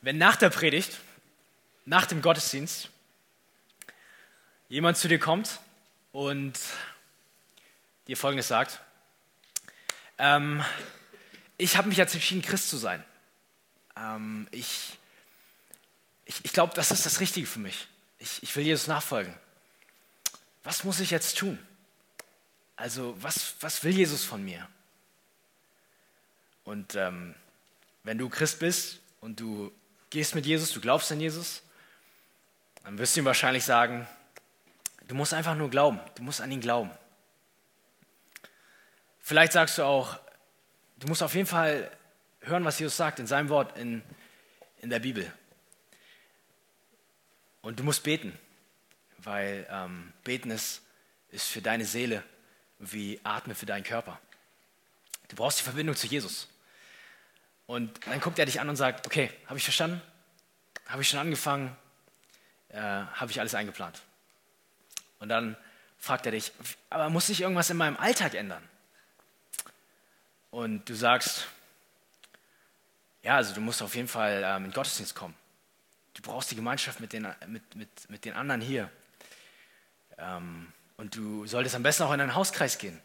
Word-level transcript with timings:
wenn 0.00 0.18
nach 0.18 0.36
der 0.36 0.50
Predigt, 0.50 0.98
nach 1.84 2.06
dem 2.06 2.22
Gottesdienst, 2.22 2.90
jemand 4.68 4.96
zu 4.96 5.08
dir 5.08 5.18
kommt 5.18 5.60
und 6.12 6.58
dir 8.06 8.16
Folgendes 8.16 8.48
sagt, 8.48 8.80
ähm, 10.18 10.64
ich 11.58 11.76
habe 11.76 11.88
mich 11.88 11.98
jetzt 11.98 12.14
entschieden, 12.14 12.42
Christ 12.42 12.70
zu 12.70 12.76
sein. 12.76 13.04
Ähm, 13.96 14.48
ich 14.50 14.98
ich, 16.26 16.44
ich 16.44 16.52
glaube, 16.52 16.74
das 16.74 16.90
ist 16.90 17.06
das 17.06 17.20
Richtige 17.20 17.46
für 17.46 17.60
mich. 17.60 17.86
Ich, 18.18 18.42
ich 18.42 18.54
will 18.56 18.64
Jesus 18.64 18.88
nachfolgen. 18.88 19.34
Was 20.64 20.84
muss 20.84 21.00
ich 21.00 21.10
jetzt 21.10 21.38
tun? 21.38 21.58
Also, 22.74 23.16
was, 23.22 23.54
was 23.60 23.84
will 23.84 23.96
Jesus 23.96 24.24
von 24.24 24.44
mir? 24.44 24.68
Und 26.64 26.96
ähm, 26.96 27.34
wenn 28.02 28.18
du 28.18 28.28
Christ 28.28 28.58
bist 28.58 28.98
und 29.20 29.38
du 29.38 29.72
gehst 30.16 30.34
mit 30.34 30.46
Jesus, 30.46 30.72
du 30.72 30.80
glaubst 30.80 31.12
an 31.12 31.20
Jesus, 31.20 31.60
dann 32.84 32.96
wirst 32.96 33.14
du 33.14 33.20
ihm 33.20 33.26
wahrscheinlich 33.26 33.64
sagen, 33.64 34.08
du 35.08 35.14
musst 35.14 35.34
einfach 35.34 35.54
nur 35.54 35.68
glauben, 35.68 36.00
du 36.14 36.22
musst 36.22 36.40
an 36.40 36.50
ihn 36.50 36.62
glauben. 36.62 36.90
Vielleicht 39.20 39.52
sagst 39.52 39.76
du 39.76 39.82
auch, 39.82 40.18
du 40.96 41.06
musst 41.06 41.22
auf 41.22 41.34
jeden 41.34 41.46
Fall 41.46 41.90
hören, 42.40 42.64
was 42.64 42.78
Jesus 42.78 42.96
sagt 42.96 43.18
in 43.18 43.26
seinem 43.26 43.50
Wort 43.50 43.76
in, 43.76 44.00
in 44.80 44.88
der 44.88 45.00
Bibel. 45.00 45.30
Und 47.60 47.78
du 47.78 47.84
musst 47.84 48.02
beten, 48.02 48.38
weil 49.18 49.66
ähm, 49.70 50.14
beten 50.24 50.50
ist, 50.50 50.80
ist 51.28 51.48
für 51.48 51.60
deine 51.60 51.84
Seele 51.84 52.22
wie 52.78 53.20
Atmen 53.22 53.54
für 53.54 53.66
deinen 53.66 53.84
Körper. 53.84 54.18
Du 55.28 55.36
brauchst 55.36 55.58
die 55.58 55.64
Verbindung 55.64 55.94
zu 55.94 56.06
Jesus. 56.06 56.48
Und 57.66 58.06
dann 58.06 58.20
guckt 58.20 58.38
er 58.38 58.46
dich 58.46 58.60
an 58.60 58.68
und 58.68 58.76
sagt, 58.76 59.06
okay, 59.06 59.30
habe 59.46 59.58
ich 59.58 59.64
verstanden? 59.64 60.00
Habe 60.86 61.02
ich 61.02 61.08
schon 61.08 61.18
angefangen? 61.18 61.76
Äh, 62.68 62.80
habe 62.80 63.30
ich 63.30 63.40
alles 63.40 63.54
eingeplant? 63.54 64.02
Und 65.18 65.28
dann 65.28 65.56
fragt 65.98 66.26
er 66.26 66.32
dich, 66.32 66.52
aber 66.90 67.08
muss 67.10 67.26
sich 67.26 67.40
irgendwas 67.40 67.70
in 67.70 67.76
meinem 67.76 67.96
Alltag 67.96 68.34
ändern? 68.34 68.62
Und 70.50 70.88
du 70.88 70.94
sagst, 70.94 71.48
ja, 73.22 73.36
also 73.36 73.54
du 73.54 73.60
musst 73.60 73.82
auf 73.82 73.94
jeden 73.96 74.08
Fall 74.08 74.42
ähm, 74.44 74.56
in 74.58 74.70
den 74.70 74.72
Gottesdienst 74.72 75.14
kommen. 75.14 75.34
Du 76.14 76.22
brauchst 76.22 76.50
die 76.50 76.56
Gemeinschaft 76.56 77.00
mit 77.00 77.12
den, 77.12 77.26
mit, 77.48 77.74
mit, 77.74 78.10
mit 78.10 78.24
den 78.24 78.34
anderen 78.34 78.60
hier. 78.60 78.90
Ähm, 80.16 80.72
und 80.96 81.16
du 81.16 81.46
solltest 81.46 81.74
am 81.74 81.82
besten 81.82 82.04
auch 82.04 82.12
in 82.12 82.20
einen 82.20 82.34
Hauskreis 82.34 82.78
gehen. 82.78 83.00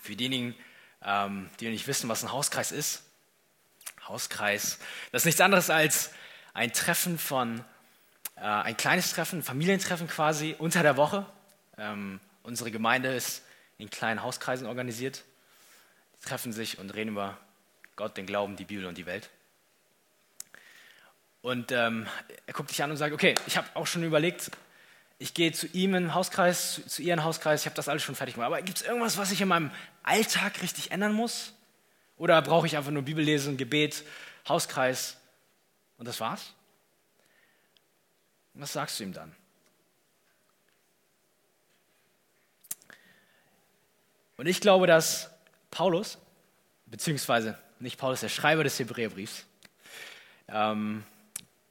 Für 0.00 0.14
diejenigen, 0.14 0.54
ähm, 1.02 1.50
die 1.58 1.68
nicht 1.70 1.86
wissen, 1.86 2.08
was 2.08 2.22
ein 2.22 2.30
Hauskreis 2.30 2.70
ist. 2.70 3.02
Hauskreis, 4.08 4.78
das 5.10 5.22
ist 5.22 5.26
nichts 5.26 5.40
anderes 5.40 5.70
als 5.70 6.10
ein 6.54 6.72
Treffen 6.72 7.18
von, 7.18 7.64
äh, 8.36 8.40
ein 8.40 8.76
kleines 8.76 9.12
Treffen, 9.12 9.40
ein 9.40 9.42
Familientreffen 9.42 10.08
quasi 10.08 10.54
unter 10.58 10.82
der 10.82 10.96
Woche. 10.96 11.26
Ähm, 11.78 12.20
unsere 12.42 12.70
Gemeinde 12.70 13.14
ist 13.14 13.42
in 13.78 13.90
kleinen 13.90 14.22
Hauskreisen 14.22 14.66
organisiert. 14.66 15.24
Die 16.20 16.28
treffen 16.28 16.52
sich 16.52 16.78
und 16.78 16.94
reden 16.94 17.10
über 17.10 17.38
Gott, 17.96 18.16
den 18.16 18.26
Glauben, 18.26 18.56
die 18.56 18.64
Bibel 18.64 18.86
und 18.86 18.98
die 18.98 19.06
Welt. 19.06 19.30
Und 21.40 21.72
ähm, 21.72 22.06
er 22.46 22.54
guckt 22.54 22.70
dich 22.70 22.82
an 22.82 22.90
und 22.90 22.96
sagt, 22.96 23.12
okay, 23.12 23.34
ich 23.46 23.56
habe 23.56 23.66
auch 23.74 23.86
schon 23.86 24.04
überlegt, 24.04 24.50
ich 25.18 25.34
gehe 25.34 25.52
zu 25.52 25.66
ihm 25.68 25.94
in 25.94 26.04
den 26.04 26.14
Hauskreis, 26.14 26.74
zu, 26.74 26.86
zu 26.86 27.02
ihr 27.02 27.12
in 27.12 27.18
den 27.18 27.24
Hauskreis, 27.24 27.62
ich 27.62 27.66
habe 27.66 27.76
das 27.76 27.88
alles 27.88 28.02
schon 28.02 28.14
fertig 28.14 28.34
gemacht. 28.34 28.46
Aber 28.46 28.62
gibt 28.62 28.78
es 28.78 28.84
irgendwas, 28.84 29.16
was 29.18 29.30
ich 29.32 29.40
in 29.40 29.48
meinem 29.48 29.70
Alltag 30.02 30.62
richtig 30.62 30.90
ändern 30.90 31.12
muss? 31.12 31.54
Oder 32.22 32.40
brauche 32.40 32.68
ich 32.68 32.76
einfach 32.76 32.92
nur 32.92 33.02
Bibel 33.02 33.24
lesen, 33.24 33.56
Gebet, 33.56 34.04
Hauskreis 34.48 35.16
und 35.98 36.06
das 36.06 36.20
war's? 36.20 36.52
was 38.54 38.72
sagst 38.72 39.00
du 39.00 39.02
ihm 39.02 39.12
dann? 39.12 39.34
Und 44.36 44.46
ich 44.46 44.60
glaube, 44.60 44.86
dass 44.86 45.30
Paulus, 45.72 46.16
beziehungsweise 46.86 47.58
nicht 47.80 47.98
Paulus, 47.98 48.20
der 48.20 48.28
Schreiber 48.28 48.62
des 48.62 48.78
Hebräerbriefs, 48.78 49.44
ähm, 50.46 51.02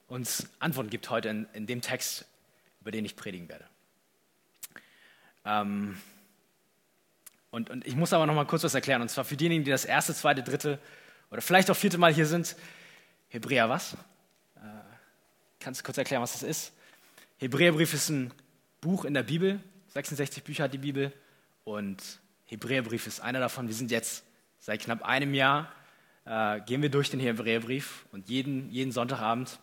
uns 0.09 0.49
Antworten 0.59 0.89
gibt 0.89 1.09
heute 1.09 1.29
in, 1.29 1.47
in 1.53 1.65
dem 1.65 1.79
Text, 1.79 2.25
über 2.81 2.91
den 2.91 3.05
ich 3.05 3.15
predigen 3.15 3.47
werde. 3.47 3.65
Ähm, 5.45 6.01
und, 7.51 7.69
und 7.69 7.85
ich 7.85 7.95
muss 7.95 8.13
aber 8.13 8.25
noch 8.25 8.33
mal 8.33 8.45
kurz 8.45 8.63
was 8.63 8.73
erklären. 8.73 9.01
Und 9.01 9.09
zwar 9.09 9.25
für 9.25 9.35
diejenigen, 9.35 9.65
die 9.65 9.71
das 9.71 9.85
erste, 9.85 10.15
zweite, 10.15 10.41
dritte 10.41 10.79
oder 11.29 11.41
vielleicht 11.41 11.69
auch 11.69 11.75
vierte 11.75 11.97
Mal 11.97 12.13
hier 12.13 12.25
sind. 12.25 12.55
Hebräer 13.27 13.69
was? 13.69 13.93
Äh, 14.55 14.59
kannst 15.59 15.81
du 15.81 15.83
kurz 15.83 15.97
erklären, 15.97 16.21
was 16.21 16.33
das 16.33 16.43
ist? 16.43 16.73
Hebräerbrief 17.37 17.93
ist 17.93 18.09
ein 18.09 18.33
Buch 18.79 19.05
in 19.05 19.13
der 19.13 19.23
Bibel. 19.23 19.59
66 19.89 20.43
Bücher 20.43 20.63
hat 20.63 20.73
die 20.73 20.77
Bibel. 20.77 21.11
Und 21.65 22.01
Hebräerbrief 22.45 23.05
ist 23.05 23.19
einer 23.19 23.39
davon. 23.39 23.67
Wir 23.67 23.75
sind 23.75 23.91
jetzt 23.91 24.23
seit 24.59 24.81
knapp 24.81 25.03
einem 25.03 25.33
Jahr, 25.33 25.71
äh, 26.25 26.61
gehen 26.61 26.81
wir 26.81 26.89
durch 26.89 27.09
den 27.09 27.19
Hebräerbrief. 27.19 28.05
Und 28.13 28.29
jeden, 28.29 28.71
jeden 28.71 28.91
Sonntagabend 28.91 29.59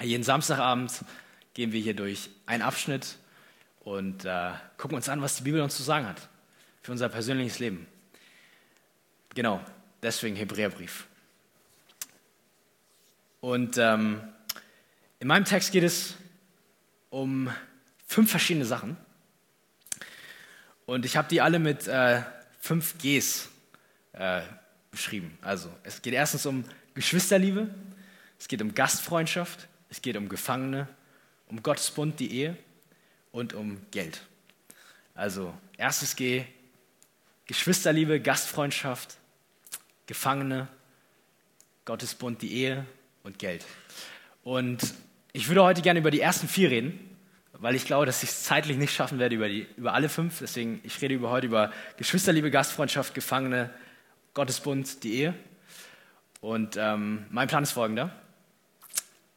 jeden 0.00 0.22
Samstagabend 0.22 1.04
gehen 1.54 1.72
wir 1.72 1.80
hier 1.80 1.94
durch 1.94 2.30
einen 2.46 2.62
Abschnitt 2.62 3.16
und 3.80 4.24
äh, 4.24 4.50
gucken 4.76 4.96
uns 4.96 5.08
an, 5.08 5.22
was 5.22 5.36
die 5.36 5.42
Bibel 5.42 5.60
uns 5.60 5.76
zu 5.76 5.82
sagen 5.82 6.06
hat 6.06 6.28
für 6.88 6.92
unser 6.92 7.10
persönliches 7.10 7.58
Leben. 7.58 7.86
Genau, 9.34 9.62
deswegen 10.00 10.36
Hebräerbrief. 10.36 11.06
Und 13.42 13.76
ähm, 13.76 14.22
in 15.20 15.28
meinem 15.28 15.44
Text 15.44 15.70
geht 15.70 15.84
es 15.84 16.14
um 17.10 17.52
fünf 18.06 18.30
verschiedene 18.30 18.64
Sachen. 18.64 18.96
Und 20.86 21.04
ich 21.04 21.18
habe 21.18 21.28
die 21.28 21.42
alle 21.42 21.58
mit 21.58 21.86
äh, 21.88 22.22
fünf 22.58 22.96
Gs 22.96 23.50
äh, 24.14 24.40
beschrieben. 24.90 25.36
Also 25.42 25.70
es 25.82 26.00
geht 26.00 26.14
erstens 26.14 26.46
um 26.46 26.64
Geschwisterliebe, 26.94 27.68
es 28.38 28.48
geht 28.48 28.62
um 28.62 28.74
Gastfreundschaft, 28.74 29.68
es 29.90 30.00
geht 30.00 30.16
um 30.16 30.30
Gefangene, 30.30 30.88
um 31.48 31.62
Gottes 31.62 31.90
Bund, 31.90 32.18
die 32.18 32.32
Ehe 32.32 32.56
und 33.30 33.52
um 33.52 33.78
Geld. 33.90 34.22
Also 35.14 35.52
erstes 35.76 36.16
G, 36.16 36.46
Geschwisterliebe, 37.48 38.20
Gastfreundschaft, 38.20 39.16
Gefangene, 40.06 40.68
Gottes 41.86 42.14
Bund, 42.14 42.42
die 42.42 42.52
Ehe 42.52 42.86
und 43.22 43.38
Geld. 43.38 43.64
Und 44.44 44.94
ich 45.32 45.48
würde 45.48 45.64
heute 45.64 45.80
gerne 45.80 46.00
über 46.00 46.10
die 46.10 46.20
ersten 46.20 46.46
vier 46.46 46.70
reden, 46.70 47.16
weil 47.54 47.74
ich 47.74 47.86
glaube, 47.86 48.04
dass 48.04 48.22
ich 48.22 48.28
es 48.28 48.42
zeitlich 48.42 48.76
nicht 48.76 48.94
schaffen 48.94 49.18
werde 49.18 49.34
über, 49.34 49.48
die, 49.48 49.66
über 49.78 49.94
alle 49.94 50.10
fünf. 50.10 50.40
Deswegen, 50.40 50.80
ich 50.84 51.00
rede 51.00 51.14
über 51.14 51.30
heute 51.30 51.46
über 51.46 51.72
Geschwisterliebe, 51.96 52.50
Gastfreundschaft, 52.50 53.14
Gefangene, 53.14 53.70
Gottes 54.34 54.60
Bund, 54.60 55.02
die 55.02 55.14
Ehe. 55.14 55.34
Und 56.42 56.76
ähm, 56.76 57.24
mein 57.30 57.48
Plan 57.48 57.62
ist 57.62 57.72
folgender. 57.72 58.14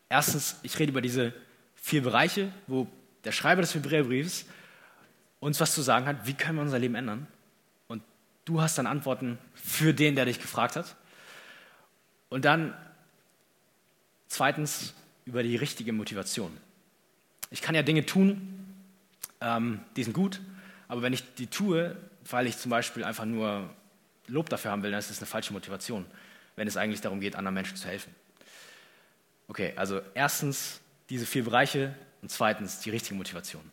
Erstens, 0.09 0.57
ich 0.63 0.78
rede 0.78 0.91
über 0.91 1.01
diese 1.01 1.33
vier 1.75 2.03
Bereiche, 2.03 2.51
wo 2.67 2.88
der 3.23 3.31
Schreiber 3.31 3.61
des 3.61 3.73
Hebräerbriefs 3.73 4.45
uns 5.39 5.61
was 5.61 5.73
zu 5.73 5.81
sagen 5.81 6.07
hat, 6.07 6.28
wie 6.28 6.33
können 6.33 6.57
wir 6.57 6.63
unser 6.63 6.78
Leben 6.78 6.95
ändern. 6.95 7.25
Du 8.51 8.62
hast 8.62 8.78
dann 8.78 8.85
Antworten 8.85 9.38
für 9.53 9.94
den, 9.94 10.16
der 10.16 10.25
dich 10.25 10.41
gefragt 10.41 10.75
hat. 10.75 10.97
Und 12.28 12.44
dann 12.44 12.75
zweitens 14.28 14.94
über 15.23 15.41
die 15.41 15.56
richtige 15.56 15.94
Motivation. 15.94 16.51
Ich 17.50 17.61
kann 17.61 17.75
ja 17.75 17.81
Dinge 17.81 18.06
tun, 18.06 18.75
ähm, 19.40 19.79
die 19.95 20.03
sind 20.03 20.11
gut, 20.11 20.41
aber 20.90 21.01
wenn 21.01 21.13
ich 21.13 21.34
die 21.35 21.47
tue, 21.47 21.95
weil 22.29 22.45
ich 22.45 22.57
zum 22.57 22.72
Beispiel 22.72 23.06
einfach 23.06 23.23
nur 23.23 23.69
Lob 24.28 24.50
dafür 24.50 24.72
haben 24.72 24.84
will, 24.84 24.91
dann 24.91 25.00
ist 25.00 25.09
das 25.09 25.19
eine 25.19 25.28
falsche 25.28 25.53
Motivation, 25.53 26.06
wenn 26.57 26.67
es 26.67 26.75
eigentlich 26.75 27.00
darum 27.00 27.22
geht, 27.22 27.38
anderen 27.38 27.53
Menschen 27.53 27.78
zu 27.78 27.88
helfen. 27.88 28.13
Okay, 29.47 29.72
also 29.78 30.02
erstens 30.14 30.81
diese 31.09 31.26
vier 31.26 31.46
Bereiche 31.46 31.96
und 32.22 32.29
zweitens 32.29 32.81
die 32.81 32.90
richtige 32.90 33.16
Motivation. 33.16 33.64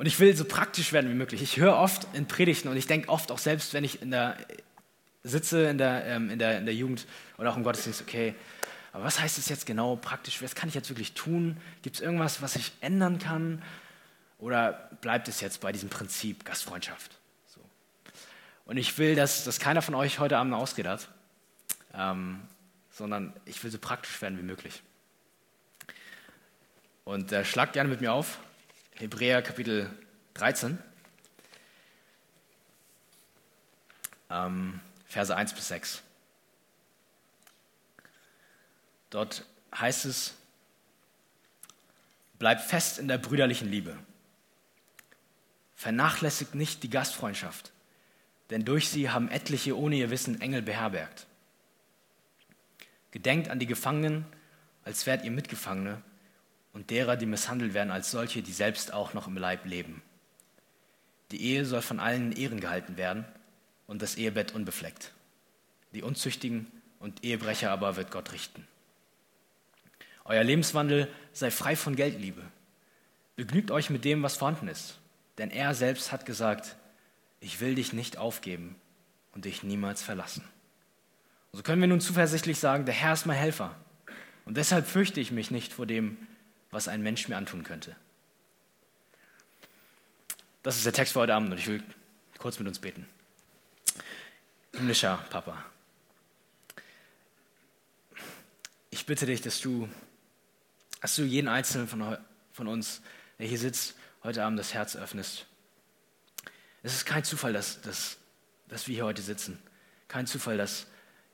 Und 0.00 0.06
ich 0.06 0.18
will 0.18 0.34
so 0.34 0.46
praktisch 0.46 0.94
werden 0.94 1.10
wie 1.10 1.14
möglich. 1.14 1.42
Ich 1.42 1.58
höre 1.58 1.76
oft 1.76 2.06
in 2.14 2.26
Predigten 2.26 2.68
und 2.68 2.76
ich 2.78 2.86
denke 2.86 3.10
oft 3.10 3.30
auch 3.30 3.36
selbst, 3.36 3.74
wenn 3.74 3.84
ich 3.84 4.00
in 4.00 4.10
der, 4.10 4.34
sitze 5.24 5.68
in 5.68 5.76
der, 5.76 6.06
ähm, 6.06 6.30
in, 6.30 6.38
der, 6.38 6.56
in 6.56 6.64
der 6.64 6.74
Jugend 6.74 7.06
oder 7.36 7.52
auch 7.52 7.56
im 7.58 7.64
Gottesdienst, 7.64 8.00
okay, 8.00 8.34
aber 8.94 9.04
was 9.04 9.20
heißt 9.20 9.36
es 9.36 9.50
jetzt 9.50 9.66
genau 9.66 9.96
praktisch? 9.96 10.40
Was 10.40 10.54
kann 10.54 10.70
ich 10.70 10.74
jetzt 10.74 10.88
wirklich 10.88 11.12
tun? 11.12 11.58
Gibt 11.82 11.96
es 11.96 12.00
irgendwas, 12.00 12.40
was 12.40 12.56
ich 12.56 12.72
ändern 12.80 13.18
kann? 13.18 13.62
Oder 14.38 14.88
bleibt 15.02 15.28
es 15.28 15.42
jetzt 15.42 15.60
bei 15.60 15.70
diesem 15.70 15.90
Prinzip 15.90 16.46
Gastfreundschaft? 16.46 17.18
So. 17.46 17.60
Und 18.64 18.78
ich 18.78 18.96
will, 18.96 19.14
dass, 19.14 19.44
dass 19.44 19.60
keiner 19.60 19.82
von 19.82 19.94
euch 19.94 20.18
heute 20.18 20.38
Abend 20.38 20.54
eine 20.54 20.88
hat. 20.88 21.08
Ähm, 21.92 22.40
sondern 22.90 23.34
ich 23.44 23.62
will 23.62 23.70
so 23.70 23.76
praktisch 23.78 24.22
werden 24.22 24.38
wie 24.38 24.44
möglich. 24.44 24.82
Und 27.04 27.32
äh, 27.32 27.44
schlagt 27.44 27.74
gerne 27.74 27.90
mit 27.90 28.00
mir 28.00 28.14
auf, 28.14 28.38
Hebräer 29.00 29.40
Kapitel 29.40 29.88
13, 30.34 30.78
ähm, 34.28 34.78
Verse 35.06 35.34
1 35.34 35.54
bis 35.54 35.68
6. 35.68 36.02
Dort 39.08 39.46
heißt 39.74 40.04
es, 40.04 40.34
bleibt 42.38 42.60
fest 42.60 42.98
in 42.98 43.08
der 43.08 43.16
brüderlichen 43.16 43.70
Liebe. 43.70 43.96
Vernachlässigt 45.76 46.54
nicht 46.54 46.82
die 46.82 46.90
Gastfreundschaft, 46.90 47.72
denn 48.50 48.66
durch 48.66 48.90
sie 48.90 49.08
haben 49.08 49.30
etliche 49.30 49.78
ohne 49.78 49.96
ihr 49.96 50.10
Wissen 50.10 50.42
Engel 50.42 50.60
beherbergt. 50.60 51.26
Gedenkt 53.12 53.48
an 53.48 53.60
die 53.60 53.66
Gefangenen, 53.66 54.26
als 54.84 55.06
wärt 55.06 55.24
ihr 55.24 55.30
Mitgefangene, 55.30 56.02
und 56.72 56.90
derer, 56.90 57.16
die 57.16 57.26
misshandelt 57.26 57.74
werden, 57.74 57.90
als 57.90 58.10
solche, 58.10 58.42
die 58.42 58.52
selbst 58.52 58.92
auch 58.92 59.14
noch 59.14 59.26
im 59.26 59.36
Leib 59.36 59.64
leben. 59.66 60.02
Die 61.30 61.42
Ehe 61.42 61.64
soll 61.64 61.82
von 61.82 62.00
allen 62.00 62.32
in 62.32 62.38
Ehren 62.38 62.60
gehalten 62.60 62.96
werden 62.96 63.24
und 63.86 64.02
das 64.02 64.16
Ehebett 64.16 64.52
unbefleckt. 64.52 65.12
Die 65.92 66.02
Unzüchtigen 66.02 66.66
und 66.98 67.24
Ehebrecher 67.24 67.70
aber 67.70 67.96
wird 67.96 68.10
Gott 68.10 68.32
richten. 68.32 68.66
Euer 70.24 70.44
Lebenswandel 70.44 71.08
sei 71.32 71.50
frei 71.50 71.74
von 71.74 71.96
Geldliebe. 71.96 72.42
Begnügt 73.36 73.70
euch 73.70 73.90
mit 73.90 74.04
dem, 74.04 74.22
was 74.22 74.36
vorhanden 74.36 74.68
ist. 74.68 74.98
Denn 75.38 75.50
er 75.50 75.74
selbst 75.74 76.12
hat 76.12 76.26
gesagt, 76.26 76.76
ich 77.40 77.60
will 77.60 77.74
dich 77.74 77.92
nicht 77.92 78.18
aufgeben 78.18 78.76
und 79.32 79.44
dich 79.44 79.62
niemals 79.62 80.02
verlassen. 80.02 80.44
So 81.52 81.62
können 81.62 81.80
wir 81.80 81.88
nun 81.88 82.00
zuversichtlich 82.00 82.58
sagen, 82.58 82.84
der 82.84 82.94
Herr 82.94 83.14
ist 83.14 83.26
mein 83.26 83.38
Helfer. 83.38 83.74
Und 84.44 84.56
deshalb 84.56 84.86
fürchte 84.86 85.20
ich 85.20 85.32
mich 85.32 85.50
nicht 85.50 85.72
vor 85.72 85.86
dem, 85.86 86.16
was 86.70 86.88
ein 86.88 87.02
Mensch 87.02 87.28
mir 87.28 87.36
antun 87.36 87.64
könnte. 87.64 87.96
Das 90.62 90.76
ist 90.76 90.84
der 90.84 90.92
Text 90.92 91.14
für 91.14 91.20
heute 91.20 91.34
Abend 91.34 91.52
und 91.52 91.58
ich 91.58 91.66
will 91.66 91.82
kurz 92.38 92.58
mit 92.58 92.68
uns 92.68 92.78
beten. 92.78 93.06
Himmlischer 94.72 95.16
Papa, 95.30 95.64
ich 98.90 99.06
bitte 99.06 99.26
dich, 99.26 99.40
dass 99.40 99.60
du, 99.60 99.88
dass 101.00 101.16
du 101.16 101.22
jeden 101.22 101.48
Einzelnen 101.48 101.88
von, 101.88 102.18
von 102.52 102.68
uns, 102.68 103.00
der 103.38 103.46
hier 103.46 103.58
sitzt, 103.58 103.94
heute 104.22 104.44
Abend 104.44 104.58
das 104.58 104.74
Herz 104.74 104.96
öffnest. 104.96 105.46
Es 106.82 106.94
ist 106.94 107.06
kein 107.06 107.24
Zufall, 107.24 107.52
dass, 107.52 107.80
dass, 107.80 108.18
dass 108.68 108.86
wir 108.86 108.94
hier 108.94 109.04
heute 109.04 109.22
sitzen. 109.22 109.60
Kein 110.08 110.26
Zufall, 110.26 110.56
dass 110.56 110.86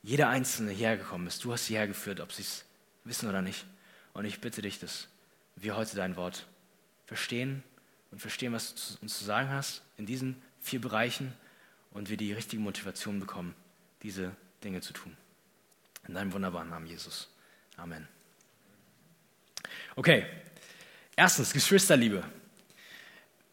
jeder 0.03 0.29
Einzelne 0.29 0.71
hierher 0.71 0.97
gekommen 0.97 1.27
ist. 1.27 1.45
Du 1.45 1.53
hast 1.53 1.67
sie 1.67 1.75
hergeführt, 1.75 2.21
ob 2.21 2.33
sie 2.33 2.43
es 2.43 2.65
wissen 3.05 3.29
oder 3.29 3.43
nicht. 3.43 3.67
Und 4.13 4.25
ich 4.25 4.41
bitte 4.41 4.63
dich, 4.63 4.79
dass 4.79 5.09
wir 5.57 5.77
heute 5.77 5.97
dein 5.97 6.17
Wort 6.17 6.47
verstehen 7.07 7.63
und 8.11 8.21
verstehen, 8.21 8.53
was 8.53 8.75
du 8.75 9.03
uns 9.03 9.19
zu 9.19 9.25
sagen 9.25 9.51
hast 9.51 9.83
in 9.97 10.07
diesen 10.07 10.41
vier 10.61 10.81
Bereichen 10.81 11.33
und 11.91 12.11
wir 12.11 12.17
die 12.17 12.33
richtige 12.33 12.63
Motivation 12.63 13.21
bekommen, 13.21 13.55
diese 14.03 14.35
Dinge 14.63 14.81
zu 14.81 14.93
tun. 14.93 15.17
In 16.07 16.15
deinem 16.15 16.33
wunderbaren 16.33 16.69
Namen, 16.69 16.87
Jesus. 16.87 17.29
Amen. 17.77 18.07
Okay, 19.97 20.27
erstens 21.17 21.53
Geschwisterliebe 21.53 22.23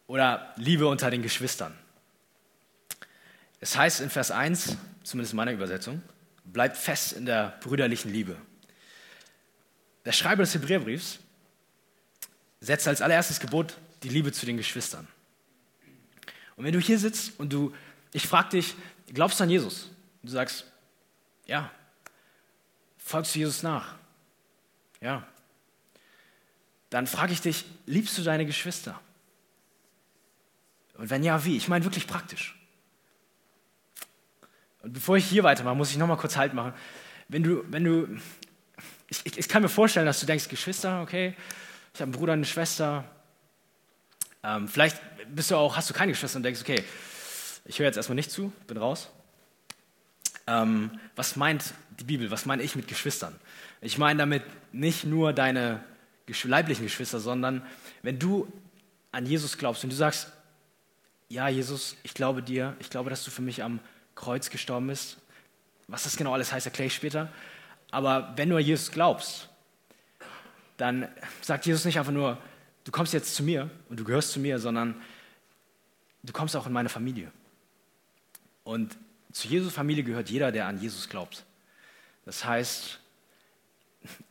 oder 0.06 0.54
Liebe 0.56 0.86
unter 0.86 1.10
den 1.10 1.22
Geschwistern. 1.22 1.76
Es 3.60 3.76
heißt 3.76 4.00
in 4.00 4.10
Vers 4.10 4.30
1, 4.30 4.76
zumindest 5.02 5.32
in 5.32 5.36
meiner 5.38 5.52
Übersetzung, 5.52 6.02
bleibt 6.44 6.76
fest 6.76 7.14
in 7.14 7.24
der 7.24 7.58
brüderlichen 7.60 8.12
Liebe. 8.12 8.36
Der 10.04 10.12
Schreiber 10.12 10.42
des 10.42 10.54
Hebräerbriefs 10.54 11.18
setzt 12.64 12.88
als 12.88 13.02
allererstes 13.02 13.40
Gebot 13.40 13.76
die 14.02 14.08
Liebe 14.08 14.32
zu 14.32 14.46
den 14.46 14.56
Geschwistern. 14.56 15.06
Und 16.56 16.64
wenn 16.64 16.72
du 16.72 16.80
hier 16.80 16.98
sitzt 16.98 17.38
und 17.38 17.52
du, 17.52 17.74
ich 18.12 18.26
frage 18.26 18.50
dich, 18.50 18.74
glaubst 19.12 19.40
du 19.40 19.44
an 19.44 19.50
Jesus? 19.50 19.84
Und 20.22 20.30
du 20.30 20.32
sagst, 20.32 20.64
ja. 21.46 21.70
Folgst 22.98 23.34
du 23.34 23.40
Jesus 23.40 23.62
nach? 23.62 23.96
Ja. 25.00 25.26
Dann 26.88 27.06
frage 27.06 27.32
ich 27.32 27.40
dich, 27.40 27.64
liebst 27.86 28.16
du 28.16 28.22
deine 28.22 28.46
Geschwister? 28.46 28.98
Und 30.96 31.10
wenn 31.10 31.22
ja, 31.22 31.44
wie? 31.44 31.56
Ich 31.56 31.68
meine 31.68 31.84
wirklich 31.84 32.06
praktisch. 32.06 32.56
Und 34.80 34.92
bevor 34.92 35.16
ich 35.16 35.26
hier 35.26 35.42
weitermache, 35.42 35.74
muss 35.74 35.90
ich 35.90 35.98
nochmal 35.98 36.16
kurz 36.16 36.36
Halt 36.36 36.54
machen. 36.54 36.72
Wenn 37.28 37.42
du, 37.42 37.64
wenn 37.70 37.84
du, 37.84 38.20
ich, 39.08 39.20
ich, 39.24 39.38
ich, 39.38 39.48
kann 39.48 39.62
mir 39.62 39.68
vorstellen, 39.68 40.06
dass 40.06 40.20
du 40.20 40.26
denkst, 40.26 40.48
Geschwister, 40.48 41.02
okay, 41.02 41.34
ich 41.94 42.00
habe 42.00 42.10
einen 42.10 42.12
Bruder, 42.12 42.32
eine 42.32 42.44
Schwester. 42.44 43.04
Ähm, 44.42 44.66
vielleicht 44.68 45.00
bist 45.28 45.52
du 45.52 45.56
auch, 45.56 45.76
hast 45.76 45.88
du 45.88 45.94
keine 45.94 46.10
Geschwister 46.12 46.36
und 46.36 46.42
denkst, 46.42 46.60
okay, 46.60 46.82
ich 47.64 47.78
höre 47.78 47.86
jetzt 47.86 47.96
erstmal 47.96 48.16
nicht 48.16 48.32
zu, 48.32 48.52
bin 48.66 48.76
raus. 48.76 49.10
Ähm, 50.48 50.98
was 51.14 51.36
meint 51.36 51.72
die 52.00 52.04
Bibel, 52.04 52.30
was 52.32 52.46
meine 52.46 52.62
ich 52.64 52.74
mit 52.74 52.88
Geschwistern? 52.88 53.34
Ich 53.80 53.96
meine 53.96 54.18
damit 54.18 54.42
nicht 54.72 55.04
nur 55.04 55.32
deine 55.32 55.84
leiblichen 56.42 56.84
Geschwister, 56.84 57.20
sondern 57.20 57.64
wenn 58.02 58.18
du 58.18 58.52
an 59.12 59.24
Jesus 59.24 59.56
glaubst 59.56 59.84
und 59.84 59.90
du 59.90 59.96
sagst, 59.96 60.32
ja, 61.28 61.48
Jesus, 61.48 61.96
ich 62.02 62.12
glaube 62.12 62.42
dir, 62.42 62.76
ich 62.80 62.90
glaube, 62.90 63.08
dass 63.08 63.24
du 63.24 63.30
für 63.30 63.42
mich 63.42 63.62
am 63.62 63.78
Kreuz 64.16 64.50
gestorben 64.50 64.88
bist. 64.88 65.18
Was 65.86 66.04
das 66.04 66.16
genau 66.16 66.34
alles 66.34 66.52
heißt, 66.52 66.66
erkläre 66.66 66.88
ich 66.88 66.94
später. 66.94 67.30
Aber 67.90 68.32
wenn 68.36 68.50
du 68.50 68.56
an 68.56 68.62
Jesus 68.62 68.90
glaubst, 68.90 69.48
dann 70.76 71.08
sagt 71.40 71.66
Jesus 71.66 71.84
nicht 71.84 71.98
einfach 71.98 72.12
nur, 72.12 72.38
du 72.84 72.92
kommst 72.92 73.12
jetzt 73.12 73.34
zu 73.34 73.42
mir 73.42 73.70
und 73.88 73.98
du 74.00 74.04
gehörst 74.04 74.32
zu 74.32 74.40
mir, 74.40 74.58
sondern 74.58 75.00
du 76.22 76.32
kommst 76.32 76.56
auch 76.56 76.66
in 76.66 76.72
meine 76.72 76.88
Familie. 76.88 77.30
Und 78.64 78.96
zu 79.32 79.48
Jesu 79.48 79.70
Familie 79.70 80.04
gehört 80.04 80.30
jeder, 80.30 80.52
der 80.52 80.66
an 80.66 80.80
Jesus 80.80 81.08
glaubt. 81.08 81.44
Das 82.24 82.44
heißt, 82.44 83.00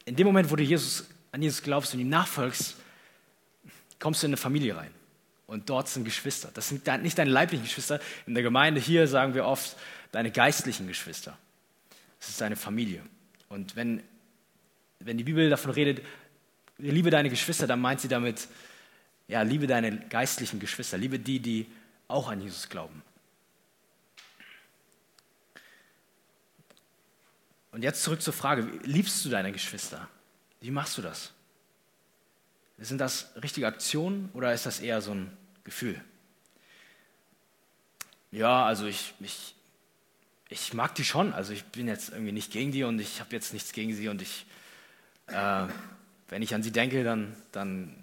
in 0.06 0.16
dem 0.16 0.26
Moment, 0.26 0.50
wo 0.52 0.56
du 0.56 0.64
Jesus, 0.64 1.06
an 1.32 1.42
Jesus 1.42 1.62
glaubst 1.62 1.94
und 1.94 2.00
ihm 2.00 2.10
nachfolgst, 2.10 2.76
kommst 4.00 4.24
du 4.24 4.28
in 4.28 4.32
eine 4.32 4.38
Familie 4.38 4.76
rein. 4.76 4.92
Und 5.46 5.70
dort 5.70 5.88
sind 5.88 6.04
Geschwister. 6.04 6.50
Das 6.54 6.70
sind 6.70 6.86
nicht 7.04 7.18
deine 7.18 7.30
leiblichen 7.30 7.66
Geschwister. 7.66 8.00
In 8.26 8.34
der 8.34 8.44
Gemeinde 8.44 8.82
hier 8.82 9.08
sagen 9.08 9.34
wir 9.34 9.46
oft 9.46 9.76
deine 10.12 10.32
geistlichen 10.32 10.88
Geschwister. 10.88 11.38
Das 12.20 12.30
ist 12.30 12.42
deine 12.42 12.56
Familie. 12.56 13.04
Und 13.50 13.76
wenn, 13.76 14.02
wenn 15.00 15.18
die 15.18 15.24
Bibel 15.24 15.50
davon 15.50 15.72
redet, 15.72 16.04
liebe 16.78 17.10
deine 17.10 17.30
Geschwister, 17.30 17.68
dann 17.68 17.82
meint 17.82 18.02
sie 18.02 18.08
damit, 18.08 18.48
ja, 19.28 19.42
liebe 19.42 19.68
deine 19.68 19.98
geistlichen 20.08 20.60
Geschwister, 20.60 20.98
liebe 20.98 21.20
die, 21.20 21.40
die 21.40 21.68
auch 22.08 22.30
an 22.30 22.42
Jesus 22.42 22.70
glauben. 22.70 23.02
Und 27.72 27.84
jetzt 27.84 28.04
zurück 28.04 28.22
zur 28.22 28.34
Frage, 28.34 28.70
liebst 28.84 29.26
du 29.26 29.30
deine 29.30 29.52
Geschwister? 29.52 30.08
Wie 30.62 30.70
machst 30.70 30.98
du 30.98 31.02
das? 31.02 31.34
Sind 32.78 33.00
das 33.00 33.32
richtige 33.42 33.66
Aktionen 33.66 34.30
oder 34.34 34.54
ist 34.54 34.66
das 34.66 34.80
eher 34.80 35.02
so 35.02 35.12
ein 35.14 35.36
Gefühl? 35.64 36.00
Ja, 38.32 38.66
also 38.66 38.86
ich, 38.86 39.14
ich, 39.20 39.56
ich 40.50 40.74
mag 40.74 40.94
die 40.96 41.04
schon. 41.04 41.34
Also 41.34 41.54
ich 41.54 41.64
bin 41.66 41.88
jetzt 41.88 42.10
irgendwie 42.10 42.32
nicht 42.32 42.52
gegen 42.52 42.72
die 42.72 42.84
und 42.84 43.00
ich 43.00 43.20
habe 43.20 43.32
jetzt 43.36 43.54
nichts 43.54 43.72
gegen 43.74 43.94
sie 43.96 44.08
und 44.10 44.22
ich, 44.22 44.46
äh, 45.28 45.68
wenn 46.30 46.42
ich 46.42 46.56
an 46.56 46.64
sie 46.64 46.72
denke, 46.72 47.04
dann, 47.04 47.36
dann 47.52 47.96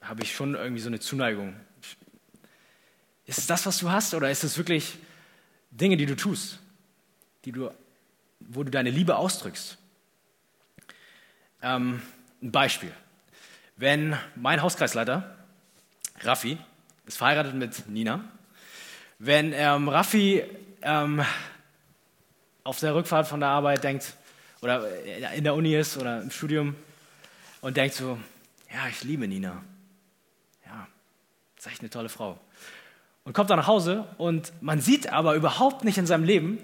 habe 0.00 0.22
ich 0.22 0.34
schon 0.34 0.54
irgendwie 0.54 0.80
so 0.80 0.88
eine 0.88 1.00
Zuneigung. 1.00 1.54
Ist 3.26 3.38
es 3.38 3.46
das, 3.46 3.66
was 3.66 3.78
du 3.78 3.90
hast 3.90 4.14
oder 4.14 4.30
ist 4.30 4.44
es 4.44 4.56
wirklich 4.56 4.98
Dinge, 5.70 5.96
die 5.96 6.06
du 6.06 6.16
tust, 6.16 6.60
die 7.44 7.52
du, 7.52 7.70
wo 8.40 8.62
du 8.62 8.70
deine 8.70 8.90
Liebe 8.90 9.16
ausdrückst? 9.16 9.76
Ähm, 11.62 12.00
ein 12.42 12.52
Beispiel. 12.52 12.92
Wenn 13.76 14.16
mein 14.34 14.62
Hauskreisleiter, 14.62 15.36
Raffi, 16.20 16.58
ist 17.06 17.18
verheiratet 17.18 17.54
mit 17.54 17.88
Nina, 17.88 18.24
wenn 19.18 19.52
ähm, 19.52 19.88
Raffi 19.88 20.44
ähm, 20.82 21.22
auf 22.64 22.80
der 22.80 22.94
Rückfahrt 22.94 23.26
von 23.26 23.40
der 23.40 23.48
Arbeit 23.48 23.84
denkt, 23.84 24.14
oder 24.60 24.88
in 25.34 25.44
der 25.44 25.54
Uni 25.54 25.76
ist 25.76 25.96
oder 25.96 26.20
im 26.20 26.30
Studium 26.30 26.74
und 27.60 27.76
denkt 27.76 27.94
so, 27.94 28.18
ja, 28.72 28.88
ich 28.88 29.02
liebe 29.04 29.26
Nina. 29.26 29.62
Ja, 30.66 30.86
ist 31.56 31.66
echt 31.66 31.80
eine 31.80 31.90
tolle 31.90 32.08
Frau. 32.08 32.38
Und 33.24 33.32
kommt 33.32 33.50
dann 33.50 33.58
nach 33.58 33.66
Hause 33.66 34.06
und 34.16 34.52
man 34.60 34.80
sieht 34.80 35.12
aber 35.12 35.34
überhaupt 35.34 35.84
nicht 35.84 35.98
in 35.98 36.06
seinem 36.06 36.24
Leben 36.24 36.58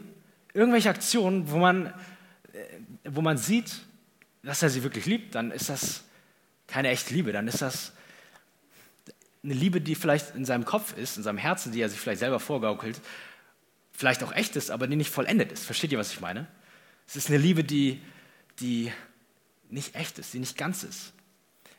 irgendwelche 0.54 0.88
Aktionen, 0.88 1.50
wo 1.50 1.58
man, 1.58 1.86
äh, 1.86 1.92
wo 3.04 3.20
man 3.20 3.36
sieht, 3.36 3.80
dass 4.42 4.62
er 4.62 4.70
sie 4.70 4.82
wirklich 4.82 5.06
liebt, 5.06 5.34
dann 5.34 5.50
ist 5.50 5.68
das 5.68 6.04
keine 6.66 6.88
echte 6.88 7.12
Liebe, 7.12 7.32
dann 7.32 7.48
ist 7.48 7.60
das 7.60 7.92
eine 9.42 9.54
Liebe, 9.54 9.80
die 9.80 9.94
vielleicht 9.94 10.34
in 10.34 10.44
seinem 10.44 10.64
Kopf 10.64 10.96
ist, 10.96 11.16
in 11.18 11.22
seinem 11.22 11.38
Herzen, 11.38 11.72
die 11.72 11.80
er 11.80 11.88
sich 11.88 12.00
vielleicht 12.00 12.20
selber 12.20 12.40
vorgaukelt, 12.40 13.00
vielleicht 13.92 14.22
auch 14.22 14.32
echt 14.32 14.56
ist, 14.56 14.70
aber 14.70 14.86
die 14.86 14.96
nicht 14.96 15.10
vollendet 15.10 15.52
ist. 15.52 15.64
Versteht 15.64 15.92
ihr, 15.92 15.98
was 15.98 16.12
ich 16.12 16.20
meine? 16.20 16.46
Es 17.06 17.16
ist 17.16 17.28
eine 17.28 17.38
Liebe, 17.38 17.64
die, 17.64 18.00
die 18.60 18.90
nicht 19.75 19.95
echt 19.95 20.19
ist, 20.19 20.33
die 20.33 20.38
nicht 20.38 20.57
ganz 20.57 20.85
ist. 20.85 21.12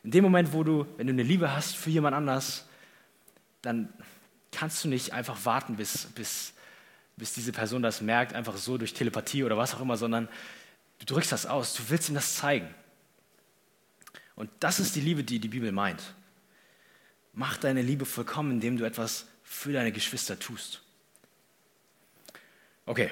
In 0.04 0.10
dem 0.10 0.22
Moment, 0.22 0.52
wo 0.52 0.62
du, 0.62 0.86
wenn 0.98 1.06
du 1.06 1.12
eine 1.12 1.22
Liebe 1.22 1.54
hast 1.54 1.76
für 1.76 1.90
jemand 1.90 2.14
anders, 2.14 2.66
dann 3.62 3.92
kannst 4.52 4.84
du 4.84 4.88
nicht 4.88 5.12
einfach 5.12 5.44
warten, 5.44 5.76
bis, 5.76 6.06
bis, 6.14 6.52
bis 7.16 7.32
diese 7.32 7.52
Person 7.52 7.82
das 7.82 8.00
merkt, 8.00 8.34
einfach 8.34 8.56
so 8.56 8.78
durch 8.78 8.94
Telepathie 8.94 9.44
oder 9.44 9.56
was 9.56 9.74
auch 9.74 9.80
immer, 9.80 9.96
sondern 9.96 10.28
du 10.98 11.06
drückst 11.06 11.32
das 11.32 11.46
aus, 11.46 11.74
du 11.74 11.82
willst 11.88 12.08
ihm 12.08 12.14
das 12.14 12.36
zeigen. 12.36 12.72
Und 14.36 14.50
das 14.60 14.78
ist 14.78 14.94
die 14.94 15.00
Liebe, 15.00 15.24
die 15.24 15.38
die 15.38 15.48
Bibel 15.48 15.72
meint. 15.72 16.02
Mach 17.32 17.56
deine 17.56 17.82
Liebe 17.82 18.04
vollkommen, 18.04 18.52
indem 18.52 18.76
du 18.76 18.84
etwas 18.84 19.26
für 19.42 19.72
deine 19.72 19.92
Geschwister 19.92 20.38
tust. 20.38 20.82
Okay, 22.84 23.10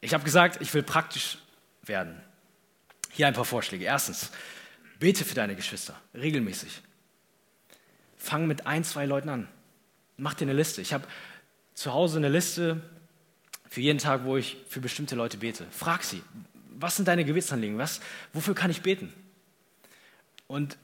ich 0.00 0.14
habe 0.14 0.24
gesagt, 0.24 0.62
ich 0.62 0.72
will 0.72 0.82
praktisch 0.82 1.38
werden. 1.82 2.20
Hier 3.14 3.28
ein 3.28 3.34
paar 3.34 3.44
Vorschläge. 3.44 3.84
Erstens, 3.84 4.30
bete 4.98 5.24
für 5.24 5.36
deine 5.36 5.54
Geschwister 5.54 5.94
regelmäßig. 6.14 6.82
Fang 8.16 8.46
mit 8.46 8.66
ein, 8.66 8.82
zwei 8.82 9.06
Leuten 9.06 9.28
an. 9.28 9.48
Mach 10.16 10.34
dir 10.34 10.46
eine 10.46 10.52
Liste. 10.52 10.80
Ich 10.80 10.92
habe 10.92 11.06
zu 11.74 11.92
Hause 11.92 12.18
eine 12.18 12.28
Liste 12.28 12.80
für 13.68 13.80
jeden 13.80 14.00
Tag, 14.00 14.24
wo 14.24 14.36
ich 14.36 14.56
für 14.68 14.80
bestimmte 14.80 15.14
Leute 15.14 15.38
bete. 15.38 15.64
Frag 15.70 16.02
sie, 16.02 16.22
was 16.70 16.96
sind 16.96 17.06
deine 17.06 17.24
Gewisssanliegen? 17.24 17.78
Was, 17.78 18.00
wofür 18.32 18.54
kann 18.54 18.70
ich 18.70 18.82
beten? 18.82 19.12
Und 20.48 20.76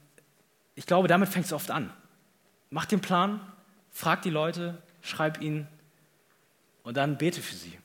ich 0.75 0.85
glaube, 0.85 1.09
damit 1.09 1.27
fängt 1.27 1.45
es 1.45 1.53
oft 1.53 1.69
an. 1.69 1.91
Mach 2.69 2.85
den 2.85 3.01
Plan, 3.01 3.41
frag 3.91 4.21
die 4.21 4.29
Leute, 4.29 4.81
schreib 5.01 5.41
ihnen 5.41 5.67
und 6.83 6.95
dann 6.95 7.17
bete 7.17 7.41
für 7.41 7.55
sie. 7.55 7.77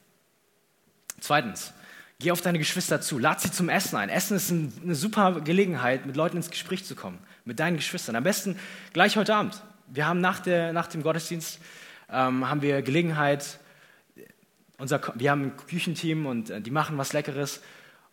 Zweitens, 1.18 1.72
geh 2.18 2.30
auf 2.30 2.40
deine 2.40 2.58
Geschwister 2.58 3.00
zu, 3.00 3.18
lad 3.18 3.40
sie 3.40 3.50
zum 3.50 3.68
Essen 3.68 3.96
ein. 3.96 4.08
Essen 4.08 4.36
ist 4.36 4.50
eine 4.50 4.94
super 4.94 5.40
Gelegenheit, 5.40 6.06
mit 6.06 6.16
Leuten 6.16 6.38
ins 6.38 6.50
Gespräch 6.50 6.84
zu 6.84 6.94
kommen, 6.94 7.18
mit 7.44 7.60
deinen 7.60 7.76
Geschwistern. 7.76 8.16
Am 8.16 8.24
besten 8.24 8.58
gleich 8.92 9.16
heute 9.16 9.34
Abend. 9.34 9.62
Wir 9.88 10.06
haben 10.06 10.20
nach, 10.20 10.40
der, 10.40 10.72
nach 10.72 10.86
dem 10.86 11.02
Gottesdienst 11.02 11.60
ähm, 12.10 12.48
haben 12.48 12.62
wir 12.62 12.82
Gelegenheit, 12.82 13.58
unser, 14.78 15.00
wir 15.14 15.30
haben 15.30 15.42
ein 15.42 15.56
Küchenteam 15.56 16.26
und 16.26 16.50
äh, 16.50 16.60
die 16.60 16.70
machen 16.70 16.98
was 16.98 17.12
Leckeres 17.12 17.60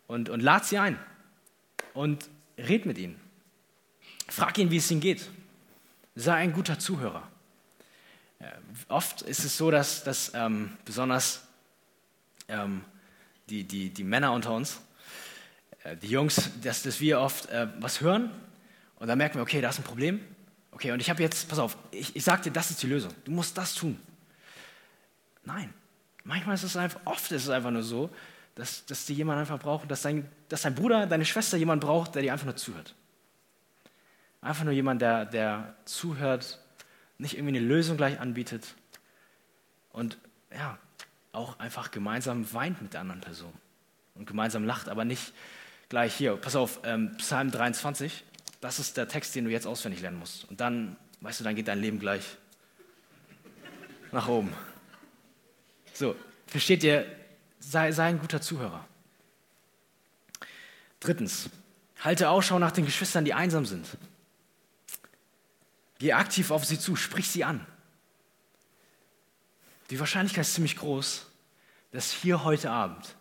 und, 0.06 0.28
und 0.28 0.40
lad 0.40 0.64
sie 0.64 0.78
ein 0.78 0.98
und 1.94 2.28
red 2.58 2.86
mit 2.86 2.98
ihnen. 2.98 3.20
Frag 4.28 4.56
ihn, 4.58 4.70
wie 4.70 4.78
es 4.78 4.90
ihnen 4.90 5.00
geht. 5.00 5.30
Sei 6.14 6.34
ein 6.34 6.52
guter 6.52 6.78
Zuhörer. 6.78 7.28
Ja, 8.40 8.52
oft 8.88 9.22
ist 9.22 9.44
es 9.44 9.56
so, 9.56 9.70
dass, 9.70 10.04
dass 10.04 10.32
ähm, 10.34 10.76
besonders 10.84 11.46
ähm, 12.48 12.82
die, 13.48 13.64
die, 13.64 13.90
die 13.90 14.04
Männer 14.04 14.32
unter 14.32 14.52
uns, 14.52 14.80
äh, 15.84 15.96
die 15.96 16.08
Jungs, 16.08 16.50
dass, 16.62 16.82
dass 16.82 17.00
wir 17.00 17.20
oft 17.20 17.48
äh, 17.50 17.68
was 17.80 18.00
hören 18.00 18.30
und 18.96 19.08
dann 19.08 19.18
merken 19.18 19.36
wir, 19.36 19.42
okay, 19.42 19.60
da 19.60 19.70
ist 19.70 19.78
ein 19.78 19.84
Problem. 19.84 20.20
Okay, 20.70 20.90
und 20.90 21.00
ich 21.00 21.08
habe 21.08 21.22
jetzt, 21.22 21.48
pass 21.48 21.58
auf, 21.58 21.76
ich, 21.90 22.16
ich 22.16 22.24
sage 22.24 22.42
dir, 22.42 22.50
das 22.50 22.70
ist 22.70 22.82
die 22.82 22.88
Lösung. 22.88 23.12
Du 23.24 23.30
musst 23.30 23.56
das 23.56 23.74
tun. 23.74 23.98
Nein, 25.44 25.72
manchmal 26.24 26.54
ist 26.54 26.64
es 26.64 26.76
einfach, 26.76 27.00
oft 27.04 27.30
ist 27.30 27.44
es 27.44 27.50
einfach 27.50 27.70
nur 27.70 27.82
so, 27.82 28.10
dass, 28.54 28.84
dass 28.86 29.06
die 29.06 29.14
jemand 29.14 29.40
einfach 29.40 29.58
braucht, 29.58 29.90
dass 29.90 30.02
dein, 30.02 30.28
dass 30.48 30.62
dein 30.62 30.74
Bruder, 30.74 31.06
deine 31.06 31.24
Schwester 31.24 31.56
jemand 31.56 31.82
braucht, 31.82 32.14
der 32.14 32.22
dir 32.22 32.32
einfach 32.32 32.46
nur 32.46 32.56
zuhört. 32.56 32.94
Einfach 34.40 34.64
nur 34.64 34.72
jemand, 34.72 35.02
der, 35.02 35.26
der 35.26 35.74
zuhört, 35.84 36.60
nicht 37.18 37.36
irgendwie 37.36 37.56
eine 37.56 37.66
Lösung 37.66 37.96
gleich 37.96 38.20
anbietet 38.20 38.74
und 39.92 40.18
ja, 40.52 40.78
auch 41.34 41.58
einfach 41.58 41.90
gemeinsam 41.90 42.52
weint 42.52 42.80
mit 42.82 42.92
der 42.92 43.00
anderen 43.00 43.20
Person 43.20 43.52
und 44.14 44.26
gemeinsam 44.26 44.64
lacht, 44.64 44.88
aber 44.88 45.04
nicht 45.04 45.32
gleich 45.88 46.14
hier. 46.14 46.36
Pass 46.36 46.56
auf, 46.56 46.80
ähm, 46.84 47.16
Psalm 47.18 47.50
23, 47.50 48.24
das 48.60 48.78
ist 48.78 48.96
der 48.96 49.08
Text, 49.08 49.34
den 49.34 49.44
du 49.44 49.50
jetzt 49.50 49.66
auswendig 49.66 50.00
lernen 50.00 50.18
musst. 50.18 50.48
Und 50.50 50.60
dann, 50.60 50.96
weißt 51.20 51.40
du, 51.40 51.44
dann 51.44 51.54
geht 51.54 51.68
dein 51.68 51.80
Leben 51.80 51.98
gleich 51.98 52.36
nach 54.12 54.28
oben. 54.28 54.52
So, 55.92 56.16
versteht 56.46 56.82
ihr, 56.84 57.06
sei, 57.58 57.92
sei 57.92 58.06
ein 58.06 58.18
guter 58.18 58.40
Zuhörer. 58.40 58.84
Drittens, 61.00 61.50
halte 62.00 62.28
Ausschau 62.30 62.58
nach 62.58 62.72
den 62.72 62.86
Geschwistern, 62.86 63.24
die 63.24 63.34
einsam 63.34 63.66
sind. 63.66 63.86
Geh 65.98 66.12
aktiv 66.12 66.50
auf 66.50 66.64
sie 66.64 66.78
zu, 66.78 66.96
sprich 66.96 67.30
sie 67.30 67.44
an. 67.44 67.66
Die 69.94 70.00
Wahrscheinlichkeit 70.00 70.44
ist 70.44 70.54
ziemlich 70.54 70.74
groß, 70.74 71.24
dass 71.92 72.10
hier 72.10 72.42
heute 72.42 72.68
Abend 72.68 73.14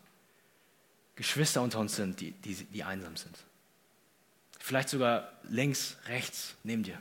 Geschwister 1.13 1.62
unter 1.62 1.77
uns 1.77 1.96
sind, 1.96 2.20
die, 2.20 2.32
die, 2.32 2.56
die 2.56 2.84
einsam 2.84 3.15
sind. 3.15 3.38
Vielleicht 4.58 4.89
sogar 4.89 5.32
links, 5.44 5.98
rechts, 6.08 6.56
neben 6.63 6.82
dir. 6.82 7.00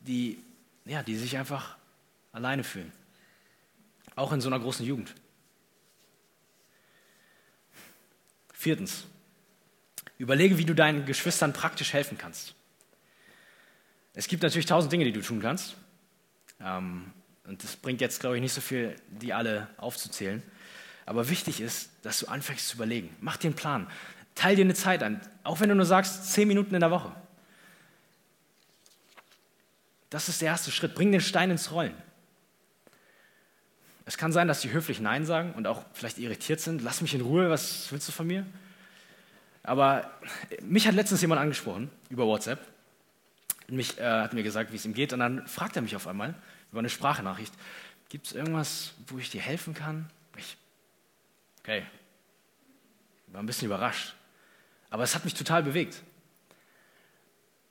Die, 0.00 0.44
ja, 0.84 1.02
die 1.02 1.16
sich 1.16 1.38
einfach 1.38 1.78
alleine 2.32 2.64
fühlen. 2.64 2.92
Auch 4.14 4.32
in 4.32 4.42
so 4.42 4.50
einer 4.50 4.60
großen 4.60 4.84
Jugend. 4.84 5.14
Viertens, 8.52 9.06
überlege, 10.18 10.58
wie 10.58 10.66
du 10.66 10.74
deinen 10.74 11.06
Geschwistern 11.06 11.54
praktisch 11.54 11.94
helfen 11.94 12.18
kannst. 12.18 12.54
Es 14.12 14.28
gibt 14.28 14.42
natürlich 14.42 14.66
tausend 14.66 14.92
Dinge, 14.92 15.06
die 15.06 15.12
du 15.12 15.22
tun 15.22 15.40
kannst. 15.40 15.76
Ähm, 16.60 17.14
und 17.50 17.64
es 17.64 17.74
bringt 17.74 18.00
jetzt, 18.00 18.20
glaube 18.20 18.36
ich, 18.36 18.42
nicht 18.42 18.52
so 18.52 18.60
viel, 18.60 18.94
die 19.08 19.32
alle 19.32 19.66
aufzuzählen. 19.76 20.40
Aber 21.04 21.28
wichtig 21.28 21.60
ist, 21.60 21.90
dass 22.02 22.20
du 22.20 22.28
anfängst 22.28 22.68
zu 22.68 22.76
überlegen. 22.76 23.14
Mach 23.20 23.36
dir 23.36 23.48
einen 23.48 23.56
Plan. 23.56 23.88
Teil 24.36 24.54
dir 24.54 24.64
eine 24.64 24.74
Zeit 24.74 25.02
an. 25.02 25.20
Auch 25.42 25.58
wenn 25.58 25.68
du 25.68 25.74
nur 25.74 25.84
sagst, 25.84 26.32
zehn 26.32 26.46
Minuten 26.46 26.76
in 26.76 26.80
der 26.80 26.92
Woche. 26.92 27.12
Das 30.10 30.28
ist 30.28 30.40
der 30.40 30.46
erste 30.46 30.70
Schritt. 30.70 30.94
Bring 30.94 31.10
den 31.10 31.20
Stein 31.20 31.50
ins 31.50 31.72
Rollen. 31.72 31.94
Es 34.04 34.16
kann 34.16 34.30
sein, 34.30 34.46
dass 34.46 34.60
die 34.60 34.70
höflich 34.70 35.00
Nein 35.00 35.26
sagen 35.26 35.52
und 35.54 35.66
auch 35.66 35.84
vielleicht 35.92 36.18
irritiert 36.18 36.60
sind. 36.60 36.82
Lass 36.82 37.00
mich 37.00 37.14
in 37.14 37.20
Ruhe, 37.20 37.50
was 37.50 37.90
willst 37.90 38.06
du 38.06 38.12
von 38.12 38.28
mir? 38.28 38.46
Aber 39.64 40.08
mich 40.62 40.86
hat 40.86 40.94
letztens 40.94 41.20
jemand 41.20 41.40
angesprochen 41.40 41.90
über 42.10 42.26
WhatsApp. 42.26 42.60
Mich, 43.66 43.98
äh, 43.98 44.04
hat 44.04 44.34
mir 44.34 44.44
gesagt, 44.44 44.70
wie 44.70 44.76
es 44.76 44.84
ihm 44.84 44.94
geht. 44.94 45.12
Und 45.12 45.18
dann 45.18 45.48
fragt 45.48 45.74
er 45.74 45.82
mich 45.82 45.96
auf 45.96 46.06
einmal, 46.06 46.36
über 46.70 46.80
eine 46.80 46.88
Sprachnachricht. 46.88 47.52
Gibt 48.08 48.26
es 48.26 48.32
irgendwas, 48.32 48.92
wo 49.06 49.18
ich 49.18 49.30
dir 49.30 49.40
helfen 49.40 49.74
kann? 49.74 50.10
Ich, 50.36 50.56
okay, 51.60 51.84
war 53.28 53.42
ein 53.42 53.46
bisschen 53.46 53.66
überrascht. 53.66 54.14
Aber 54.90 55.04
es 55.04 55.14
hat 55.14 55.24
mich 55.24 55.34
total 55.34 55.62
bewegt. 55.62 56.02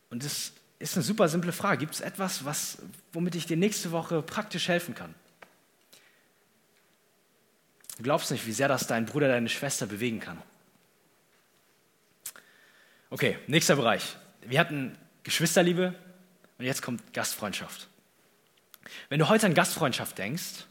Und 0.09 0.23
es 0.23 0.53
ist 0.79 0.95
eine 0.95 1.03
super 1.03 1.27
simple 1.27 1.51
Frage. 1.51 1.79
Gibt 1.79 1.93
es 1.93 2.01
etwas, 2.01 2.45
was, 2.45 2.81
womit 3.11 3.35
ich 3.35 3.45
dir 3.45 3.57
nächste 3.57 3.91
Woche 3.91 4.21
praktisch 4.21 4.69
helfen 4.69 4.95
kann? 4.95 5.13
Du 7.97 8.03
glaubst 8.03 8.31
nicht, 8.31 8.45
wie 8.47 8.53
sehr 8.53 8.69
das 8.69 8.87
dein 8.87 9.05
Bruder, 9.05 9.27
deine 9.27 9.49
Schwester 9.49 9.85
bewegen 9.85 10.21
kann. 10.21 10.41
Okay, 13.09 13.37
nächster 13.47 13.75
Bereich. 13.75 14.15
Wir 14.41 14.59
hatten 14.59 14.97
Geschwisterliebe 15.23 15.93
und 16.57 16.65
jetzt 16.65 16.81
kommt 16.81 17.13
Gastfreundschaft. 17.13 17.89
Wenn 19.09 19.19
du 19.19 19.29
heute 19.29 19.45
an 19.45 19.53
Gastfreundschaft 19.53 20.17
denkst, 20.17 20.65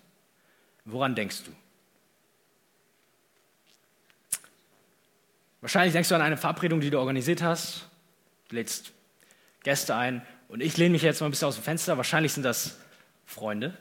woran 0.85 1.15
denkst 1.15 1.45
du? 1.45 1.53
Wahrscheinlich 5.61 5.93
denkst 5.93 6.09
du 6.09 6.15
an 6.15 6.23
eine 6.23 6.37
Verabredung, 6.37 6.81
die 6.81 6.91
du 6.91 6.99
organisiert 6.99 7.43
hast. 7.43 7.89
Du 8.49 8.57
lädst 8.57 8.93
Gäste 9.65 9.95
ein 9.97 10.25
und 10.49 10.63
ich 10.63 10.77
lehne 10.77 10.91
mich 10.91 11.03
jetzt 11.03 11.21
mal 11.21 11.27
ein 11.27 11.31
bisschen 11.31 11.49
aus 11.49 11.57
dem 11.57 11.65
Fenster. 11.65 11.97
Wahrscheinlich 11.97 12.33
sind 12.33 12.45
das 12.45 12.79
Freunde, 13.27 13.77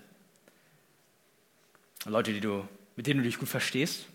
Leute, 2.06 2.34
die 2.34 2.42
du, 2.42 2.68
mit 2.96 3.08
denen 3.08 3.20
du 3.20 3.26
dich 3.26 3.38
gut 3.38 3.48
verstehst. 3.48 4.08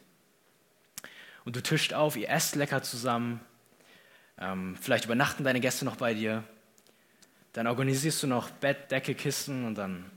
Und 1.45 1.57
du 1.57 1.63
tischt 1.63 1.95
auf, 1.95 2.17
ihr 2.17 2.29
esst 2.29 2.57
lecker 2.57 2.83
zusammen. 2.83 3.41
Ähm, 4.39 4.77
vielleicht 4.81 5.05
übernachten 5.05 5.45
deine 5.45 5.61
Gäste 5.61 5.85
noch 5.85 5.97
bei 5.97 6.15
dir. 6.15 6.45
Dann 7.53 7.67
organisierst 7.67 8.23
du 8.23 8.27
noch 8.27 8.51
Bett, 8.51 8.91
Decke, 8.91 9.15
Kisten 9.15 9.67
und 9.67 9.75
dann 9.75 10.11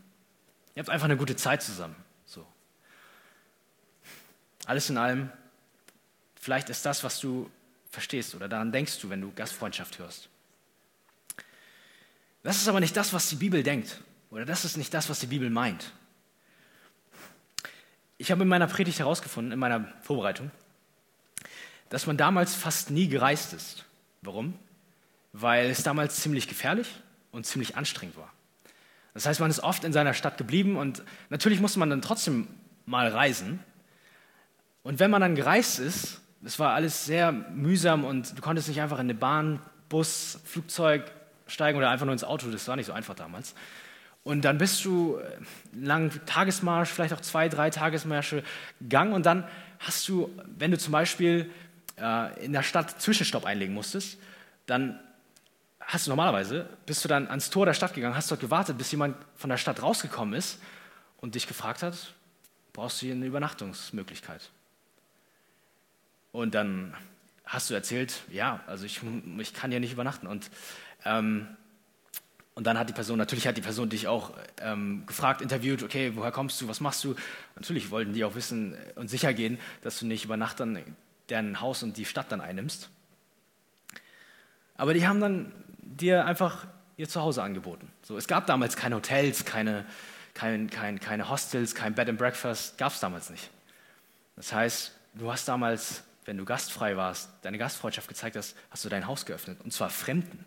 ihr 0.73 0.81
habt 0.81 0.89
einfach 0.89 1.05
eine 1.05 1.17
gute 1.17 1.35
Zeit 1.35 1.61
zusammen. 1.61 1.95
So. 2.25 2.45
Alles 4.65 4.89
in 4.89 4.97
allem, 4.97 5.29
vielleicht 6.39 6.69
ist 6.69 6.85
das, 6.85 7.03
was 7.03 7.19
du 7.19 7.49
verstehst 7.89 8.35
oder 8.35 8.47
daran 8.47 8.71
denkst 8.71 8.99
du, 8.99 9.09
wenn 9.09 9.21
du 9.21 9.31
Gastfreundschaft 9.33 9.99
hörst. 9.99 10.29
Das 12.43 12.57
ist 12.57 12.67
aber 12.67 12.79
nicht 12.79 12.95
das, 12.95 13.13
was 13.13 13.29
die 13.29 13.35
Bibel 13.35 13.63
denkt 13.63 14.01
oder 14.29 14.45
das 14.45 14.65
ist 14.65 14.77
nicht 14.77 14.93
das, 14.93 15.09
was 15.09 15.19
die 15.19 15.27
Bibel 15.27 15.49
meint. 15.49 15.91
Ich 18.17 18.31
habe 18.31 18.43
in 18.43 18.47
meiner 18.47 18.67
Predigt 18.67 18.99
herausgefunden, 18.99 19.51
in 19.51 19.59
meiner 19.59 19.93
Vorbereitung, 20.01 20.51
dass 21.89 22.07
man 22.07 22.17
damals 22.17 22.55
fast 22.55 22.91
nie 22.91 23.07
gereist 23.07 23.53
ist. 23.53 23.85
Warum? 24.21 24.57
Weil 25.33 25.69
es 25.69 25.83
damals 25.83 26.17
ziemlich 26.17 26.47
gefährlich 26.47 27.01
und 27.35 27.45
ziemlich 27.45 27.75
anstrengend 27.77 28.17
war. 28.17 28.31
Das 29.13 29.25
heißt, 29.25 29.39
man 29.39 29.49
ist 29.49 29.61
oft 29.61 29.83
in 29.83 29.93
seiner 29.93 30.13
Stadt 30.13 30.37
geblieben 30.37 30.75
und 30.75 31.03
natürlich 31.29 31.61
musste 31.61 31.79
man 31.79 31.89
dann 31.89 32.01
trotzdem 32.01 32.47
mal 32.85 33.07
reisen. 33.07 33.59
Und 34.83 34.99
wenn 34.99 35.11
man 35.11 35.21
dann 35.21 35.35
gereist 35.35 35.79
ist, 35.79 36.21
das 36.41 36.59
war 36.59 36.73
alles 36.73 37.05
sehr 37.05 37.31
mühsam 37.31 38.03
und 38.03 38.37
du 38.37 38.41
konntest 38.41 38.67
nicht 38.67 38.81
einfach 38.81 38.97
in 38.97 39.05
eine 39.05 39.15
Bahn, 39.15 39.59
Bus, 39.89 40.39
Flugzeug 40.45 41.11
steigen 41.47 41.77
oder 41.77 41.89
einfach 41.89 42.05
nur 42.05 42.13
ins 42.13 42.23
Auto, 42.23 42.49
das 42.49 42.67
war 42.67 42.75
nicht 42.75 42.87
so 42.87 42.93
einfach 42.93 43.15
damals. 43.15 43.55
Und 44.23 44.41
dann 44.43 44.57
bist 44.57 44.83
du 44.83 45.17
einen 45.17 45.83
äh, 45.83 45.85
langen 45.85 46.25
Tagesmarsch, 46.25 46.89
vielleicht 46.89 47.13
auch 47.13 47.21
zwei, 47.21 47.47
drei 47.47 47.69
Tagesmärsche 47.69 48.43
gegangen 48.81 49.13
und 49.13 49.25
dann 49.25 49.47
hast 49.79 50.07
du, 50.09 50.31
wenn 50.57 50.71
du 50.71 50.77
zum 50.77 50.91
Beispiel 50.91 51.51
äh, 52.01 52.43
in 52.43 52.51
der 52.53 52.63
Stadt 52.63 53.01
Zwischenstopp 53.01 53.45
einlegen 53.45 53.73
musstest, 53.73 54.17
dann 54.65 54.99
hast 55.87 56.07
du 56.07 56.11
normalerweise, 56.11 56.67
bist 56.85 57.03
du 57.03 57.07
dann 57.07 57.27
ans 57.27 57.49
Tor 57.49 57.65
der 57.65 57.73
Stadt 57.73 57.93
gegangen, 57.93 58.15
hast 58.15 58.31
dort 58.31 58.41
gewartet, 58.41 58.77
bis 58.77 58.91
jemand 58.91 59.15
von 59.35 59.49
der 59.49 59.57
Stadt 59.57 59.81
rausgekommen 59.81 60.33
ist 60.33 60.59
und 61.17 61.35
dich 61.35 61.47
gefragt 61.47 61.83
hat, 61.83 62.13
brauchst 62.73 63.01
du 63.01 63.05
hier 63.05 63.15
eine 63.15 63.25
Übernachtungsmöglichkeit? 63.25 64.49
Und 66.31 66.53
dann 66.55 66.93
hast 67.45 67.69
du 67.69 67.73
erzählt, 67.73 68.23
ja, 68.29 68.61
also 68.67 68.85
ich, 68.85 69.01
ich 69.37 69.53
kann 69.53 69.71
hier 69.71 69.79
nicht 69.79 69.93
übernachten. 69.93 70.27
Und, 70.27 70.49
ähm, 71.05 71.47
und 72.55 72.65
dann 72.65 72.77
hat 72.77 72.89
die 72.89 72.93
Person, 72.93 73.17
natürlich 73.17 73.47
hat 73.47 73.57
die 73.57 73.61
Person 73.61 73.89
dich 73.89 74.07
auch 74.07 74.33
ähm, 74.59 75.05
gefragt, 75.05 75.41
interviewt, 75.41 75.83
okay, 75.83 76.13
woher 76.15 76.31
kommst 76.31 76.59
du, 76.59 76.67
was 76.67 76.81
machst 76.81 77.03
du? 77.03 77.15
Natürlich 77.55 77.91
wollten 77.91 78.13
die 78.13 78.25
auch 78.25 78.35
wissen 78.35 78.75
und 78.95 79.09
sicher 79.09 79.33
gehen, 79.33 79.59
dass 79.81 79.99
du 79.99 80.07
nicht 80.07 80.25
über 80.25 80.35
Nacht 80.35 80.59
dann 80.59 80.79
dein 81.27 81.61
Haus 81.61 81.83
und 81.83 81.97
die 81.97 82.05
Stadt 82.05 82.31
dann 82.31 82.41
einnimmst. 82.41 82.89
Aber 84.77 84.93
die 84.93 85.07
haben 85.07 85.21
dann 85.21 85.51
dir 85.95 86.25
einfach 86.25 86.67
ihr 86.97 87.09
Zuhause 87.09 87.43
angeboten. 87.43 87.91
So, 88.03 88.17
es 88.17 88.27
gab 88.27 88.47
damals 88.47 88.75
keine 88.75 88.95
Hotels, 88.95 89.45
keine, 89.45 89.85
kein, 90.33 90.69
kein, 90.69 90.99
keine 90.99 91.29
Hostels, 91.29 91.75
kein 91.75 91.95
Bed 91.95 92.09
and 92.09 92.17
Breakfast, 92.17 92.77
gab 92.77 92.93
es 92.93 92.99
damals 92.99 93.29
nicht. 93.29 93.49
Das 94.35 94.53
heißt, 94.53 94.95
du 95.13 95.31
hast 95.31 95.47
damals, 95.47 96.03
wenn 96.25 96.37
du 96.37 96.45
gastfrei 96.45 96.97
warst, 96.97 97.29
deine 97.41 97.57
Gastfreundschaft 97.57 98.07
gezeigt 98.07 98.35
hast, 98.35 98.55
hast 98.69 98.85
du 98.85 98.89
dein 98.89 99.07
Haus 99.07 99.25
geöffnet, 99.25 99.59
und 99.63 99.71
zwar 99.71 99.89
Fremden. 99.89 100.45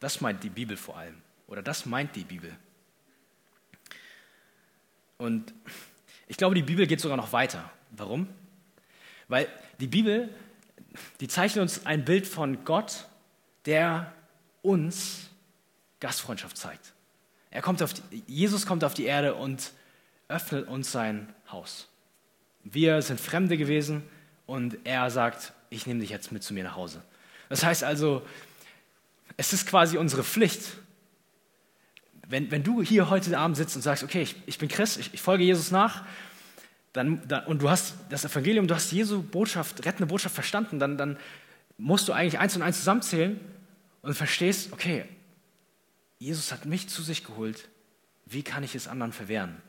Das 0.00 0.20
meint 0.20 0.42
die 0.42 0.50
Bibel 0.50 0.76
vor 0.76 0.98
allem, 0.98 1.20
oder 1.46 1.62
das 1.62 1.86
meint 1.86 2.16
die 2.16 2.24
Bibel. 2.24 2.54
Und 5.18 5.54
ich 6.26 6.36
glaube, 6.36 6.54
die 6.54 6.62
Bibel 6.62 6.86
geht 6.86 7.00
sogar 7.00 7.16
noch 7.16 7.32
weiter. 7.32 7.70
Warum? 7.90 8.26
Weil 9.28 9.48
die 9.78 9.86
Bibel 9.86 10.34
die 11.20 11.28
zeichnen 11.28 11.62
uns 11.62 11.86
ein 11.86 12.04
Bild 12.04 12.26
von 12.26 12.64
Gott, 12.64 13.06
der 13.66 14.12
uns 14.62 15.30
Gastfreundschaft 16.00 16.56
zeigt. 16.56 16.92
Er 17.50 17.62
kommt 17.62 17.82
auf 17.82 17.92
die, 17.92 18.22
Jesus 18.26 18.66
kommt 18.66 18.84
auf 18.84 18.94
die 18.94 19.04
Erde 19.04 19.34
und 19.34 19.72
öffnet 20.28 20.68
uns 20.68 20.90
sein 20.90 21.32
Haus. 21.50 21.88
Wir 22.64 23.02
sind 23.02 23.20
Fremde 23.20 23.56
gewesen 23.56 24.02
und 24.46 24.78
er 24.84 25.10
sagt, 25.10 25.52
ich 25.70 25.86
nehme 25.86 26.00
dich 26.00 26.10
jetzt 26.10 26.32
mit 26.32 26.42
zu 26.42 26.54
mir 26.54 26.64
nach 26.64 26.76
Hause. 26.76 27.02
Das 27.48 27.64
heißt 27.64 27.84
also, 27.84 28.26
es 29.36 29.52
ist 29.52 29.66
quasi 29.66 29.98
unsere 29.98 30.24
Pflicht, 30.24 30.62
wenn, 32.28 32.50
wenn 32.50 32.62
du 32.62 32.82
hier 32.82 33.10
heute 33.10 33.36
Abend 33.36 33.56
sitzt 33.56 33.76
und 33.76 33.82
sagst, 33.82 34.02
okay, 34.04 34.22
ich, 34.22 34.36
ich 34.46 34.58
bin 34.58 34.68
Christ, 34.68 34.98
ich, 34.98 35.12
ich 35.12 35.20
folge 35.20 35.44
Jesus 35.44 35.70
nach 35.70 36.04
dann, 36.92 37.26
dann, 37.26 37.46
und 37.46 37.62
du 37.62 37.70
hast 37.70 37.94
das 38.10 38.24
Evangelium, 38.24 38.66
du 38.66 38.74
hast 38.74 38.92
Jesu 38.92 39.22
Botschaft, 39.22 39.84
rettende 39.86 40.06
Botschaft 40.06 40.34
verstanden, 40.34 40.78
dann, 40.78 40.98
dann 40.98 41.18
musst 41.78 42.08
du 42.08 42.12
eigentlich 42.12 42.38
eins 42.38 42.54
und 42.54 42.62
eins 42.62 42.78
zusammenzählen 42.78 43.40
und 44.02 44.14
verstehst, 44.14 44.72
okay, 44.72 45.04
Jesus 46.18 46.52
hat 46.52 46.66
mich 46.66 46.88
zu 46.88 47.02
sich 47.02 47.24
geholt, 47.24 47.68
wie 48.26 48.42
kann 48.42 48.62
ich 48.62 48.74
es 48.74 48.88
anderen 48.88 49.12
verwehren? 49.12 49.60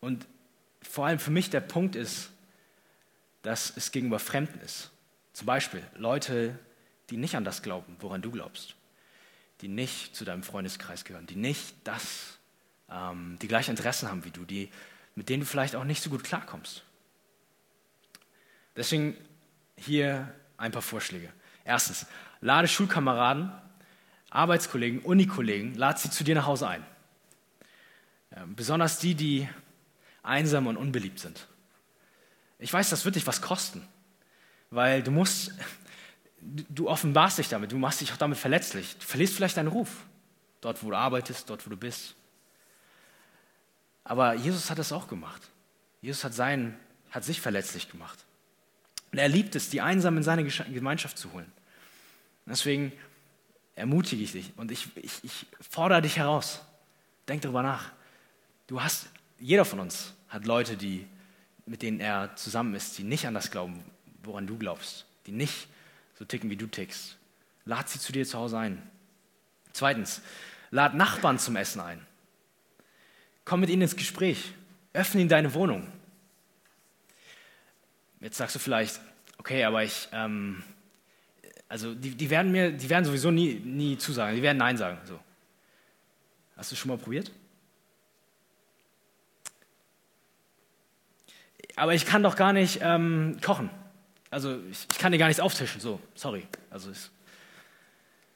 Und 0.00 0.26
vor 0.80 1.06
allem 1.06 1.18
für 1.18 1.30
mich 1.30 1.50
der 1.50 1.60
Punkt 1.60 1.96
ist, 1.96 2.30
dass 3.42 3.76
es 3.76 3.92
gegenüber 3.92 4.18
Fremden 4.18 4.60
ist. 4.60 4.90
Zum 5.32 5.46
Beispiel 5.46 5.82
Leute, 5.96 6.58
die 7.10 7.16
nicht 7.16 7.34
an 7.34 7.44
das 7.44 7.62
glauben, 7.62 7.96
woran 8.00 8.22
du 8.22 8.30
glaubst, 8.30 8.74
die 9.60 9.68
nicht 9.68 10.14
zu 10.14 10.24
deinem 10.24 10.42
Freundeskreis 10.42 11.04
gehören, 11.04 11.26
die 11.26 11.36
nicht 11.36 11.74
das 11.84 12.37
ähm, 12.90 13.38
die 13.40 13.48
gleiche 13.48 13.70
Interessen 13.70 14.08
haben 14.08 14.24
wie 14.24 14.30
du, 14.30 14.44
die, 14.44 14.70
mit 15.14 15.28
denen 15.28 15.40
du 15.40 15.46
vielleicht 15.46 15.76
auch 15.76 15.84
nicht 15.84 16.02
so 16.02 16.10
gut 16.10 16.24
klarkommst. 16.24 16.84
Deswegen 18.76 19.16
hier 19.76 20.32
ein 20.56 20.72
paar 20.72 20.82
Vorschläge. 20.82 21.32
Erstens, 21.64 22.06
lade 22.40 22.68
Schulkameraden, 22.68 23.52
Arbeitskollegen, 24.30 25.00
Unikollegen, 25.00 25.74
lade 25.74 25.98
sie 25.98 26.10
zu 26.10 26.24
dir 26.24 26.34
nach 26.34 26.46
Hause 26.46 26.68
ein. 26.68 26.86
Ähm, 28.36 28.54
besonders 28.54 28.98
die, 28.98 29.14
die 29.14 29.48
einsam 30.22 30.66
und 30.66 30.76
unbeliebt 30.76 31.18
sind. 31.18 31.46
Ich 32.58 32.72
weiß, 32.72 32.90
das 32.90 33.04
wird 33.04 33.16
dich 33.16 33.26
was 33.26 33.40
kosten, 33.40 33.86
weil 34.70 35.02
du 35.02 35.10
musst, 35.10 35.52
du 36.40 36.88
offenbarst 36.88 37.38
dich 37.38 37.48
damit, 37.48 37.72
du 37.72 37.78
machst 37.78 38.00
dich 38.00 38.12
auch 38.12 38.16
damit 38.16 38.38
verletzlich. 38.38 38.96
Du 38.98 39.06
verlierst 39.06 39.34
vielleicht 39.34 39.56
deinen 39.56 39.68
Ruf, 39.68 39.88
dort 40.60 40.82
wo 40.82 40.90
du 40.90 40.96
arbeitest, 40.96 41.48
dort 41.48 41.64
wo 41.66 41.70
du 41.70 41.76
bist. 41.76 42.14
Aber 44.08 44.32
Jesus 44.32 44.70
hat 44.70 44.78
es 44.78 44.90
auch 44.90 45.06
gemacht. 45.06 45.42
Jesus 46.00 46.24
hat, 46.24 46.32
sein, 46.32 46.78
hat 47.10 47.24
sich 47.24 47.42
verletzlich 47.42 47.90
gemacht. 47.90 48.24
Und 49.12 49.18
er 49.18 49.28
liebt 49.28 49.54
es, 49.54 49.68
die 49.68 49.82
Einsamen 49.82 50.18
in 50.18 50.22
seine 50.22 50.44
Gemeinschaft 50.44 51.18
zu 51.18 51.30
holen. 51.32 51.52
Deswegen 52.46 52.92
ermutige 53.74 54.22
ich 54.22 54.32
dich 54.32 54.52
und 54.56 54.70
ich, 54.70 54.88
ich, 54.96 55.22
ich 55.22 55.46
fordere 55.60 56.00
dich 56.00 56.16
heraus. 56.16 56.62
Denk 57.28 57.42
darüber 57.42 57.62
nach. 57.62 57.92
Du 58.66 58.82
hast, 58.82 59.08
jeder 59.38 59.66
von 59.66 59.78
uns 59.78 60.14
hat 60.30 60.46
Leute, 60.46 60.78
die, 60.78 61.06
mit 61.66 61.82
denen 61.82 62.00
er 62.00 62.34
zusammen 62.34 62.74
ist, 62.74 62.96
die 62.96 63.04
nicht 63.04 63.26
an 63.26 63.34
das 63.34 63.50
glauben, 63.50 63.84
woran 64.22 64.46
du 64.46 64.56
glaubst, 64.56 65.04
die 65.26 65.32
nicht 65.32 65.68
so 66.18 66.24
ticken, 66.24 66.48
wie 66.48 66.56
du 66.56 66.66
tickst. 66.66 67.18
Lad 67.66 67.90
sie 67.90 67.98
zu 67.98 68.12
dir 68.12 68.24
zu 68.24 68.38
Hause 68.38 68.58
ein. 68.58 68.82
Zweitens, 69.74 70.22
lad 70.70 70.94
Nachbarn 70.94 71.38
zum 71.38 71.56
Essen 71.56 71.82
ein. 71.82 72.07
Komm 73.48 73.60
mit 73.60 73.70
ihnen 73.70 73.80
ins 73.80 73.96
Gespräch. 73.96 74.52
Öffne 74.92 75.22
ihnen 75.22 75.30
deine 75.30 75.54
Wohnung. 75.54 75.90
Jetzt 78.20 78.36
sagst 78.36 78.54
du 78.54 78.58
vielleicht, 78.58 79.00
okay, 79.38 79.64
aber 79.64 79.82
ich, 79.82 80.06
ähm, 80.12 80.62
also 81.66 81.94
die, 81.94 82.10
die, 82.10 82.28
werden 82.28 82.52
mir, 82.52 82.72
die 82.72 82.90
werden 82.90 83.06
sowieso 83.06 83.30
nie, 83.30 83.54
nie 83.54 83.96
zusagen, 83.96 84.36
die 84.36 84.42
werden 84.42 84.58
Nein 84.58 84.76
sagen. 84.76 84.98
So. 85.06 85.18
Hast 86.58 86.72
du 86.72 86.76
schon 86.76 86.90
mal 86.90 86.98
probiert? 86.98 87.32
Aber 91.74 91.94
ich 91.94 92.04
kann 92.04 92.22
doch 92.22 92.36
gar 92.36 92.52
nicht 92.52 92.80
ähm, 92.82 93.38
kochen. 93.42 93.70
Also 94.28 94.58
ich, 94.70 94.86
ich, 94.90 94.98
kann 94.98 95.10
dir 95.10 95.18
gar 95.18 95.28
nichts 95.28 95.40
auftischen. 95.40 95.80
So, 95.80 96.00
sorry. 96.14 96.46
Also 96.68 96.90
es, 96.90 97.10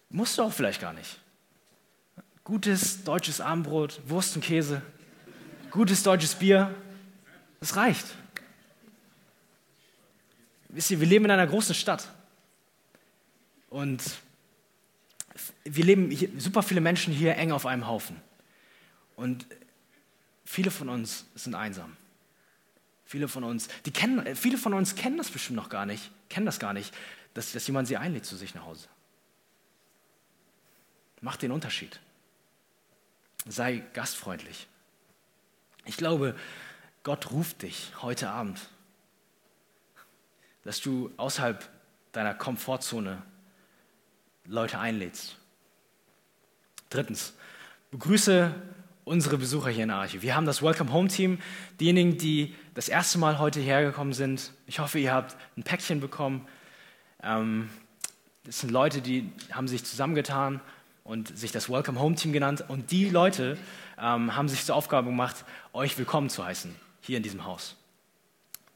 musst 0.08 0.38
du 0.38 0.42
auch 0.42 0.52
vielleicht 0.54 0.80
gar 0.80 0.94
nicht. 0.94 1.20
Gutes 2.44 3.04
deutsches 3.04 3.42
Abendbrot, 3.42 4.00
Wurst 4.06 4.36
und 4.36 4.42
Käse, 4.42 4.80
gutes 5.72 6.02
deutsches 6.02 6.34
Bier, 6.34 6.74
das 7.60 7.76
reicht. 7.76 8.06
Wisst 10.68 10.90
ihr, 10.90 11.00
wir 11.00 11.06
leben 11.06 11.24
in 11.24 11.30
einer 11.30 11.46
großen 11.46 11.74
Stadt. 11.74 12.08
Und 13.68 14.02
wir 15.64 15.84
leben 15.84 16.10
hier, 16.10 16.28
super 16.38 16.62
viele 16.62 16.80
Menschen 16.80 17.12
hier 17.12 17.36
eng 17.36 17.52
auf 17.52 17.66
einem 17.66 17.86
Haufen. 17.86 18.20
Und 19.16 19.46
viele 20.44 20.70
von 20.70 20.88
uns 20.88 21.26
sind 21.34 21.54
einsam. 21.54 21.96
Viele 23.04 23.28
von 23.28 23.44
uns, 23.44 23.68
die 23.84 23.90
kennen, 23.90 24.36
viele 24.36 24.56
von 24.56 24.72
uns 24.72 24.94
kennen 24.94 25.18
das 25.18 25.30
bestimmt 25.30 25.56
noch 25.56 25.68
gar 25.68 25.84
nicht, 25.84 26.10
kennen 26.30 26.46
das 26.46 26.58
gar 26.58 26.72
nicht, 26.72 26.94
dass, 27.34 27.52
dass 27.52 27.66
jemand 27.66 27.88
sie 27.88 27.96
einlädt 27.96 28.24
zu 28.24 28.36
sich 28.36 28.54
nach 28.54 28.64
Hause. 28.64 28.88
Mach 31.20 31.36
den 31.36 31.52
Unterschied. 31.52 32.00
Sei 33.46 33.82
gastfreundlich. 33.92 34.66
Ich 35.84 35.96
glaube, 35.96 36.36
Gott 37.02 37.30
ruft 37.32 37.62
dich 37.62 37.92
heute 38.02 38.30
Abend, 38.30 38.60
dass 40.64 40.80
du 40.80 41.10
außerhalb 41.16 41.68
deiner 42.12 42.34
Komfortzone 42.34 43.22
Leute 44.46 44.78
einlädst. 44.78 45.36
Drittens, 46.90 47.34
begrüße 47.90 48.54
unsere 49.04 49.38
Besucher 49.38 49.70
hier 49.70 49.84
in 49.84 49.90
Arche. 49.90 50.22
Wir 50.22 50.36
haben 50.36 50.46
das 50.46 50.62
Welcome 50.62 50.92
Home 50.92 51.08
Team, 51.08 51.38
diejenigen, 51.80 52.18
die 52.18 52.54
das 52.74 52.88
erste 52.88 53.18
Mal 53.18 53.40
heute 53.40 53.60
hergekommen 53.60 54.12
sind. 54.12 54.52
Ich 54.66 54.78
hoffe, 54.78 55.00
ihr 55.00 55.12
habt 55.12 55.36
ein 55.56 55.64
Päckchen 55.64 56.00
bekommen. 56.00 56.46
Ähm, 57.22 57.68
das 58.44 58.60
sind 58.60 58.70
Leute, 58.70 59.00
die 59.00 59.32
haben 59.50 59.66
sich 59.66 59.84
zusammengetan 59.84 60.60
und 61.04 61.36
sich 61.36 61.50
das 61.50 61.68
Welcome 61.68 61.98
Home 61.98 62.14
Team 62.14 62.32
genannt. 62.32 62.64
Und 62.68 62.92
die 62.92 63.08
Leute 63.08 63.58
ähm, 63.98 64.34
haben 64.36 64.48
sich 64.48 64.64
zur 64.64 64.74
Aufgabe 64.74 65.08
gemacht, 65.08 65.44
euch 65.72 65.96
willkommen 65.98 66.28
zu 66.28 66.44
heißen, 66.44 66.74
hier 67.00 67.16
in 67.16 67.22
diesem 67.22 67.44
Haus. 67.44 67.76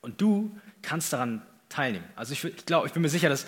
Und 0.00 0.20
du 0.20 0.56
kannst 0.82 1.12
daran 1.12 1.42
teilnehmen. 1.68 2.04
Also 2.14 2.32
ich, 2.32 2.44
ich 2.44 2.66
glaube, 2.66 2.86
ich 2.86 2.92
bin 2.92 3.02
mir 3.02 3.08
sicher, 3.08 3.28
dass 3.28 3.46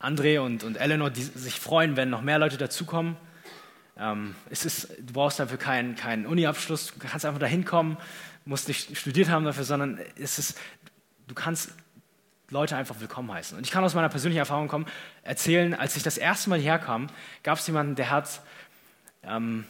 André 0.00 0.40
und, 0.40 0.64
und 0.64 0.76
Eleanor 0.76 1.10
sich 1.14 1.60
freuen, 1.60 1.96
wenn 1.96 2.10
noch 2.10 2.22
mehr 2.22 2.38
Leute 2.38 2.56
dazukommen. 2.56 3.16
Ähm, 3.96 4.34
es 4.50 4.64
ist, 4.64 4.88
du 4.98 5.12
brauchst 5.12 5.38
dafür 5.38 5.58
keinen, 5.58 5.94
keinen 5.94 6.26
Uni-Abschluss, 6.26 6.92
du 6.98 7.06
kannst 7.06 7.24
einfach 7.24 7.40
dahin 7.40 7.64
kommen, 7.64 7.96
musst 8.44 8.68
nicht 8.68 8.96
studiert 8.96 9.28
haben 9.28 9.44
dafür, 9.44 9.64
sondern 9.64 10.00
es 10.18 10.38
ist, 10.38 10.58
du 11.26 11.34
kannst 11.34 11.72
Leute 12.50 12.76
einfach 12.76 13.00
willkommen 13.00 13.32
heißen. 13.32 13.56
Und 13.56 13.64
ich 13.64 13.70
kann 13.70 13.84
aus 13.84 13.94
meiner 13.94 14.08
persönlichen 14.08 14.38
Erfahrung 14.38 14.68
kommen, 14.68 14.86
erzählen, 15.22 15.74
als 15.74 15.96
ich 15.96 16.02
das 16.02 16.18
erste 16.18 16.50
Mal 16.50 16.58
hierher 16.58 16.78
kam, 16.78 17.08
gab 17.42 17.58
es 17.58 17.66
jemanden, 17.66 17.94
der 17.94 18.10
hat, 18.10 18.42
ähm, 19.22 19.64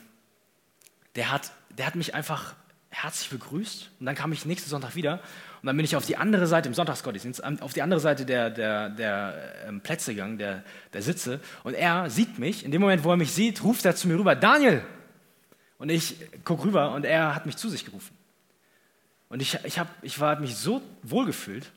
der 1.16 1.31
hat, 1.31 1.53
der 1.77 1.87
hat 1.87 1.94
mich 1.94 2.14
einfach 2.14 2.55
herzlich 2.90 3.31
begrüßt. 3.31 3.90
Und 3.98 4.07
dann 4.07 4.14
kam 4.14 4.33
ich 4.33 4.46
nächsten 4.46 4.70
Sonntag 4.70 4.94
wieder 4.94 5.20
und 5.64 5.66
dann 5.66 5.77
bin 5.77 5.85
ich 5.85 5.96
auf 5.96 6.07
die 6.07 6.16
andere 6.16 6.46
Seite 6.46 6.68
im 6.68 6.74
Sonntagsgottesdienst, 6.74 7.42
auf 7.42 7.72
die 7.72 7.83
andere 7.83 7.98
Seite 7.98 8.27
der, 8.27 8.50
der, 8.50 8.90
der 8.90 9.66
ähm, 9.66 9.81
Plätze 9.81 10.14
gegangen, 10.14 10.37
der, 10.38 10.62
der 10.92 11.03
Sitze. 11.03 11.40
Und 11.62 11.74
er 11.74 12.11
sieht 12.11 12.38
mich. 12.38 12.64
In 12.64 12.70
dem 12.70 12.83
Moment, 12.83 13.03
wo 13.03 13.11
er 13.11 13.16
mich 13.16 13.33
sieht, 13.33 13.64
ruft 13.64 13.85
er 13.85 13.96
zu 13.96 14.09
mir 14.09 14.18
rüber, 14.18 14.37
Daniel. 14.37 14.85
Und 15.79 15.88
ich 15.88 16.16
gucke 16.44 16.64
rüber 16.64 16.92
und 16.92 17.05
er 17.05 17.35
hat 17.35 17.46
mich 17.46 17.57
zu 17.57 17.68
sich 17.68 17.85
gerufen. 17.85 18.16
Und 19.29 19.40
ich, 19.40 19.59
ich, 19.64 19.79
hab, 19.79 19.88
ich 20.03 20.20
war, 20.20 20.38
mich 20.38 20.55
so 20.55 20.83
wohlgefühlt. 21.03 21.70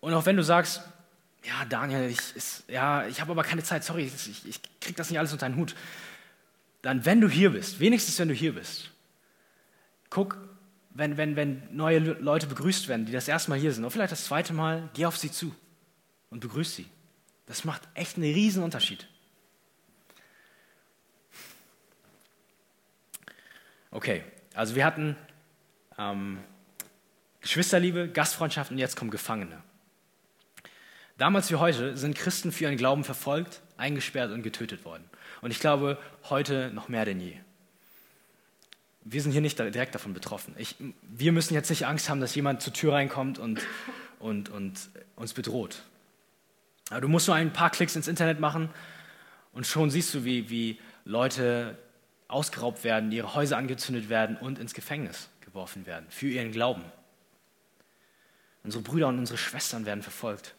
Und 0.00 0.14
auch 0.14 0.24
wenn 0.24 0.36
du 0.36 0.44
sagst, 0.44 0.82
ja, 1.44 1.64
Daniel, 1.68 2.10
ich, 2.10 2.18
ja, 2.68 3.06
ich 3.06 3.20
habe 3.20 3.32
aber 3.32 3.42
keine 3.42 3.62
Zeit, 3.62 3.84
sorry, 3.84 4.04
ich, 4.04 4.46
ich 4.46 4.60
kriege 4.80 4.96
das 4.96 5.10
nicht 5.10 5.18
alles 5.18 5.32
unter 5.32 5.46
einen 5.46 5.56
Hut 5.56 5.74
dann 6.82 7.04
wenn 7.04 7.20
du 7.20 7.28
hier 7.28 7.50
bist, 7.50 7.80
wenigstens 7.80 8.18
wenn 8.18 8.28
du 8.28 8.34
hier 8.34 8.54
bist, 8.54 8.90
guck, 10.08 10.38
wenn, 10.90 11.16
wenn, 11.16 11.36
wenn 11.36 11.62
neue 11.74 11.98
Leute 11.98 12.46
begrüßt 12.46 12.88
werden, 12.88 13.06
die 13.06 13.12
das 13.12 13.28
erste 13.28 13.50
Mal 13.50 13.58
hier 13.58 13.72
sind, 13.72 13.84
oder 13.84 13.90
vielleicht 13.90 14.12
das 14.12 14.24
zweite 14.24 14.52
Mal, 14.52 14.88
geh 14.94 15.06
auf 15.06 15.16
sie 15.16 15.30
zu 15.30 15.54
und 16.30 16.40
begrüß 16.40 16.74
sie. 16.74 16.86
Das 17.46 17.64
macht 17.64 17.82
echt 17.94 18.16
einen 18.16 18.32
riesen 18.32 18.62
Unterschied. 18.62 19.06
Okay, 23.90 24.22
also 24.54 24.74
wir 24.76 24.84
hatten 24.84 25.16
ähm, 25.98 26.38
Geschwisterliebe, 27.40 28.08
Gastfreundschaft 28.08 28.70
und 28.70 28.78
jetzt 28.78 28.96
kommen 28.96 29.10
Gefangene. 29.10 29.62
Damals 31.20 31.50
wie 31.50 31.56
heute 31.56 31.98
sind 31.98 32.16
Christen 32.16 32.50
für 32.50 32.64
ihren 32.64 32.78
Glauben 32.78 33.04
verfolgt, 33.04 33.60
eingesperrt 33.76 34.32
und 34.32 34.40
getötet 34.42 34.86
worden. 34.86 35.04
Und 35.42 35.50
ich 35.50 35.60
glaube, 35.60 35.98
heute 36.30 36.70
noch 36.72 36.88
mehr 36.88 37.04
denn 37.04 37.20
je. 37.20 37.36
Wir 39.04 39.20
sind 39.20 39.32
hier 39.32 39.42
nicht 39.42 39.58
direkt 39.58 39.94
davon 39.94 40.14
betroffen. 40.14 40.54
Ich, 40.56 40.76
wir 41.02 41.32
müssen 41.32 41.52
jetzt 41.52 41.68
nicht 41.68 41.86
Angst 41.86 42.08
haben, 42.08 42.22
dass 42.22 42.34
jemand 42.34 42.62
zur 42.62 42.72
Tür 42.72 42.94
reinkommt 42.94 43.38
und, 43.38 43.60
und, 44.18 44.48
und 44.48 44.88
uns 45.14 45.34
bedroht. 45.34 45.82
Aber 46.88 47.02
du 47.02 47.08
musst 47.08 47.26
nur 47.26 47.36
ein 47.36 47.52
paar 47.52 47.68
Klicks 47.68 47.96
ins 47.96 48.08
Internet 48.08 48.40
machen 48.40 48.70
und 49.52 49.66
schon 49.66 49.90
siehst 49.90 50.14
du, 50.14 50.24
wie, 50.24 50.48
wie 50.48 50.80
Leute 51.04 51.76
ausgeraubt 52.28 52.82
werden, 52.82 53.12
ihre 53.12 53.34
Häuser 53.34 53.58
angezündet 53.58 54.08
werden 54.08 54.38
und 54.38 54.58
ins 54.58 54.72
Gefängnis 54.72 55.28
geworfen 55.42 55.84
werden 55.84 56.06
für 56.08 56.28
ihren 56.28 56.50
Glauben. 56.50 56.84
Unsere 58.64 58.82
Brüder 58.82 59.08
und 59.08 59.18
unsere 59.18 59.36
Schwestern 59.36 59.84
werden 59.84 60.00
verfolgt. 60.00 60.54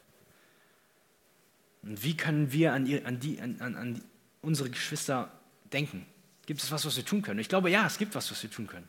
Und 1.84 2.04
wie 2.04 2.16
können 2.16 2.52
wir 2.52 2.74
an, 2.74 2.86
die, 2.86 3.04
an, 3.04 3.20
die, 3.20 3.42
an, 3.42 3.60
an 3.60 4.02
unsere 4.42 4.70
Geschwister 4.70 5.32
denken? 5.72 6.06
Gibt 6.46 6.62
es 6.62 6.72
was, 6.72 6.86
was 6.86 6.96
wir 6.96 7.06
tun 7.06 7.22
können? 7.22 7.40
Ich 7.40 7.50
glaube, 7.50 7.70
ja, 7.70 7.86
es 7.86 7.98
gibt 7.98 8.16
was, 8.16 8.30
was 8.32 8.42
wir 8.44 8.52
tun 8.52 8.68
können. 8.68 8.88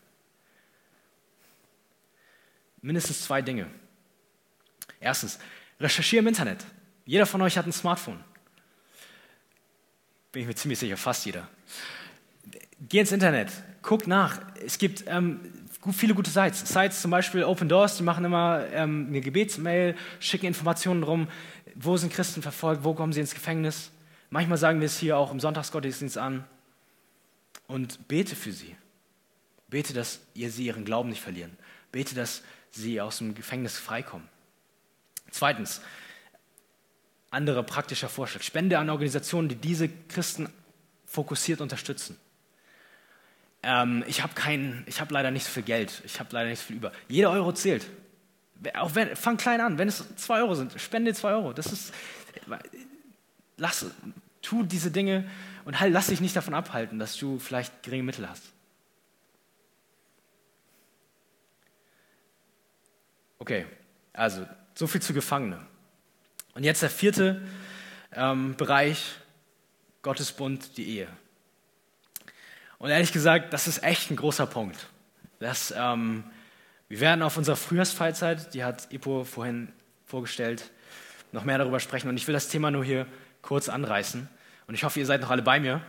Mindestens 2.80 3.22
zwei 3.22 3.42
Dinge. 3.42 3.68
Erstens, 5.00 5.38
recherchiere 5.80 6.20
im 6.20 6.26
Internet. 6.26 6.64
Jeder 7.04 7.26
von 7.26 7.40
euch 7.42 7.56
hat 7.56 7.66
ein 7.66 7.72
Smartphone. 7.72 8.22
Bin 10.32 10.42
ich 10.42 10.48
mir 10.48 10.54
ziemlich 10.54 10.78
sicher, 10.78 10.96
fast 10.96 11.26
jeder. 11.26 11.48
Geh 12.88 13.00
ins 13.00 13.12
Internet, 13.12 13.52
guck 13.82 14.06
nach. 14.06 14.40
Es 14.64 14.78
gibt 14.78 15.04
ähm, 15.06 15.40
viele 15.92 16.14
gute 16.14 16.30
Sites. 16.30 16.60
Sites 16.60 17.02
zum 17.02 17.10
Beispiel 17.10 17.44
Open 17.44 17.68
Doors, 17.68 17.96
die 17.96 18.02
machen 18.02 18.24
immer 18.24 18.66
ähm, 18.72 19.06
eine 19.08 19.20
Gebetsmail, 19.20 19.94
schicken 20.20 20.46
Informationen 20.46 21.02
rum, 21.02 21.28
wo 21.74 21.96
sind 21.96 22.12
Christen 22.12 22.42
verfolgt, 22.42 22.84
wo 22.84 22.94
kommen 22.94 23.12
sie 23.12 23.20
ins 23.20 23.34
Gefängnis. 23.34 23.90
Manchmal 24.30 24.58
sagen 24.58 24.80
wir 24.80 24.86
es 24.86 24.98
hier 24.98 25.16
auch 25.16 25.30
im 25.30 25.40
Sonntagsgottesdienst 25.40 26.18
an 26.18 26.44
und 27.66 28.08
bete 28.08 28.36
für 28.36 28.52
sie. 28.52 28.76
Bete, 29.68 29.92
dass 29.92 30.20
ihr 30.34 30.50
sie 30.50 30.66
ihren 30.66 30.84
Glauben 30.84 31.08
nicht 31.08 31.22
verlieren. 31.22 31.56
Bete, 31.92 32.14
dass 32.14 32.42
sie 32.70 33.00
aus 33.00 33.18
dem 33.18 33.34
Gefängnis 33.34 33.78
freikommen. 33.78 34.28
Zweitens, 35.30 35.80
anderer 37.30 37.62
praktischer 37.62 38.08
Vorschlag. 38.08 38.42
Spende 38.42 38.78
an 38.78 38.90
Organisationen, 38.90 39.48
die 39.48 39.56
diese 39.56 39.88
Christen 39.88 40.48
fokussiert 41.06 41.60
unterstützen. 41.60 42.18
Ähm, 43.62 44.04
ich 44.06 44.22
habe 44.22 44.34
hab 44.34 45.10
leider 45.10 45.30
nicht 45.30 45.44
so 45.44 45.50
viel 45.50 45.62
Geld. 45.62 46.02
Ich 46.04 46.20
habe 46.20 46.30
leider 46.32 46.50
nicht 46.50 46.60
so 46.60 46.66
viel 46.66 46.76
über. 46.76 46.92
Jeder 47.08 47.30
Euro 47.30 47.52
zählt. 47.52 47.86
Auch 48.74 48.94
wenn, 48.94 49.14
fang 49.16 49.36
klein 49.36 49.60
an. 49.60 49.78
Wenn 49.78 49.88
es 49.88 50.04
zwei 50.16 50.38
Euro 50.38 50.54
sind, 50.54 50.80
spende 50.80 51.12
zwei 51.14 51.32
Euro. 51.32 51.52
Das 51.52 51.66
ist, 51.66 51.92
lass, 53.56 53.86
tu 54.40 54.62
diese 54.62 54.90
Dinge 54.90 55.28
und 55.64 55.80
halt, 55.80 55.92
lass 55.92 56.08
dich 56.08 56.20
nicht 56.20 56.36
davon 56.36 56.54
abhalten, 56.54 56.98
dass 56.98 57.16
du 57.16 57.38
vielleicht 57.38 57.82
geringe 57.82 58.02
Mittel 58.02 58.28
hast. 58.28 58.42
Okay, 63.38 63.66
also 64.12 64.46
so 64.74 64.86
viel 64.86 65.02
zu 65.02 65.12
Gefangene. 65.12 65.66
Und 66.54 66.64
jetzt 66.64 66.82
der 66.82 66.90
vierte 66.90 67.42
ähm, 68.12 68.56
Bereich, 68.56 69.16
Gottes 70.02 70.32
Bund, 70.32 70.76
die 70.76 70.86
Ehe. 70.88 71.08
Und 72.78 72.90
ehrlich 72.90 73.12
gesagt, 73.12 73.52
das 73.52 73.66
ist 73.68 73.82
echt 73.82 74.10
ein 74.10 74.16
großer 74.16 74.46
Punkt. 74.46 74.88
Das, 75.38 75.72
ähm, 75.76 76.24
wir 76.92 77.00
werden 77.00 77.22
auf 77.22 77.38
unserer 77.38 77.56
Frühjahrsfreizeit, 77.56 78.52
die 78.52 78.64
hat 78.64 78.92
Ipo 78.92 79.24
vorhin 79.24 79.72
vorgestellt, 80.04 80.70
noch 81.32 81.42
mehr 81.42 81.56
darüber 81.56 81.80
sprechen. 81.80 82.10
Und 82.10 82.18
ich 82.18 82.26
will 82.26 82.34
das 82.34 82.48
Thema 82.48 82.70
nur 82.70 82.84
hier 82.84 83.06
kurz 83.40 83.70
anreißen. 83.70 84.28
Und 84.66 84.74
ich 84.74 84.84
hoffe, 84.84 85.00
ihr 85.00 85.06
seid 85.06 85.22
noch 85.22 85.30
alle 85.30 85.40
bei 85.40 85.58
mir. 85.58 85.80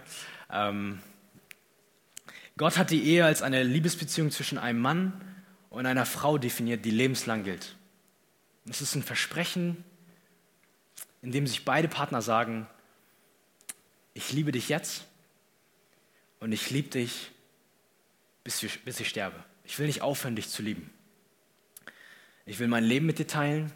Ähm, 0.50 1.02
Gott 2.56 2.78
hat 2.78 2.89
die 2.89 3.04
Ehe 3.04 3.26
als 3.26 3.42
eine 3.42 3.63
Liebesbeziehung 3.63 4.32
zwischen 4.32 4.58
einem 4.58 4.80
Mann 4.80 5.12
und 5.70 5.86
einer 5.88 6.06
Frau 6.06 6.38
definiert, 6.38 6.86
die 6.86 6.92
lebenslang 6.92 7.44
gilt. 7.44 7.76
Es 8.70 8.82
ist 8.82 8.96
ein 8.96 9.04
Versprechen, 9.04 9.84
in 11.22 11.34
dem 11.34 11.48
sich 11.48 11.66
beide 11.66 11.89
Partner 11.89 12.22
sagen, 12.22 12.66
ich 14.13 14.32
liebe 14.32 14.54
dich 14.54 14.70
jetzt 14.70 15.04
und 16.39 16.54
ich 16.54 16.70
liebe 16.70 16.88
dich, 16.88 17.32
bis, 18.46 18.66
bis 18.86 19.02
ich 19.02 19.10
sterbe. 19.10 19.44
Ich 19.63 19.80
will 19.80 19.88
nicht 19.88 20.02
aufhören, 20.02 20.36
dich 20.36 20.49
zu 20.49 20.62
lieben. 20.62 20.91
Ich 22.45 22.60
will 22.60 22.67
mein 22.67 22.84
Leben 22.84 23.06
mit 23.06 23.19
dir 23.19 23.28
teilen. 23.28 23.71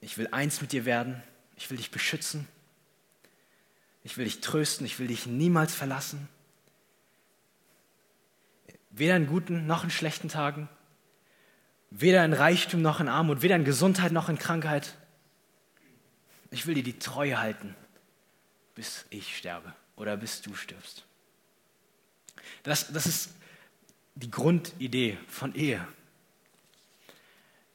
Ich 0.00 0.16
will 0.18 0.28
eins 0.30 0.60
mit 0.60 0.72
dir 0.72 0.84
werden. 0.84 1.22
Ich 1.56 1.68
will 1.70 1.76
dich 1.76 1.90
beschützen. 1.90 2.46
Ich 4.04 4.16
will 4.16 4.24
dich 4.24 4.40
trösten. 4.40 4.86
Ich 4.86 4.98
will 4.98 5.08
dich 5.08 5.26
niemals 5.26 5.74
verlassen. 5.74 6.28
Weder 8.90 9.16
in 9.16 9.26
guten 9.26 9.66
noch 9.66 9.84
in 9.84 9.90
schlechten 9.90 10.28
Tagen. 10.28 10.68
Weder 11.90 12.24
in 12.24 12.32
Reichtum 12.32 12.82
noch 12.82 13.00
in 13.00 13.08
Armut. 13.08 13.42
Weder 13.42 13.56
in 13.56 13.64
Gesundheit 13.64 14.12
noch 14.12 14.28
in 14.28 14.38
Krankheit. 14.38 14.94
Ich 16.50 16.66
will 16.66 16.74
dir 16.74 16.84
die 16.84 16.98
Treue 16.98 17.38
halten, 17.38 17.74
bis 18.74 19.04
ich 19.10 19.36
sterbe 19.36 19.74
oder 19.96 20.16
bis 20.16 20.42
du 20.42 20.54
stirbst. 20.54 21.04
Das, 22.62 22.92
das 22.92 23.06
ist 23.06 23.30
die 24.16 24.30
Grundidee 24.30 25.18
von 25.28 25.54
Ehe. 25.54 25.86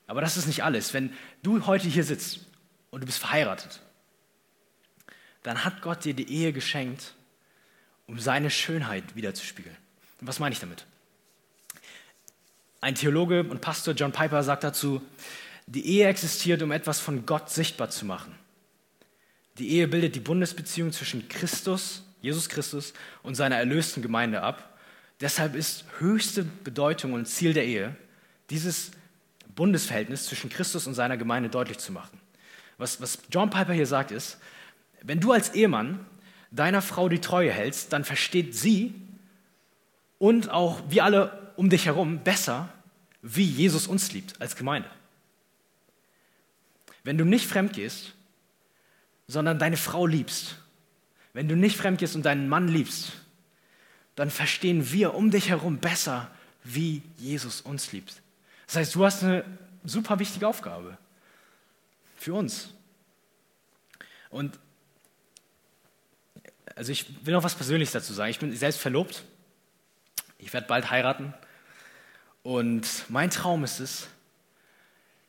Aber 0.07 0.19
das 0.19 0.35
ist 0.35 0.47
nicht 0.47 0.63
alles. 0.63 0.93
Wenn 0.93 1.13
du 1.41 1.65
heute 1.65 1.87
hier 1.87 2.03
sitzt 2.03 2.41
und 2.89 3.01
du 3.01 3.05
bist 3.05 3.19
verheiratet, 3.19 3.81
dann 5.43 5.63
hat 5.63 5.81
Gott 5.81 6.03
dir 6.03 6.13
die 6.13 6.29
Ehe 6.29 6.51
geschenkt, 6.51 7.13
um 8.07 8.19
seine 8.19 8.49
Schönheit 8.49 9.15
wiederzuspiegeln. 9.15 9.77
Und 10.19 10.27
was 10.27 10.39
meine 10.39 10.53
ich 10.53 10.59
damit? 10.59 10.85
Ein 12.81 12.95
Theologe 12.95 13.43
und 13.43 13.61
Pastor 13.61 13.93
John 13.93 14.11
Piper 14.11 14.43
sagt 14.43 14.63
dazu, 14.63 15.01
die 15.67 15.85
Ehe 15.85 16.07
existiert, 16.07 16.61
um 16.63 16.71
etwas 16.71 16.99
von 16.99 17.25
Gott 17.25 17.49
sichtbar 17.49 17.89
zu 17.89 18.05
machen. 18.05 18.35
Die 19.59 19.69
Ehe 19.69 19.87
bildet 19.87 20.15
die 20.15 20.19
Bundesbeziehung 20.19 20.91
zwischen 20.91 21.29
Christus, 21.29 22.03
Jesus 22.21 22.49
Christus 22.49 22.93
und 23.23 23.35
seiner 23.35 23.57
erlösten 23.57 24.01
Gemeinde 24.01 24.41
ab. 24.41 24.70
Deshalb 25.21 25.55
ist 25.55 25.85
höchste 25.99 26.43
Bedeutung 26.43 27.13
und 27.13 27.27
Ziel 27.27 27.53
der 27.53 27.65
Ehe, 27.65 27.95
dieses 28.49 28.91
Bundesverhältnis 29.55 30.25
zwischen 30.25 30.49
Christus 30.49 30.87
und 30.87 30.95
seiner 30.95 31.15
Gemeinde 31.15 31.49
deutlich 31.49 31.77
zu 31.77 31.91
machen. 31.91 32.19
Was, 32.77 32.99
was 32.99 33.19
John 33.29 33.51
Piper 33.51 33.73
hier 33.73 33.85
sagt 33.85 34.11
ist, 34.11 34.39
wenn 35.03 35.19
du 35.19 35.31
als 35.31 35.53
Ehemann 35.53 36.03
deiner 36.49 36.81
Frau 36.81 37.07
die 37.07 37.21
Treue 37.21 37.51
hältst, 37.51 37.93
dann 37.93 38.03
versteht 38.03 38.55
sie 38.55 38.95
und 40.17 40.49
auch 40.49 40.81
wir 40.89 41.03
alle 41.05 41.53
um 41.55 41.69
dich 41.69 41.85
herum 41.85 42.23
besser, 42.23 42.69
wie 43.21 43.45
Jesus 43.45 43.87
uns 43.87 44.11
liebt 44.13 44.41
als 44.41 44.55
Gemeinde. 44.55 44.89
Wenn 47.03 47.17
du 47.17 47.25
nicht 47.25 47.45
fremd 47.45 47.73
gehst, 47.73 48.13
sondern 49.27 49.59
deine 49.59 49.77
Frau 49.77 50.07
liebst, 50.07 50.57
wenn 51.33 51.47
du 51.47 51.55
nicht 51.55 51.77
fremd 51.77 51.99
gehst 51.99 52.15
und 52.15 52.25
deinen 52.25 52.49
Mann 52.49 52.67
liebst, 52.67 53.13
dann 54.15 54.29
verstehen 54.29 54.91
wir 54.91 55.13
um 55.13 55.31
dich 55.31 55.49
herum 55.49 55.77
besser, 55.77 56.29
wie 56.63 57.01
Jesus 57.17 57.61
uns 57.61 57.91
liebt. 57.91 58.21
Das 58.67 58.75
heißt, 58.75 58.95
du 58.95 59.05
hast 59.05 59.23
eine 59.23 59.43
super 59.83 60.19
wichtige 60.19 60.47
Aufgabe 60.47 60.97
für 62.17 62.33
uns. 62.33 62.73
Und 64.29 64.59
also 66.75 66.91
ich 66.91 67.25
will 67.25 67.33
noch 67.33 67.43
was 67.43 67.55
Persönliches 67.55 67.93
dazu 67.93 68.13
sagen. 68.13 68.31
Ich 68.31 68.39
bin 68.39 68.55
selbst 68.55 68.79
verlobt. 68.79 69.23
Ich 70.37 70.53
werde 70.53 70.67
bald 70.67 70.89
heiraten. 70.89 71.33
Und 72.43 73.05
mein 73.09 73.29
Traum 73.29 73.63
ist 73.63 73.79
es, 73.79 74.07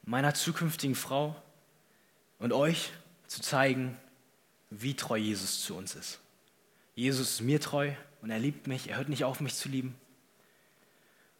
meiner 0.05 0.35
zukünftigen 0.35 0.95
Frau 0.95 1.41
und 2.39 2.53
euch 2.53 2.91
zu 3.27 3.41
zeigen, 3.41 3.97
wie 4.71 4.95
treu 4.95 5.17
Jesus 5.17 5.63
zu 5.63 5.77
uns 5.77 5.95
ist. 5.95 6.21
Jesus 6.95 7.33
ist 7.33 7.41
mir 7.41 7.61
treu 7.61 7.93
und 8.23 8.31
er 8.31 8.39
liebt 8.39 8.67
mich, 8.69 8.89
er 8.89 8.97
hört 8.97 9.09
nicht 9.09 9.25
auf, 9.25 9.41
mich 9.41 9.55
zu 9.55 9.69
lieben. 9.69 9.95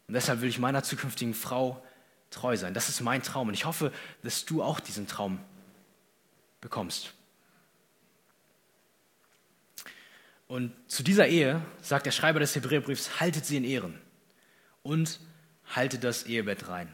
Und 0.07 0.13
deshalb 0.13 0.41
will 0.41 0.49
ich 0.49 0.59
meiner 0.59 0.83
zukünftigen 0.83 1.33
Frau 1.33 1.83
treu 2.29 2.57
sein. 2.57 2.73
Das 2.73 2.89
ist 2.89 3.01
mein 3.01 3.23
Traum 3.23 3.47
und 3.47 3.53
ich 3.53 3.65
hoffe, 3.65 3.91
dass 4.21 4.45
du 4.45 4.61
auch 4.61 4.79
diesen 4.79 5.07
Traum 5.07 5.39
bekommst. 6.59 7.13
Und 10.47 10.73
zu 10.87 11.03
dieser 11.03 11.27
Ehe 11.27 11.61
sagt 11.81 12.05
der 12.05 12.11
Schreiber 12.11 12.39
des 12.39 12.55
Hebräerbriefs, 12.55 13.19
haltet 13.19 13.45
sie 13.45 13.57
in 13.57 13.63
Ehren 13.63 13.99
und 14.83 15.19
haltet 15.73 16.03
das 16.03 16.23
Ehebett 16.23 16.67
rein. 16.67 16.93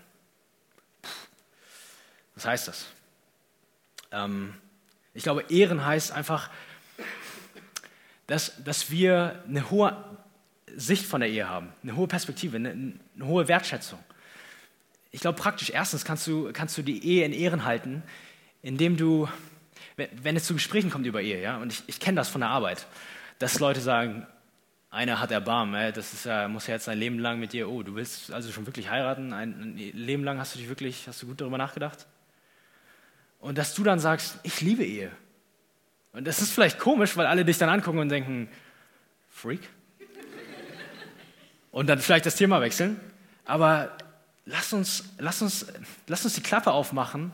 Was 2.36 2.46
heißt 2.46 2.68
das? 2.68 2.86
Ähm, 4.12 4.54
ich 5.14 5.24
glaube, 5.24 5.46
Ehren 5.50 5.84
heißt 5.84 6.12
einfach, 6.12 6.50
dass, 8.30 8.64
dass 8.64 8.92
wir 8.92 9.44
eine 9.48 9.72
hohe 9.72 9.98
Sicht 10.76 11.06
von 11.06 11.20
der 11.20 11.30
Ehe 11.32 11.50
haben, 11.50 11.74
eine 11.82 11.96
hohe 11.96 12.08
Perspektive, 12.08 12.58
eine, 12.58 12.70
eine 12.70 13.26
hohe 13.26 13.48
Wertschätzung. 13.48 13.98
Ich 15.10 15.22
glaube 15.22 15.40
praktisch, 15.40 15.72
erstens 15.72 16.06
kannst 16.06 16.28
du, 16.28 16.52
kannst 16.54 16.78
du 16.78 16.84
die 16.84 17.04
Ehe 17.04 17.26
in 17.26 17.34
Ehren 17.34 17.66
halten, 17.66 18.04
indem 18.62 18.98
du, 18.98 19.28
wenn 19.96 20.36
es 20.36 20.46
zu 20.46 20.54
Gesprächen 20.54 20.92
kommt 20.92 21.08
über 21.08 21.22
Ehe, 21.22 21.42
ja, 21.42 21.58
und 21.58 21.74
ich, 21.74 21.84
ich 21.88 22.00
kenne 22.00 22.18
das 22.18 22.30
von 22.30 22.42
der 22.42 22.52
Arbeit, 22.52 22.86
dass 23.40 23.60
Leute 23.60 23.82
sagen, 23.82 24.28
einer 24.92 25.20
hat 25.20 25.32
Erbarmen, 25.32 25.74
ey, 25.74 25.92
das 25.92 26.14
ist 26.14 26.26
ja, 26.26 26.48
muss 26.48 26.68
ja 26.68 26.76
jetzt 26.76 26.88
ein 26.88 27.00
Leben 27.00 27.18
lang 27.18 27.40
mit 27.40 27.54
dir, 27.54 27.68
oh, 27.68 27.82
du 27.82 27.96
willst 27.96 28.32
also 28.32 28.52
schon 28.52 28.68
wirklich 28.68 28.92
heiraten, 28.92 29.34
ein, 29.34 29.74
ein 29.74 29.76
Leben 29.76 30.24
lang 30.24 30.38
hast 30.38 30.54
du 30.54 30.60
dich 30.60 30.70
wirklich, 30.70 31.08
hast 31.08 31.24
du 31.24 31.26
gut 31.26 31.42
darüber 31.42 31.58
nachgedacht? 31.58 32.06
Und 33.40 33.58
dass 33.58 33.74
du 33.74 33.84
dann 33.84 34.00
sagst, 34.00 34.38
ich 34.44 34.62
liebe 34.62 34.86
Ehe. 34.86 35.12
Und 36.12 36.26
das 36.26 36.42
ist 36.42 36.52
vielleicht 36.52 36.80
komisch, 36.80 37.16
weil 37.18 37.26
alle 37.26 37.46
dich 37.46 37.58
dann 37.58 37.70
angucken 37.70 38.00
und 38.00 38.10
denken, 38.10 38.50
Freak? 39.30 39.70
Und 41.72 41.88
dann 41.88 42.00
vielleicht 42.00 42.26
das 42.26 42.36
Thema 42.36 42.62
wechseln. 42.62 43.00
Aber 43.46 43.96
lass 44.46 44.74
uns, 44.74 45.04
lass 45.18 45.42
uns, 45.42 45.68
lass 46.08 46.26
uns 46.26 46.34
die 46.34 46.42
Klappe 46.42 46.72
aufmachen 46.72 47.32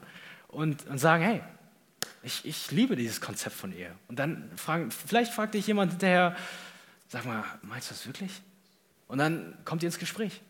und, 0.50 0.86
und 0.88 0.98
sagen, 0.98 1.24
hey, 1.24 1.42
ich, 2.24 2.46
ich 2.46 2.72
liebe 2.72 2.96
dieses 2.96 3.22
Konzept 3.22 3.56
von 3.56 3.72
Ehe. 3.72 3.92
Und 4.08 4.20
dann 4.20 4.52
fragen, 4.58 4.92
vielleicht 4.92 5.34
fragt 5.34 5.54
dich 5.54 5.68
jemand 5.68 5.92
hinterher, 5.92 6.36
sag 7.08 7.26
mal, 7.26 7.44
meinst 7.62 7.90
du 7.90 7.94
das 7.94 8.06
wirklich? 8.06 8.32
Und 9.08 9.20
dann 9.20 9.58
kommt 9.64 9.84
ihr 9.84 9.88
ins 9.88 10.00
Gespräch. 10.00 10.42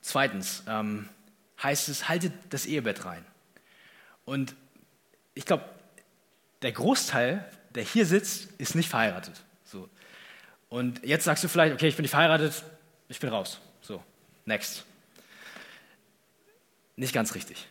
Zweitens 0.00 0.64
ähm, 0.66 1.08
heißt 1.62 1.88
es, 1.88 2.08
haltet 2.08 2.32
das 2.48 2.66
Ehebett 2.66 3.04
rein. 3.04 3.24
Und 4.30 4.54
ich 5.34 5.44
glaube, 5.44 5.64
der 6.62 6.70
Großteil, 6.70 7.44
der 7.74 7.82
hier 7.82 8.06
sitzt, 8.06 8.48
ist 8.58 8.76
nicht 8.76 8.88
verheiratet. 8.88 9.42
So. 9.64 9.88
Und 10.68 11.04
jetzt 11.04 11.24
sagst 11.24 11.42
du 11.42 11.48
vielleicht, 11.48 11.74
okay, 11.74 11.88
ich 11.88 11.96
bin 11.96 12.04
nicht 12.04 12.12
verheiratet, 12.12 12.62
ich 13.08 13.18
bin 13.18 13.28
raus. 13.28 13.60
So, 13.80 14.00
next. 14.44 14.84
Nicht 16.94 17.12
ganz 17.12 17.34
richtig. 17.34 17.66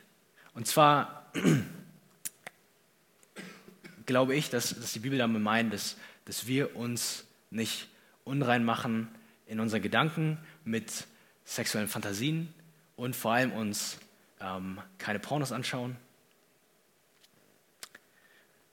Und 0.54 0.68
zwar 0.68 1.32
glaube 4.06 4.36
ich, 4.36 4.50
dass, 4.50 4.78
dass, 4.78 4.92
die 4.92 5.00
Bibel 5.00 5.18
damit 5.18 5.42
meint, 5.42 5.74
dass, 5.74 5.96
dass 6.26 6.46
wir 6.46 6.76
uns 6.76 7.24
nicht 7.52 7.88
unrein 8.26 8.66
machen 8.66 9.08
in 9.46 9.62
unseren 9.62 9.82
Gedanken 9.82 10.38
mit 10.66 11.08
sexuellen 11.46 11.88
Fantasien 11.88 12.54
und 12.98 13.16
vor 13.16 13.32
allem 13.32 13.54
uns 13.54 13.98
ähm, 14.42 14.82
keine 14.98 15.20
Pornos 15.20 15.54
anschauen 15.54 15.96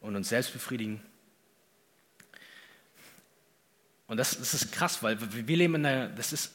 und 0.06 0.14
uns 0.14 0.28
selbst 0.28 0.52
befriedigen. 0.52 1.00
Und 4.06 4.18
das, 4.18 4.38
das 4.38 4.54
ist 4.54 4.72
krass, 4.72 5.02
weil 5.02 5.18
wir 5.20 5.56
leben 5.56 5.74
in 5.74 5.86
einer, 5.86 6.08
das 6.08 6.32
ist, 6.32 6.54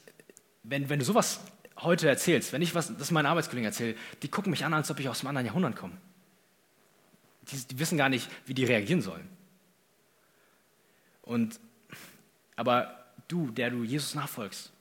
wenn, 0.63 0.89
wenn 0.89 0.99
du 0.99 1.05
sowas 1.05 1.41
heute 1.77 2.07
erzählst, 2.07 2.53
wenn 2.53 2.61
ich 2.61 2.73
was, 2.73 2.95
das 2.97 3.11
meinen 3.11 3.25
Arbeitskollegen 3.25 3.65
erzähle, 3.65 3.97
die 4.21 4.29
gucken 4.29 4.51
mich 4.51 4.63
an, 4.63 4.73
als 4.73 4.89
ob 4.89 4.99
ich 4.99 5.09
aus 5.09 5.19
einem 5.19 5.29
anderen 5.29 5.47
Jahrhundert 5.47 5.75
komme. 5.75 5.97
Die, 7.51 7.57
die 7.57 7.79
wissen 7.79 7.97
gar 7.97 8.07
nicht, 8.07 8.29
wie 8.45 8.53
die 8.53 8.63
reagieren 8.63 9.01
sollen. 9.01 9.27
Und, 11.23 11.59
aber 12.55 13.05
du, 13.27 13.51
der 13.51 13.69
du 13.69 13.83
Jesus 13.83 14.15
nachfolgst, 14.15 14.71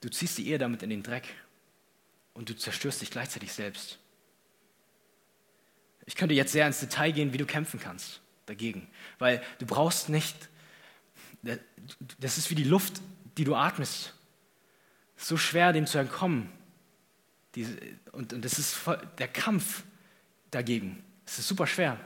du 0.00 0.08
ziehst 0.10 0.38
die 0.38 0.48
Ehe 0.48 0.58
damit 0.58 0.84
in 0.84 0.90
den 0.90 1.02
Dreck 1.02 1.24
und 2.34 2.48
du 2.48 2.56
zerstörst 2.56 3.00
dich 3.00 3.10
gleichzeitig 3.10 3.52
selbst. 3.52 3.98
Ich 6.08 6.14
könnte 6.14 6.34
jetzt 6.34 6.52
sehr 6.52 6.66
ins 6.66 6.80
Detail 6.80 7.12
gehen, 7.12 7.34
wie 7.34 7.36
du 7.36 7.44
kämpfen 7.44 7.78
kannst 7.78 8.22
dagegen, 8.46 8.88
weil 9.18 9.42
du 9.58 9.66
brauchst 9.66 10.08
nicht, 10.08 10.48
das 12.18 12.38
ist 12.38 12.50
wie 12.50 12.54
die 12.54 12.64
Luft, 12.64 13.02
die 13.36 13.44
du 13.44 13.54
atmest 13.54 14.14
so 15.18 15.36
schwer, 15.36 15.74
dem 15.74 15.86
zu 15.86 15.98
entkommen. 15.98 16.48
und, 18.12 18.32
und 18.32 18.42
das 18.42 18.58
ist 18.58 18.78
der 19.18 19.28
Kampf 19.28 19.82
dagegen. 20.50 21.02
Es 21.26 21.38
ist 21.38 21.48
super 21.48 21.66
schwer. 21.66 21.98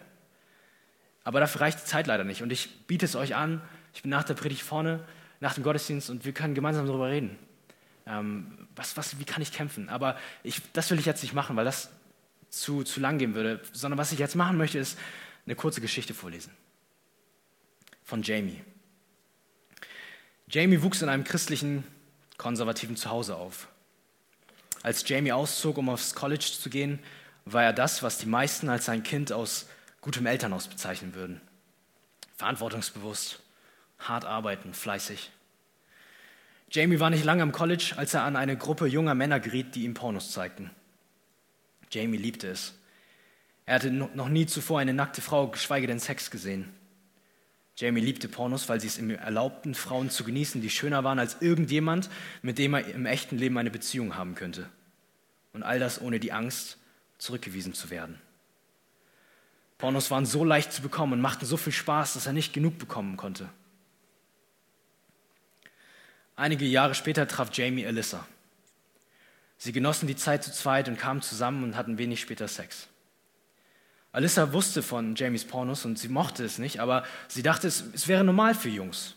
Aber 1.22 1.38
dafür 1.38 1.60
reicht 1.60 1.80
die 1.80 1.84
Zeit 1.84 2.08
leider 2.08 2.24
nicht. 2.24 2.42
Und 2.42 2.50
ich 2.50 2.86
biete 2.88 3.04
es 3.04 3.14
euch 3.14 3.36
an. 3.36 3.62
Ich 3.94 4.02
bin 4.02 4.10
nach 4.10 4.24
der 4.24 4.34
Predigt 4.34 4.62
vorne, 4.62 5.06
nach 5.38 5.54
dem 5.54 5.62
Gottesdienst 5.62 6.10
und 6.10 6.24
wir 6.24 6.32
können 6.32 6.54
gemeinsam 6.54 6.86
darüber 6.86 7.08
reden. 7.08 7.38
Ähm, 8.06 8.66
was, 8.74 8.96
was, 8.96 9.20
wie 9.20 9.24
kann 9.24 9.42
ich 9.42 9.52
kämpfen? 9.52 9.88
Aber 9.88 10.18
ich, 10.42 10.60
das 10.72 10.90
will 10.90 10.98
ich 10.98 11.06
jetzt 11.06 11.22
nicht 11.22 11.34
machen, 11.34 11.54
weil 11.54 11.64
das 11.64 11.90
zu, 12.52 12.84
zu 12.84 13.00
lang 13.00 13.18
gehen 13.18 13.34
würde. 13.34 13.60
Sondern 13.72 13.98
was 13.98 14.12
ich 14.12 14.18
jetzt 14.18 14.36
machen 14.36 14.56
möchte, 14.56 14.78
ist 14.78 14.98
eine 15.46 15.56
kurze 15.56 15.80
Geschichte 15.80 16.14
vorlesen. 16.14 16.52
Von 18.04 18.22
Jamie. 18.22 18.62
Jamie 20.48 20.82
wuchs 20.82 21.02
in 21.02 21.08
einem 21.08 21.24
christlichen 21.24 21.82
konservativen 22.36 22.96
Zuhause 22.96 23.36
auf. 23.36 23.68
Als 24.82 25.08
Jamie 25.08 25.32
auszog, 25.32 25.78
um 25.78 25.88
aufs 25.88 26.14
College 26.14 26.44
zu 26.44 26.68
gehen, 26.68 26.98
war 27.44 27.64
er 27.64 27.72
das, 27.72 28.02
was 28.02 28.18
die 28.18 28.26
meisten 28.26 28.68
als 28.68 28.84
sein 28.84 29.02
Kind 29.02 29.32
aus 29.32 29.66
gutem 30.00 30.26
Elternhaus 30.26 30.68
bezeichnen 30.68 31.14
würden. 31.14 31.40
Verantwortungsbewusst, 32.36 33.40
hart 33.98 34.24
arbeiten, 34.24 34.74
fleißig. 34.74 35.30
Jamie 36.70 37.00
war 37.00 37.10
nicht 37.10 37.24
lange 37.24 37.42
am 37.42 37.52
College, 37.52 37.94
als 37.96 38.14
er 38.14 38.24
an 38.24 38.36
eine 38.36 38.56
Gruppe 38.56 38.86
junger 38.86 39.14
Männer 39.14 39.40
geriet, 39.40 39.74
die 39.74 39.84
ihm 39.84 39.94
Pornos 39.94 40.32
zeigten. 40.32 40.70
Jamie 41.92 42.16
liebte 42.16 42.48
es. 42.48 42.74
Er 43.66 43.76
hatte 43.76 43.90
noch 43.90 44.28
nie 44.28 44.46
zuvor 44.46 44.80
eine 44.80 44.94
nackte 44.94 45.20
Frau, 45.20 45.48
geschweige 45.48 45.86
denn 45.86 46.00
Sex 46.00 46.30
gesehen. 46.30 46.72
Jamie 47.76 48.00
liebte 48.00 48.28
Pornos, 48.28 48.68
weil 48.68 48.80
sie 48.80 48.86
es 48.86 48.98
ihm 48.98 49.10
erlaubten, 49.10 49.74
Frauen 49.74 50.10
zu 50.10 50.24
genießen, 50.24 50.60
die 50.60 50.70
schöner 50.70 51.04
waren 51.04 51.18
als 51.18 51.40
irgendjemand, 51.40 52.10
mit 52.42 52.58
dem 52.58 52.74
er 52.74 52.86
im 52.86 53.06
echten 53.06 53.38
Leben 53.38 53.56
eine 53.56 53.70
Beziehung 53.70 54.16
haben 54.16 54.34
könnte. 54.34 54.68
Und 55.52 55.62
all 55.62 55.78
das 55.78 56.00
ohne 56.00 56.20
die 56.20 56.32
Angst, 56.32 56.78
zurückgewiesen 57.18 57.72
zu 57.72 57.90
werden. 57.90 58.20
Pornos 59.78 60.10
waren 60.10 60.26
so 60.26 60.44
leicht 60.44 60.72
zu 60.72 60.82
bekommen 60.82 61.14
und 61.14 61.20
machten 61.20 61.46
so 61.46 61.56
viel 61.56 61.72
Spaß, 61.72 62.14
dass 62.14 62.26
er 62.26 62.32
nicht 62.32 62.52
genug 62.52 62.78
bekommen 62.78 63.16
konnte. 63.16 63.48
Einige 66.36 66.64
Jahre 66.64 66.94
später 66.94 67.26
traf 67.28 67.50
Jamie 67.52 67.86
Alyssa. 67.86 68.26
Sie 69.62 69.70
genossen 69.70 70.08
die 70.08 70.16
Zeit 70.16 70.42
zu 70.42 70.50
zweit 70.50 70.88
und 70.88 70.98
kamen 70.98 71.22
zusammen 71.22 71.62
und 71.62 71.76
hatten 71.76 71.96
wenig 71.96 72.20
später 72.20 72.48
Sex. 72.48 72.88
Alyssa 74.10 74.52
wusste 74.52 74.82
von 74.82 75.14
Jamies 75.14 75.44
Pornos 75.44 75.84
und 75.84 76.00
sie 76.00 76.08
mochte 76.08 76.44
es 76.44 76.58
nicht, 76.58 76.80
aber 76.80 77.04
sie 77.28 77.44
dachte, 77.44 77.68
es, 77.68 77.84
es 77.92 78.08
wäre 78.08 78.24
normal 78.24 78.56
für 78.56 78.70
Jungs. 78.70 79.14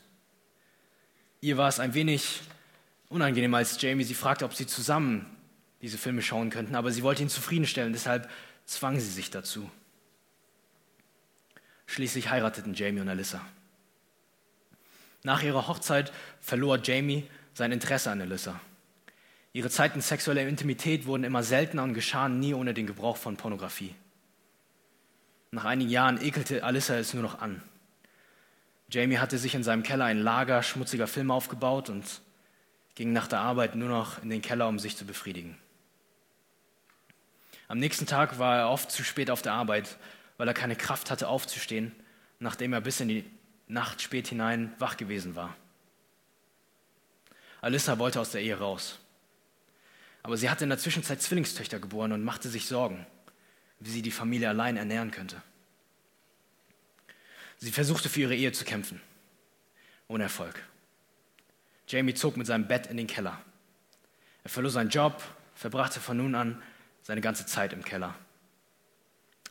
Ihr 1.41 1.57
war 1.57 1.67
es 1.67 1.79
ein 1.79 1.95
wenig 1.95 2.41
unangenehm, 3.09 3.55
als 3.55 3.81
Jamie 3.81 4.03
sie 4.03 4.13
fragte, 4.13 4.45
ob 4.45 4.53
sie 4.53 4.67
zusammen 4.67 5.25
diese 5.81 5.97
Filme 5.97 6.21
schauen 6.21 6.51
könnten, 6.51 6.75
aber 6.75 6.91
sie 6.91 7.01
wollte 7.01 7.23
ihn 7.23 7.29
zufriedenstellen, 7.29 7.91
deshalb 7.91 8.29
zwang 8.67 8.99
sie 8.99 9.09
sich 9.09 9.31
dazu. 9.31 9.67
Schließlich 11.87 12.29
heirateten 12.29 12.75
Jamie 12.75 13.01
und 13.01 13.09
Alyssa. 13.09 13.41
Nach 15.23 15.41
ihrer 15.41 15.67
Hochzeit 15.67 16.13
verlor 16.39 16.77
Jamie 16.83 17.23
sein 17.55 17.71
Interesse 17.71 18.11
an 18.11 18.21
Alyssa. 18.21 18.61
Ihre 19.55 19.69
Zeiten 19.69 20.01
sexueller 20.01 20.45
Intimität 20.45 21.05
wurden 21.05 21.23
immer 21.23 21.41
seltener 21.41 21.83
und 21.83 21.93
geschahen 21.93 22.41
nie 22.41 22.53
ohne 22.53 22.73
den 22.73 22.87
Gebrauch 22.87 23.15
von 23.15 23.37
Pornografie. 23.37 23.95
Nach 25.51 25.63
einigen 25.63 25.89
Jahren 25.89 26.21
ekelte 26.21 26.61
Alyssa 26.61 26.97
es 26.97 27.13
nur 27.13 27.23
noch 27.23 27.39
an. 27.39 27.63
Jamie 28.89 29.17
hatte 29.17 29.37
sich 29.37 29.55
in 29.55 29.63
seinem 29.63 29.83
Keller 29.83 30.03
ein 30.03 30.19
Lager 30.19 30.61
schmutziger 30.61 31.07
Filme 31.07 31.33
aufgebaut 31.33 31.89
und 31.89 32.03
ging 32.95 33.13
nach 33.13 33.29
der 33.29 33.39
Arbeit 33.39 33.75
nur 33.75 33.87
noch 33.87 34.21
in 34.21 34.29
den 34.29 34.41
Keller, 34.41 34.67
um 34.67 34.77
sich 34.77 34.97
zu 34.97 35.05
befriedigen. 35.05 35.57
Am 37.69 37.79
nächsten 37.79 38.07
Tag 38.07 38.37
war 38.39 38.57
er 38.57 38.69
oft 38.69 38.91
zu 38.91 39.05
spät 39.05 39.31
auf 39.31 39.41
der 39.41 39.53
Arbeit, 39.53 39.97
weil 40.35 40.49
er 40.49 40.53
keine 40.53 40.75
Kraft 40.75 41.09
hatte 41.09 41.29
aufzustehen, 41.29 41.95
nachdem 42.39 42.73
er 42.73 42.81
bis 42.81 42.99
in 42.99 43.07
die 43.07 43.23
Nacht 43.69 44.01
spät 44.01 44.27
hinein 44.27 44.73
wach 44.79 44.97
gewesen 44.97 45.37
war. 45.37 45.55
Alyssa 47.61 47.97
wollte 47.99 48.19
aus 48.19 48.31
der 48.31 48.41
Ehe 48.41 48.59
raus. 48.59 48.99
Aber 50.25 50.37
sie 50.37 50.49
hatte 50.49 50.63
in 50.63 50.71
der 50.71 50.79
Zwischenzeit 50.79 51.21
Zwillingstöchter 51.21 51.77
geboren 51.77 52.11
und 52.11 52.23
machte 52.23 52.49
sich 52.49 52.65
Sorgen, 52.65 53.05
wie 53.79 53.91
sie 53.91 54.01
die 54.01 54.09
Familie 54.09 54.49
allein 54.49 54.75
ernähren 54.75 55.11
könnte. 55.11 55.39
Sie 57.57 57.71
versuchte 57.71 58.09
für 58.09 58.21
ihre 58.21 58.35
Ehe 58.35 58.51
zu 58.51 58.65
kämpfen. 58.65 58.99
Ohne 60.07 60.23
Erfolg. 60.23 60.59
Jamie 61.87 62.15
zog 62.15 62.37
mit 62.37 62.47
seinem 62.47 62.67
Bett 62.67 62.87
in 62.87 62.97
den 62.97 63.05
Keller. 63.05 63.39
Er 64.43 64.49
verlor 64.49 64.71
seinen 64.71 64.89
Job, 64.89 65.21
verbrachte 65.53 65.99
von 65.99 66.17
nun 66.17 66.33
an 66.33 66.59
seine 67.03 67.21
ganze 67.21 67.45
Zeit 67.45 67.71
im 67.71 67.85
Keller. 67.85 68.15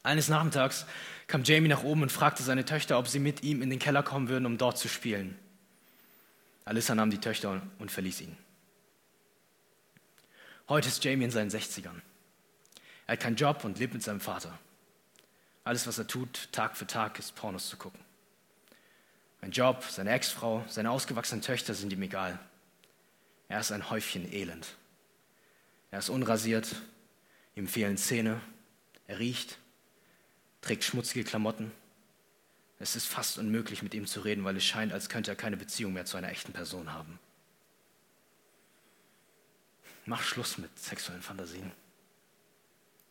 Eines 0.02 0.26
Nachmittags 0.26 0.86
kam 1.28 1.44
Jamie 1.44 1.68
nach 1.68 1.84
oben 1.84 2.02
und 2.02 2.10
fragte 2.10 2.42
seine 2.42 2.64
Töchter, 2.64 2.98
ob 2.98 3.06
sie 3.06 3.20
mit 3.20 3.44
ihm 3.44 3.62
in 3.62 3.70
den 3.70 3.78
Keller 3.78 4.02
kommen 4.02 4.28
würden, 4.28 4.44
um 4.44 4.58
dort 4.58 4.76
zu 4.76 4.88
spielen. 4.88 5.38
Alyssa 6.64 6.96
nahm 6.96 7.12
die 7.12 7.18
Töchter 7.18 7.62
und 7.78 7.92
verließ 7.92 8.22
ihn. 8.22 8.36
Heute 10.66 10.88
ist 10.88 11.04
Jamie 11.04 11.24
in 11.24 11.30
seinen 11.30 11.50
60ern. 11.50 12.00
Er 13.06 13.12
hat 13.12 13.20
keinen 13.20 13.36
Job 13.36 13.64
und 13.64 13.78
lebt 13.78 13.92
mit 13.92 14.02
seinem 14.02 14.20
Vater. 14.20 14.58
Alles, 15.62 15.86
was 15.86 15.98
er 15.98 16.06
tut, 16.06 16.48
Tag 16.52 16.76
für 16.76 16.86
Tag, 16.86 17.18
ist 17.18 17.34
Pornos 17.34 17.68
zu 17.68 17.76
gucken. 17.76 18.00
Mein 19.42 19.50
Job, 19.50 19.84
seine 19.86 20.10
Ex-Frau, 20.12 20.64
seine 20.66 20.90
ausgewachsenen 20.90 21.42
Töchter 21.42 21.74
sind 21.74 21.92
ihm 21.92 22.00
egal. 22.00 22.38
Er 23.48 23.60
ist 23.60 23.72
ein 23.72 23.90
Häufchen 23.90 24.32
Elend. 24.32 24.76
Er 25.90 25.98
ist 25.98 26.08
unrasiert, 26.08 26.74
ihm 27.54 27.68
fehlen 27.68 27.98
Zähne, 27.98 28.40
er 29.06 29.18
riecht, 29.18 29.58
trägt 30.62 30.82
schmutzige 30.82 31.24
Klamotten. 31.24 31.72
Es 32.78 32.96
ist 32.96 33.06
fast 33.06 33.36
unmöglich, 33.36 33.82
mit 33.82 33.92
ihm 33.92 34.06
zu 34.06 34.20
reden, 34.20 34.44
weil 34.44 34.56
es 34.56 34.64
scheint, 34.64 34.94
als 34.94 35.10
könnte 35.10 35.30
er 35.30 35.36
keine 35.36 35.58
Beziehung 35.58 35.92
mehr 35.92 36.06
zu 36.06 36.16
einer 36.16 36.30
echten 36.30 36.52
Person 36.52 36.90
haben. 36.90 37.18
Mach 40.06 40.22
Schluss 40.22 40.58
mit 40.58 40.78
sexuellen 40.78 41.22
Fantasien. 41.22 41.72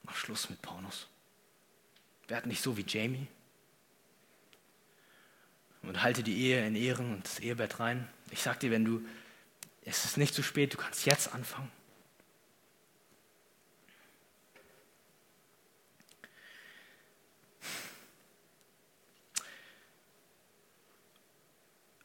Mach 0.03 0.15
Schluss 0.15 0.49
mit 0.49 0.61
Pornos. 0.61 1.07
Werd 2.27 2.45
nicht 2.45 2.61
so 2.61 2.77
wie 2.77 2.85
Jamie. 2.87 3.27
Und 5.81 6.01
halte 6.01 6.23
die 6.23 6.37
Ehe 6.37 6.65
in 6.65 6.75
Ehren 6.75 7.13
und 7.15 7.25
das 7.25 7.39
Ehebett 7.39 7.79
rein. 7.79 8.07
Ich 8.31 8.41
sag 8.41 8.59
dir, 8.59 8.71
wenn 8.71 8.85
du, 8.85 9.01
es 9.83 10.05
ist 10.05 10.17
nicht 10.17 10.33
zu 10.33 10.43
spät, 10.43 10.73
du 10.73 10.77
kannst 10.77 11.05
jetzt 11.05 11.33
anfangen. 11.33 11.71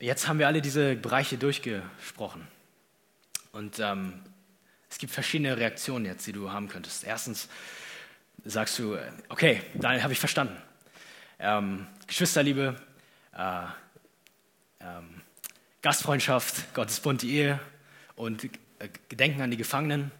Jetzt 0.00 0.28
haben 0.28 0.38
wir 0.38 0.46
alle 0.46 0.62
diese 0.62 0.94
Bereiche 0.94 1.38
durchgesprochen. 1.38 2.46
Und 3.52 3.80
ähm, 3.80 4.22
es 4.90 4.98
gibt 4.98 5.12
verschiedene 5.12 5.56
Reaktionen 5.56 6.06
jetzt, 6.06 6.26
die 6.26 6.32
du 6.32 6.50
haben 6.50 6.68
könntest. 6.68 7.04
Erstens 7.04 7.48
sagst 8.44 8.78
du, 8.78 8.98
okay, 9.28 9.62
Daniel, 9.74 10.02
habe 10.02 10.12
ich 10.12 10.20
verstanden. 10.20 10.56
Ähm, 11.38 11.86
Geschwisterliebe, 12.06 12.76
äh, 13.36 13.64
ähm, 14.80 15.22
Gastfreundschaft, 15.82 16.74
Gottes 16.74 17.00
Bund, 17.00 17.22
die 17.22 17.34
Ehe 17.34 17.60
und 18.16 18.44
äh, 18.44 18.48
Gedenken 19.08 19.42
an 19.42 19.50
die 19.50 19.56
Gefangenen. 19.56 20.10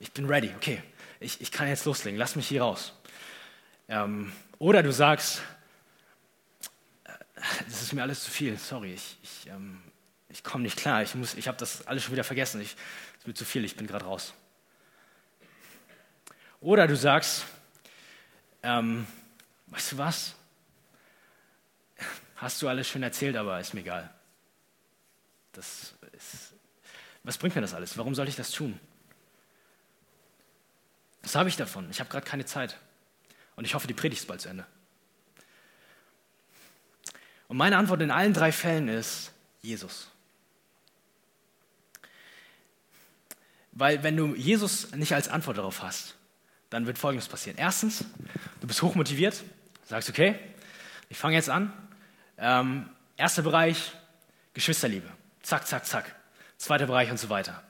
Ich 0.00 0.12
bin 0.12 0.26
ready, 0.26 0.52
okay, 0.56 0.82
ich, 1.20 1.40
ich 1.40 1.50
kann 1.50 1.68
jetzt 1.68 1.84
loslegen, 1.84 2.18
lass 2.18 2.36
mich 2.36 2.48
hier 2.48 2.62
raus. 2.62 2.92
Ähm, 3.88 4.32
oder 4.58 4.82
du 4.82 4.92
sagst, 4.92 5.42
das 7.34 7.82
ist 7.82 7.92
mir 7.92 8.02
alles 8.02 8.24
zu 8.24 8.30
viel, 8.30 8.58
sorry, 8.58 8.92
ich, 8.92 9.16
ich, 9.22 9.48
ähm, 9.48 9.80
ich 10.28 10.44
komme 10.44 10.64
nicht 10.64 10.76
klar, 10.76 11.02
ich, 11.02 11.14
ich 11.36 11.48
habe 11.48 11.56
das 11.56 11.86
alles 11.86 12.02
schon 12.02 12.12
wieder 12.12 12.24
vergessen, 12.24 12.60
es 12.60 12.68
ist 12.68 12.78
mir 13.28 13.34
zu 13.34 13.44
viel, 13.44 13.64
ich 13.64 13.76
bin 13.76 13.86
gerade 13.86 14.06
raus. 14.06 14.34
Oder 16.60 16.88
du 16.88 16.96
sagst, 16.96 17.44
ähm, 18.62 19.06
weißt 19.68 19.92
du 19.92 19.98
was, 19.98 20.34
hast 22.36 22.60
du 22.62 22.68
alles 22.68 22.88
schön 22.88 23.02
erzählt, 23.02 23.36
aber 23.36 23.60
ist 23.60 23.74
mir 23.74 23.80
egal. 23.80 24.10
Das 25.52 25.94
ist, 26.12 26.54
was 27.22 27.38
bringt 27.38 27.54
mir 27.54 27.60
das 27.60 27.74
alles? 27.74 27.96
Warum 27.98 28.14
soll 28.14 28.28
ich 28.28 28.36
das 28.36 28.50
tun? 28.50 28.80
Was 31.22 31.34
habe 31.34 31.48
ich 31.48 31.56
davon? 31.56 31.88
Ich 31.90 32.00
habe 32.00 32.08
gerade 32.08 32.26
keine 32.26 32.46
Zeit. 32.46 32.78
Und 33.56 33.64
ich 33.64 33.74
hoffe, 33.74 33.86
die 33.86 33.94
Predigt 33.94 34.22
ist 34.22 34.26
bald 34.26 34.40
zu 34.40 34.48
Ende. 34.48 34.66
Und 37.48 37.56
meine 37.56 37.76
Antwort 37.76 38.00
in 38.00 38.10
allen 38.10 38.32
drei 38.32 38.52
Fällen 38.52 38.88
ist 38.88 39.32
Jesus. 39.60 40.10
Weil 43.78 44.02
wenn 44.02 44.16
du 44.16 44.34
Jesus 44.34 44.90
nicht 44.92 45.14
als 45.14 45.28
Antwort 45.28 45.56
darauf 45.56 45.84
hast, 45.84 46.16
dann 46.68 46.86
wird 46.86 46.98
Folgendes 46.98 47.28
passieren. 47.28 47.56
Erstens, 47.58 48.04
du 48.60 48.66
bist 48.66 48.82
hochmotiviert, 48.82 49.44
sagst, 49.86 50.10
okay, 50.10 50.34
ich 51.08 51.16
fange 51.16 51.36
jetzt 51.36 51.48
an. 51.48 51.72
Ähm, 52.38 52.90
erster 53.16 53.42
Bereich, 53.42 53.92
Geschwisterliebe. 54.52 55.06
Zack, 55.42 55.68
zack, 55.68 55.86
zack. 55.86 56.16
Zweiter 56.56 56.86
Bereich 56.86 57.08
und 57.12 57.20
so 57.20 57.30
weiter. 57.30 57.62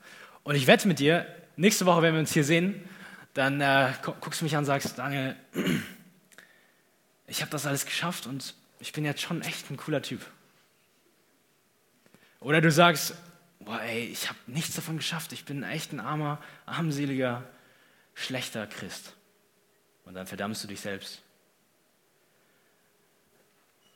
Und 0.45 0.55
ich 0.55 0.67
wette 0.67 0.89
mit 0.89 0.99
dir, 0.99 1.27
nächste 1.57 1.85
Woche, 1.85 2.01
wenn 2.01 2.15
wir 2.15 2.21
uns 2.21 2.33
hier 2.33 2.45
sehen, 2.45 2.89
dann 3.35 3.61
äh, 3.61 3.93
guckst 4.03 4.41
du 4.41 4.47
mich 4.47 4.55
an 4.55 4.61
und 4.61 4.65
sagst, 4.65 4.99
Daniel, 4.99 5.37
ich 7.27 7.43
habe 7.43 7.51
das 7.51 7.67
alles 7.67 7.85
geschafft 7.85 8.27
und 8.27 8.55
ich 8.81 8.95
bin 8.95 9.05
jetzt 9.05 9.21
schon 9.21 9.43
echt 9.43 9.71
ein 9.71 9.77
cooler 9.77 10.01
Typ. 10.01 10.25
Oder 12.41 12.63
du 12.63 12.73
sagst, 12.73 13.15
boah, 13.61 13.81
ey, 13.83 14.05
ich 14.07 14.29
habe 14.29 14.39
nichts 14.47 14.75
davon 14.75 14.97
geschafft, 14.97 15.33
ich 15.33 15.45
bin 15.45 15.63
echt 15.63 15.93
ein 15.93 16.01
armer, 16.01 16.43
armseliger, 16.67 17.45
schlechter 18.15 18.67
Christ. 18.67 19.15
Und 20.05 20.15
dann 20.15 20.27
verdammst 20.27 20.63
du 20.65 20.69
dich 20.69 20.81
selbst. 20.81 21.23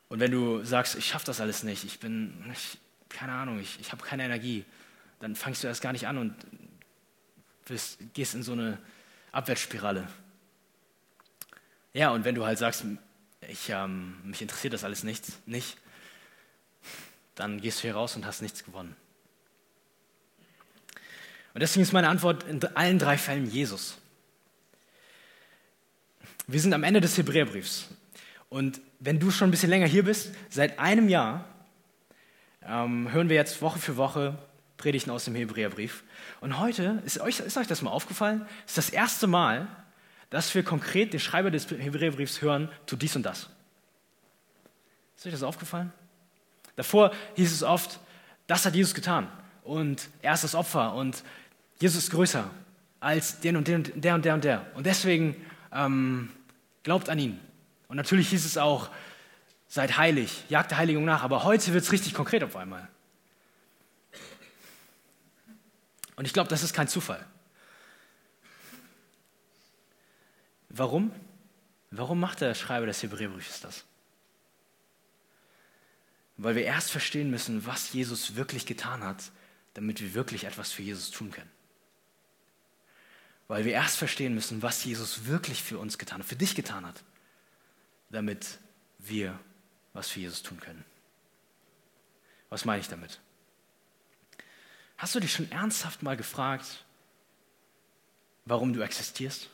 Und 0.08 0.20
wenn 0.20 0.30
du 0.30 0.62
sagst, 0.64 0.94
ich 0.94 1.06
schaffe 1.06 1.24
das 1.26 1.40
alles 1.40 1.62
nicht, 1.62 1.84
ich 1.84 1.98
bin, 1.98 2.44
ich, 2.52 2.78
keine 3.08 3.32
Ahnung, 3.32 3.60
ich, 3.60 3.80
ich 3.80 3.92
habe 3.92 4.04
keine 4.04 4.24
Energie, 4.24 4.64
dann 5.20 5.36
fangst 5.36 5.62
du 5.62 5.68
erst 5.68 5.80
gar 5.80 5.92
nicht 5.92 6.06
an 6.06 6.18
und 6.18 6.34
bist, 7.64 7.98
gehst 8.12 8.34
in 8.34 8.42
so 8.42 8.52
eine 8.52 8.78
Abwärtsspirale. 9.30 10.06
Ja, 11.94 12.10
und 12.10 12.24
wenn 12.24 12.34
du 12.34 12.44
halt 12.44 12.58
sagst, 12.58 12.84
ich, 13.48 13.70
ähm, 13.70 14.16
mich 14.24 14.42
interessiert 14.42 14.74
das 14.74 14.84
alles 14.84 15.02
nichts, 15.02 15.38
nicht, 15.46 15.78
dann 17.34 17.60
gehst 17.60 17.78
du 17.78 17.82
hier 17.82 17.94
raus 17.94 18.16
und 18.16 18.26
hast 18.26 18.42
nichts 18.42 18.64
gewonnen. 18.64 18.94
Und 21.54 21.60
deswegen 21.60 21.82
ist 21.82 21.92
meine 21.92 22.08
Antwort 22.08 22.44
in 22.44 22.64
allen 22.74 22.98
drei 22.98 23.18
Fällen 23.18 23.50
Jesus. 23.50 23.98
Wir 26.46 26.60
sind 26.60 26.72
am 26.72 26.82
Ende 26.82 27.00
des 27.00 27.16
Hebräerbriefs. 27.18 27.88
Und 28.48 28.80
wenn 29.00 29.18
du 29.18 29.30
schon 29.30 29.48
ein 29.48 29.50
bisschen 29.50 29.70
länger 29.70 29.86
hier 29.86 30.04
bist, 30.04 30.32
seit 30.50 30.78
einem 30.78 31.08
Jahr 31.08 31.44
ähm, 32.66 33.10
hören 33.12 33.28
wir 33.28 33.36
jetzt 33.36 33.60
Woche 33.62 33.78
für 33.78 33.96
Woche 33.96 34.38
Predigten 34.76 35.10
aus 35.10 35.24
dem 35.24 35.34
Hebräerbrief. 35.34 36.02
Und 36.40 36.58
heute, 36.58 37.00
ist 37.04 37.20
euch, 37.20 37.40
ist 37.40 37.56
euch 37.56 37.66
das 37.66 37.82
mal 37.82 37.90
aufgefallen, 37.90 38.46
ist 38.66 38.78
das 38.78 38.90
erste 38.90 39.26
Mal, 39.26 39.68
dass 40.30 40.54
wir 40.54 40.62
konkret 40.62 41.12
den 41.12 41.20
Schreiber 41.20 41.50
des 41.50 41.70
Hebräerbriefs 41.70 42.42
hören, 42.42 42.68
tu 42.86 42.96
dies 42.96 43.14
und 43.14 43.22
das. 43.22 43.50
Ist 45.16 45.26
euch 45.26 45.32
das 45.32 45.42
aufgefallen? 45.42 45.92
Davor 46.74 47.12
hieß 47.36 47.52
es 47.52 47.62
oft, 47.62 48.00
das 48.46 48.64
hat 48.66 48.74
Jesus 48.74 48.94
getan 48.94 49.28
und 49.62 50.08
er 50.20 50.34
ist 50.34 50.42
das 50.42 50.54
Opfer 50.54 50.94
und 50.94 51.22
Jesus 51.82 52.04
ist 52.04 52.10
größer 52.10 52.48
als 53.00 53.40
den 53.40 53.56
und 53.56 53.66
den 53.66 53.84
und 53.84 54.04
der 54.04 54.14
und 54.14 54.24
der 54.24 54.34
und 54.34 54.44
der. 54.44 54.76
Und 54.76 54.86
deswegen 54.86 55.34
ähm, 55.72 56.30
glaubt 56.84 57.08
an 57.08 57.18
ihn. 57.18 57.40
Und 57.88 57.96
natürlich 57.96 58.28
hieß 58.28 58.44
es 58.44 58.56
auch, 58.56 58.88
seid 59.66 59.96
heilig, 59.96 60.44
jagt 60.48 60.70
der 60.70 60.78
Heiligung 60.78 61.04
nach. 61.04 61.24
Aber 61.24 61.42
heute 61.42 61.72
wird 61.72 61.82
es 61.82 61.90
richtig 61.90 62.14
konkret 62.14 62.44
auf 62.44 62.54
einmal. 62.54 62.88
Und 66.14 66.24
ich 66.24 66.32
glaube, 66.32 66.48
das 66.48 66.62
ist 66.62 66.72
kein 66.72 66.86
Zufall. 66.86 67.26
Warum? 70.68 71.10
Warum 71.90 72.20
macht 72.20 72.42
der 72.42 72.54
Schreiber 72.54 72.86
des 72.86 73.02
Hebräerbriefs 73.02 73.60
das? 73.60 73.84
Weil 76.36 76.54
wir 76.54 76.62
erst 76.62 76.92
verstehen 76.92 77.28
müssen, 77.28 77.66
was 77.66 77.92
Jesus 77.92 78.36
wirklich 78.36 78.66
getan 78.66 79.02
hat, 79.02 79.32
damit 79.74 80.00
wir 80.00 80.14
wirklich 80.14 80.44
etwas 80.44 80.70
für 80.70 80.82
Jesus 80.82 81.10
tun 81.10 81.32
können. 81.32 81.50
Weil 83.52 83.66
wir 83.66 83.72
erst 83.72 83.98
verstehen 83.98 84.34
müssen, 84.34 84.62
was 84.62 84.82
Jesus 84.82 85.26
wirklich 85.26 85.62
für 85.62 85.78
uns 85.78 85.98
getan 85.98 86.20
hat, 86.20 86.26
für 86.26 86.36
dich 86.36 86.54
getan 86.54 86.86
hat, 86.86 87.02
damit 88.08 88.58
wir 88.98 89.38
was 89.92 90.08
für 90.08 90.20
Jesus 90.20 90.42
tun 90.42 90.58
können. 90.58 90.82
Was 92.48 92.64
meine 92.64 92.80
ich 92.80 92.88
damit? 92.88 93.20
Hast 94.96 95.14
du 95.14 95.20
dich 95.20 95.34
schon 95.34 95.50
ernsthaft 95.50 96.02
mal 96.02 96.16
gefragt, 96.16 96.86
warum 98.46 98.72
du 98.72 98.80
existierst? 98.80 99.50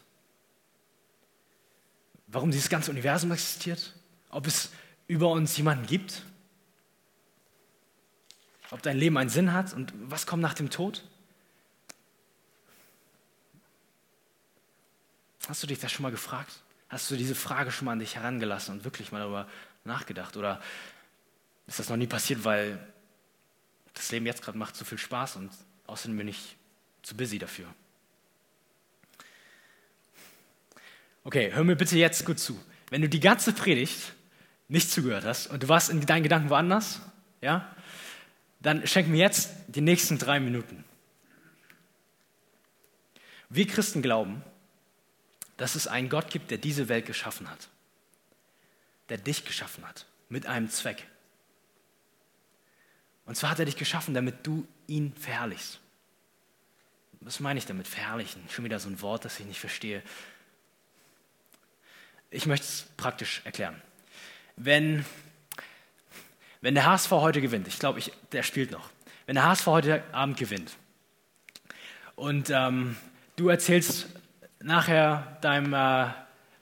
warum 2.28 2.50
dieses 2.50 2.68
ganze 2.68 2.90
Universum 2.90 3.32
existiert? 3.32 3.94
Ob 4.30 4.46
es 4.46 4.70
über 5.06 5.30
uns 5.30 5.56
jemanden 5.56 5.86
gibt? 5.86 6.22
Ob 8.70 8.82
dein 8.82 8.98
Leben 8.98 9.16
einen 9.16 9.30
Sinn 9.30 9.52
hat 9.52 9.72
und 9.72 9.92
was 9.96 10.26
kommt 10.26 10.42
nach 10.42 10.54
dem 10.54 10.70
Tod? 10.70 11.02
Hast 15.48 15.62
du 15.62 15.66
dich 15.66 15.78
das 15.78 15.90
schon 15.90 16.02
mal 16.02 16.10
gefragt? 16.10 16.52
Hast 16.90 17.10
du 17.10 17.16
diese 17.16 17.34
Frage 17.34 17.72
schon 17.72 17.86
mal 17.86 17.92
an 17.92 18.00
dich 18.00 18.16
herangelassen 18.16 18.74
und 18.74 18.84
wirklich 18.84 19.12
mal 19.12 19.20
darüber 19.20 19.48
nachgedacht? 19.84 20.36
Oder 20.36 20.60
ist 21.66 21.78
das 21.78 21.88
noch 21.88 21.96
nie 21.96 22.06
passiert, 22.06 22.44
weil 22.44 22.78
das 23.94 24.12
Leben 24.12 24.26
jetzt 24.26 24.42
gerade 24.42 24.58
macht 24.58 24.76
so 24.76 24.84
viel 24.84 24.98
Spaß 24.98 25.36
und 25.36 25.50
außerdem 25.86 26.18
bin 26.18 26.28
ich 26.28 26.56
zu 27.02 27.16
busy 27.16 27.38
dafür? 27.38 27.66
Okay, 31.24 31.50
hör 31.54 31.64
mir 31.64 31.76
bitte 31.76 31.96
jetzt 31.96 32.26
gut 32.26 32.38
zu. 32.38 32.62
Wenn 32.90 33.00
du 33.00 33.08
die 33.08 33.20
ganze 33.20 33.54
Predigt 33.54 34.12
nicht 34.68 34.90
zugehört 34.90 35.24
hast 35.24 35.46
und 35.46 35.62
du 35.62 35.68
warst 35.68 35.88
in 35.88 36.04
deinen 36.04 36.24
Gedanken 36.24 36.50
woanders, 36.50 37.00
ja, 37.40 37.74
dann 38.60 38.86
schenk 38.86 39.08
mir 39.08 39.18
jetzt 39.18 39.50
die 39.66 39.80
nächsten 39.80 40.18
drei 40.18 40.40
Minuten. 40.40 40.84
Wir 43.48 43.66
Christen 43.66 44.02
glauben, 44.02 44.42
dass 45.58 45.74
es 45.74 45.86
einen 45.86 46.08
Gott 46.08 46.30
gibt, 46.30 46.50
der 46.50 46.56
diese 46.56 46.88
Welt 46.88 47.04
geschaffen 47.04 47.50
hat, 47.50 47.68
der 49.10 49.18
dich 49.18 49.44
geschaffen 49.44 49.86
hat, 49.86 50.06
mit 50.30 50.46
einem 50.46 50.70
Zweck. 50.70 51.06
Und 53.26 53.36
zwar 53.36 53.50
hat 53.50 53.58
er 53.58 53.66
dich 53.66 53.76
geschaffen, 53.76 54.14
damit 54.14 54.46
du 54.46 54.66
ihn 54.86 55.12
verherrlichst. 55.12 55.80
Was 57.20 57.40
meine 57.40 57.58
ich 57.58 57.66
damit, 57.66 57.88
verherrlichen? 57.88 58.42
Schon 58.48 58.64
wieder 58.64 58.78
so 58.78 58.88
ein 58.88 59.02
Wort, 59.02 59.24
das 59.24 59.38
ich 59.40 59.46
nicht 59.46 59.60
verstehe. 59.60 60.02
Ich 62.30 62.46
möchte 62.46 62.64
es 62.64 62.86
praktisch 62.96 63.42
erklären. 63.44 63.82
Wenn, 64.56 65.04
wenn 66.60 66.74
der 66.74 66.86
HSV 66.86 67.10
heute 67.10 67.40
gewinnt, 67.40 67.66
ich 67.66 67.78
glaube, 67.78 68.00
der 68.32 68.42
spielt 68.44 68.70
noch, 68.70 68.90
wenn 69.26 69.34
der 69.34 69.44
HSV 69.44 69.66
heute 69.66 70.14
Abend 70.14 70.38
gewinnt 70.38 70.76
und 72.14 72.50
ähm, 72.50 72.96
du 73.36 73.48
erzählst 73.48 74.06
nachher 74.60 75.38
deinem 75.40 75.72
äh, 75.72 76.12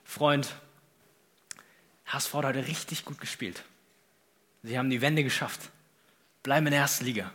Freund, 0.05 0.55
HSV 2.07 2.35
hat 2.35 2.45
heute 2.45 2.67
richtig 2.67 3.05
gut 3.05 3.21
gespielt. 3.21 3.65
Sie 4.63 4.79
haben 4.79 4.91
die 4.91 5.01
Wende 5.01 5.25
geschafft, 5.25 5.71
bleiben 6.43 6.67
in 6.67 6.73
der 6.73 6.81
ersten 6.81 7.05
Liga. 7.05 7.33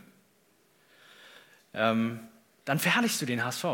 Ähm, 1.74 2.20
dann 2.66 2.80
verherrlichst 2.80 3.22
du 3.22 3.26
den 3.26 3.44
HSV. 3.44 3.66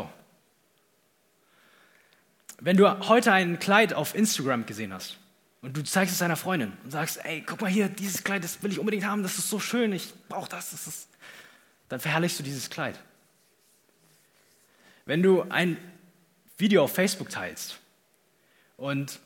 Wenn 2.60 2.76
du 2.76 3.08
heute 3.08 3.32
ein 3.32 3.58
Kleid 3.58 3.94
auf 3.94 4.14
Instagram 4.14 4.66
gesehen 4.66 4.92
hast 4.92 5.18
und 5.62 5.76
du 5.76 5.84
zeigst 5.84 6.12
es 6.12 6.18
deiner 6.18 6.36
Freundin 6.36 6.72
und 6.82 6.90
sagst, 6.90 7.24
ey, 7.24 7.42
guck 7.46 7.60
mal 7.60 7.70
hier, 7.70 7.88
dieses 7.88 8.24
Kleid, 8.24 8.42
das 8.42 8.62
will 8.62 8.72
ich 8.72 8.80
unbedingt 8.80 9.04
haben, 9.04 9.22
das 9.22 9.38
ist 9.38 9.48
so 9.48 9.60
schön, 9.60 9.92
ich 9.92 10.12
brauche 10.28 10.48
das, 10.48 10.70
das 10.70 10.86
ist, 10.86 11.08
dann 11.88 12.00
verherrlichst 12.00 12.38
du 12.38 12.42
dieses 12.42 12.70
Kleid. 12.70 12.98
Wenn 15.04 15.22
du 15.22 15.42
ein 15.42 15.76
Video 16.58 16.84
auf 16.84 16.94
Facebook 16.94 17.30
teilst 17.30 17.78
und 18.76 19.20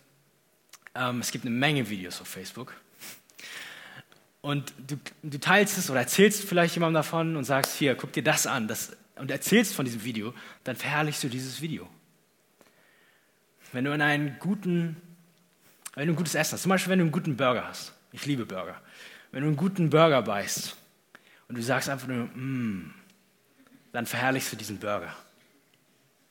ähm, 0.95 1.20
es 1.20 1.30
gibt 1.30 1.45
eine 1.45 1.55
Menge 1.55 1.89
Videos 1.89 2.20
auf 2.20 2.28
Facebook 2.28 2.74
und 4.43 4.74
du, 4.87 4.99
du 5.22 5.39
teilst 5.39 5.78
es 5.78 5.89
oder 5.89 6.01
erzählst 6.01 6.45
vielleicht 6.45 6.74
jemandem 6.74 6.95
davon 6.95 7.37
und 7.37 7.45
sagst, 7.45 7.76
hier, 7.76 7.95
guck 7.95 8.12
dir 8.12 8.24
das 8.24 8.47
an 8.47 8.68
das, 8.68 8.97
und 9.14 9.30
erzählst 9.30 9.74
von 9.74 9.85
diesem 9.85 10.05
Video, 10.05 10.35
dann 10.64 10.74
verherrlichst 10.74 11.22
du 11.22 11.28
dieses 11.28 11.62
Video. 11.62 11.89
Wenn 13.72 13.85
du 13.85 13.93
in 13.93 14.03
einen 14.03 14.37
guten, 14.41 15.01
wenn 15.95 16.09
du 16.09 16.12
ein 16.12 16.16
gutes 16.16 16.35
Essen 16.35 16.55
hast, 16.55 16.62
zum 16.62 16.70
Beispiel 16.70 16.91
wenn 16.91 16.99
du 16.99 17.05
einen 17.05 17.12
guten 17.12 17.37
Burger 17.37 17.66
hast, 17.68 17.95
ich 18.11 18.26
liebe 18.26 18.45
Burger, 18.45 18.80
wenn 19.30 19.43
du 19.43 19.47
einen 19.47 19.57
guten 19.57 19.91
Burger 19.91 20.22
beißt 20.22 20.76
und 21.49 21.57
du 21.57 21.62
sagst 21.62 21.89
einfach 21.89 22.09
nur, 22.09 22.24
mm, 22.24 22.93
dann 23.93 24.07
verherrlichst 24.07 24.53
du 24.53 24.57
diesen 24.57 24.78
Burger. 24.78 25.14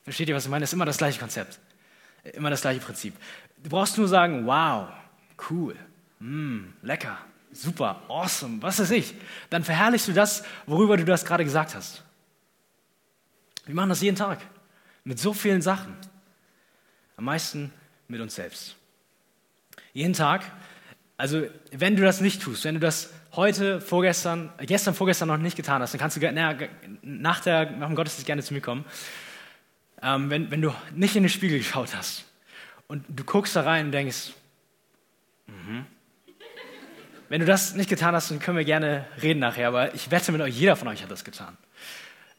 Versteht 0.04 0.28
ihr, 0.28 0.34
was 0.34 0.44
ich 0.44 0.50
meine? 0.50 0.62
Das 0.62 0.70
ist 0.70 0.74
immer 0.74 0.84
das 0.84 0.98
gleiche 0.98 1.20
Konzept. 1.20 1.58
Immer 2.34 2.50
das 2.50 2.62
gleiche 2.62 2.80
Prinzip. 2.80 3.14
Du 3.62 3.70
brauchst 3.70 3.98
nur 3.98 4.08
sagen, 4.08 4.46
wow, 4.46 4.88
cool, 5.50 5.76
mm, 6.18 6.64
lecker, 6.82 7.18
super, 7.52 8.02
awesome, 8.08 8.60
was 8.62 8.78
weiß 8.80 8.90
ich. 8.92 9.14
Dann 9.50 9.64
verherrlichst 9.64 10.08
du 10.08 10.12
das, 10.12 10.44
worüber 10.66 10.96
du 10.96 11.04
das 11.04 11.24
gerade 11.24 11.44
gesagt 11.44 11.74
hast. 11.74 12.02
Wir 13.66 13.74
machen 13.74 13.90
das 13.90 14.00
jeden 14.00 14.16
Tag. 14.16 14.40
Mit 15.04 15.18
so 15.18 15.32
vielen 15.32 15.62
Sachen. 15.62 15.96
Am 17.16 17.24
meisten 17.24 17.72
mit 18.08 18.20
uns 18.20 18.34
selbst. 18.34 18.76
Jeden 19.92 20.14
Tag. 20.14 20.42
Also, 21.16 21.44
wenn 21.70 21.94
du 21.94 22.02
das 22.02 22.20
nicht 22.20 22.42
tust, 22.42 22.64
wenn 22.64 22.74
du 22.74 22.80
das 22.80 23.10
heute, 23.32 23.80
vorgestern, 23.80 24.52
gestern, 24.58 24.94
vorgestern 24.94 25.28
noch 25.28 25.36
nicht 25.36 25.56
getan 25.56 25.82
hast, 25.82 25.94
dann 25.94 26.00
kannst 26.00 26.16
du 26.16 26.32
na, 26.32 26.56
nach, 27.02 27.40
der, 27.40 27.70
nach 27.70 27.86
dem 27.86 27.96
Gottesdienst 27.96 28.26
gerne 28.26 28.42
zu 28.42 28.54
mir 28.54 28.60
kommen 28.60 28.84
ähm, 30.02 30.30
wenn, 30.30 30.50
wenn 30.50 30.60
du 30.60 30.74
nicht 30.94 31.16
in 31.16 31.22
den 31.22 31.30
Spiegel 31.30 31.58
geschaut 31.58 31.94
hast 31.94 32.24
und 32.88 33.04
du 33.08 33.24
guckst 33.24 33.54
da 33.54 33.62
rein 33.62 33.86
und 33.86 33.92
denkst, 33.92 34.32
mhm. 35.46 35.86
wenn 37.28 37.40
du 37.40 37.46
das 37.46 37.74
nicht 37.74 37.88
getan 37.88 38.14
hast, 38.14 38.30
dann 38.30 38.40
können 38.40 38.56
wir 38.56 38.64
gerne 38.64 39.06
reden 39.22 39.38
nachher, 39.38 39.68
aber 39.68 39.94
ich 39.94 40.10
wette 40.10 40.32
mit 40.32 40.40
euch, 40.40 40.54
jeder 40.58 40.76
von 40.76 40.88
euch 40.88 41.02
hat 41.02 41.10
das 41.10 41.24
getan. 41.24 41.56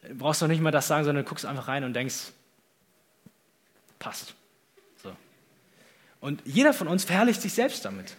Du 0.07 0.15
brauchst 0.15 0.41
doch 0.41 0.47
nicht 0.47 0.61
mal 0.61 0.71
das 0.71 0.87
sagen, 0.87 1.05
sondern 1.05 1.23
du 1.23 1.29
guckst 1.29 1.45
einfach 1.45 1.69
rein 1.69 1.85
und 1.85 1.93
denkst, 1.93 2.33
passt. 3.99 4.35
So. 5.01 5.15
Und 6.19 6.41
jeder 6.43 6.73
von 6.73 6.89
uns 6.89 7.05
verherrlicht 7.05 7.41
sich 7.41 7.53
selbst 7.53 7.85
damit. 7.85 8.17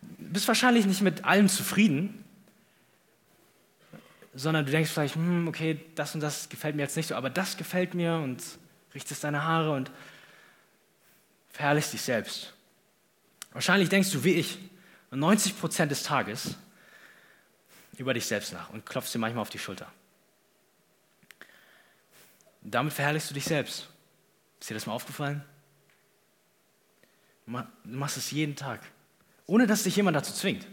Du 0.00 0.32
bist 0.32 0.48
wahrscheinlich 0.48 0.86
nicht 0.86 1.02
mit 1.02 1.24
allem 1.24 1.48
zufrieden, 1.48 2.24
sondern 4.36 4.66
du 4.66 4.70
denkst 4.70 4.90
vielleicht, 4.90 5.14
hm, 5.14 5.48
okay, 5.48 5.80
das 5.94 6.14
und 6.14 6.20
das 6.20 6.48
gefällt 6.48 6.76
mir 6.76 6.82
jetzt 6.82 6.96
nicht 6.96 7.08
so, 7.08 7.14
aber 7.14 7.30
das 7.30 7.56
gefällt 7.56 7.94
mir 7.94 8.16
und 8.16 8.42
richtest 8.94 9.24
deine 9.24 9.44
Haare 9.44 9.72
und 9.72 9.90
verherrlichst 11.50 11.94
dich 11.94 12.02
selbst. 12.02 12.52
Wahrscheinlich 13.52 13.88
denkst 13.88 14.10
du 14.10 14.22
wie 14.24 14.34
ich 14.34 14.58
90 15.10 15.58
Prozent 15.58 15.90
des 15.90 16.02
Tages 16.02 16.56
über 17.96 18.12
dich 18.12 18.26
selbst 18.26 18.52
nach 18.52 18.68
und 18.70 18.84
klopfst 18.84 19.14
dir 19.14 19.18
manchmal 19.18 19.40
auf 19.40 19.48
die 19.48 19.58
Schulter. 19.58 19.90
Damit 22.60 22.92
verherrlichst 22.92 23.30
du 23.30 23.34
dich 23.34 23.44
selbst. 23.44 23.88
Ist 24.60 24.68
dir 24.68 24.74
das 24.74 24.86
mal 24.86 24.92
aufgefallen? 24.92 25.42
Du 27.46 27.62
machst 27.84 28.18
es 28.18 28.30
jeden 28.32 28.56
Tag, 28.56 28.80
ohne 29.46 29.66
dass 29.66 29.84
dich 29.84 29.96
jemand 29.96 30.16
dazu 30.16 30.34
zwingt. 30.34 30.66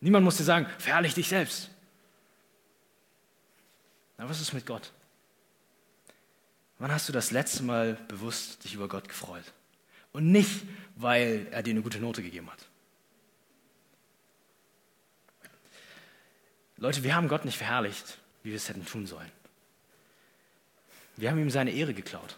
Niemand 0.00 0.24
muss 0.24 0.36
dir 0.36 0.44
sagen, 0.44 0.66
verherrlich 0.78 1.14
dich 1.14 1.28
selbst. 1.28 1.70
Na, 4.20 4.28
was 4.28 4.42
ist 4.42 4.52
mit 4.52 4.66
Gott? 4.66 4.92
Wann 6.78 6.92
hast 6.92 7.08
du 7.08 7.12
das 7.12 7.30
letzte 7.30 7.62
Mal 7.62 7.94
bewusst 8.06 8.62
dich 8.64 8.74
über 8.74 8.86
Gott 8.86 9.08
gefreut? 9.08 9.54
Und 10.12 10.30
nicht, 10.30 10.62
weil 10.94 11.46
er 11.50 11.62
dir 11.62 11.70
eine 11.70 11.80
gute 11.80 12.00
Note 12.00 12.22
gegeben 12.22 12.50
hat. 12.50 12.66
Leute, 16.76 17.02
wir 17.02 17.14
haben 17.14 17.28
Gott 17.28 17.46
nicht 17.46 17.56
verherrlicht, 17.56 18.18
wie 18.42 18.50
wir 18.50 18.56
es 18.56 18.68
hätten 18.68 18.84
tun 18.84 19.06
sollen. 19.06 19.30
Wir 21.16 21.30
haben 21.30 21.38
ihm 21.38 21.48
seine 21.48 21.70
Ehre 21.70 21.94
geklaut. 21.94 22.36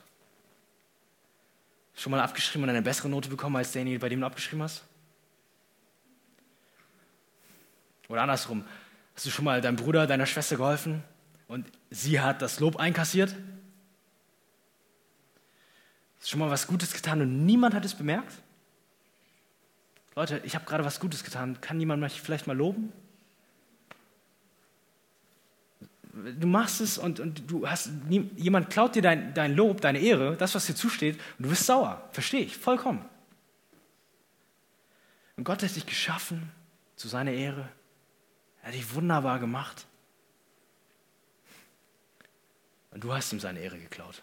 Schon 1.97 2.12
mal 2.12 2.20
abgeschrieben 2.20 2.62
und 2.62 2.70
eine 2.70 2.83
bessere 2.83 3.09
Note 3.09 3.28
bekommen 3.28 3.57
als 3.57 3.72
derjenige, 3.72 3.99
bei 3.99 4.09
dem 4.09 4.20
du 4.20 4.26
abgeschrieben 4.26 4.62
hast? 4.62 4.85
Oder 8.09 8.22
andersrum, 8.22 8.64
hast 9.16 9.26
du 9.26 9.30
schon 9.30 9.45
mal 9.45 9.61
deinem 9.61 9.76
Bruder, 9.76 10.07
deiner 10.07 10.26
Schwester 10.26 10.55
geholfen 10.55 11.03
und 11.53 11.70
sie 11.90 12.18
hat 12.18 12.40
das 12.40 12.61
Lob 12.61 12.76
einkassiert. 12.76 13.36
Ist 16.18 16.30
schon 16.30 16.40
mal 16.40 16.48
was 16.48 16.66
Gutes 16.66 16.94
getan 16.94 17.20
und 17.20 17.44
niemand 17.44 17.74
hat 17.74 17.84
es 17.84 17.94
bemerkt? 17.94 18.32
Leute, 20.16 20.40
ich 20.44 20.55
habe 20.55 20.64
gerade 20.64 20.82
was 20.82 20.98
Gutes 20.98 21.24
getan. 21.24 21.61
Kann 21.61 21.78
jemand 21.78 22.00
mich 22.00 22.22
vielleicht 22.22 22.46
mal 22.46 22.57
loben? 22.57 22.90
Du 26.40 26.46
machst 26.46 26.80
es 26.80 26.96
und, 26.96 27.20
und 27.20 27.50
du 27.50 27.68
hast, 27.68 27.90
jemand 28.09 28.70
klaut 28.70 28.94
dir 28.94 29.03
dein, 29.03 29.34
dein 29.34 29.55
Lob, 29.55 29.82
deine 29.82 29.98
Ehre, 29.98 30.38
das, 30.38 30.55
was 30.55 30.64
dir 30.64 30.74
zusteht, 30.74 31.20
und 31.36 31.44
du 31.44 31.50
bist 31.50 31.66
sauer. 31.66 32.09
Verstehe 32.12 32.40
ich, 32.40 32.57
vollkommen. 32.57 33.05
Und 35.36 35.44
Gott 35.44 35.62
hat 35.62 35.76
dich 35.76 35.84
geschaffen 35.84 36.50
zu 36.96 37.09
seiner 37.09 37.32
Ehre. 37.32 37.68
Er 38.62 38.68
hat 38.68 38.74
dich 38.74 38.94
wunderbar 38.94 39.38
gemacht. 39.38 39.86
Und 42.93 43.05
du 43.05 43.12
hast 43.12 43.32
ihm 43.32 43.40
seine 43.40 43.61
Ehre 43.61 43.78
geklaut. 43.78 44.22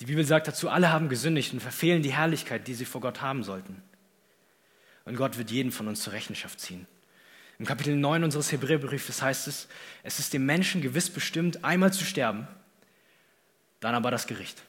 Die 0.00 0.06
Bibel 0.06 0.24
sagt 0.24 0.48
dazu, 0.48 0.68
alle 0.68 0.90
haben 0.90 1.08
gesündigt 1.08 1.52
und 1.52 1.60
verfehlen 1.60 2.02
die 2.02 2.12
Herrlichkeit, 2.12 2.66
die 2.66 2.74
sie 2.74 2.84
vor 2.84 3.00
Gott 3.00 3.20
haben 3.20 3.42
sollten. 3.42 3.82
Und 5.04 5.16
Gott 5.16 5.38
wird 5.38 5.50
jeden 5.50 5.72
von 5.72 5.88
uns 5.88 6.02
zur 6.02 6.12
Rechenschaft 6.12 6.60
ziehen. 6.60 6.86
Im 7.58 7.66
Kapitel 7.66 7.96
9 7.96 8.22
unseres 8.22 8.52
Hebräerbriefes 8.52 9.20
heißt 9.20 9.48
es, 9.48 9.68
es 10.04 10.18
ist 10.18 10.32
dem 10.32 10.46
Menschen 10.46 10.80
gewiss 10.80 11.10
bestimmt, 11.10 11.64
einmal 11.64 11.92
zu 11.92 12.04
sterben, 12.04 12.46
dann 13.80 13.94
aber 13.94 14.10
das 14.10 14.26
Gericht. 14.26 14.62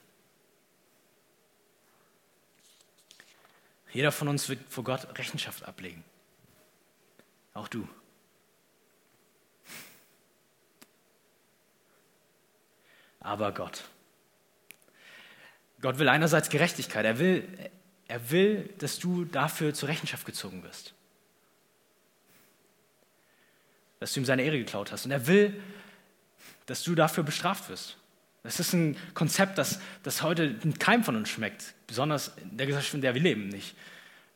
Jeder 3.91 4.11
von 4.11 4.28
uns 4.28 4.49
wird 4.49 4.59
vor 4.70 4.84
Gott 4.84 5.17
Rechenschaft 5.17 5.67
ablegen. 5.67 6.03
Auch 7.53 7.67
du. 7.67 7.88
Aber 13.20 13.51
Gott. 13.51 13.84
Gott 15.82 15.97
will 15.99 16.09
einerseits 16.09 16.49
Gerechtigkeit. 16.49 17.05
Er 17.05 17.20
will, 17.20 17.47
er 18.07 18.32
will, 18.32 18.74
dass 18.80 18.99
du 18.99 19.26
dafür 19.26 19.74
zur 19.74 19.89
Rechenschaft 19.89 20.26
gezogen 20.26 20.63
wirst. 20.63 20.93
Dass 23.99 24.13
du 24.13 24.22
ihm 24.22 24.26
seine 24.26 24.43
Ehre 24.43 24.57
geklaut 24.57 24.91
hast. 24.91 25.05
Und 25.05 25.11
er 25.11 25.28
will, 25.28 25.61
dass 26.65 26.84
du 26.84 26.95
dafür 26.95 27.24
bestraft 27.24 27.70
wirst. 27.70 27.97
Das 28.43 28.59
ist 28.59 28.74
ein 28.74 28.95
Konzept, 29.13 29.57
das, 29.57 29.80
das 30.03 30.22
heute 30.22 30.55
keinem 30.80 31.03
von 31.03 31.15
uns 31.15 31.30
schmeckt, 31.30 31.74
besonders 31.88 32.32
in 32.38 32.57
der 32.57 32.67
Gesellschaft, 32.67 32.93
in 32.93 33.01
der 33.01 33.13
wir 33.13 33.22
leben, 33.22 33.49
nicht. 33.49 33.76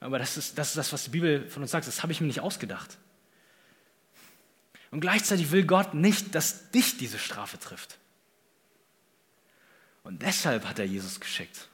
Aber 0.01 0.19
das 0.19 0.35
ist, 0.35 0.57
das 0.57 0.69
ist 0.69 0.77
das, 0.77 0.91
was 0.91 1.05
die 1.05 1.11
Bibel 1.11 1.47
von 1.49 1.61
uns 1.61 1.71
sagt. 1.71 1.87
Das 1.87 2.03
habe 2.03 2.11
ich 2.11 2.19
mir 2.19 2.27
nicht 2.27 2.41
ausgedacht. 2.41 2.97
Und 4.91 4.99
gleichzeitig 4.99 5.51
will 5.51 5.65
Gott 5.65 5.93
nicht, 5.93 6.35
dass 6.35 6.69
dich 6.71 6.97
diese 6.97 7.17
Strafe 7.17 7.57
trifft. 7.57 7.97
Und 10.03 10.21
deshalb 10.21 10.65
hat 10.65 10.79
er 10.79 10.85
Jesus 10.85 11.19
geschickt. 11.19 11.69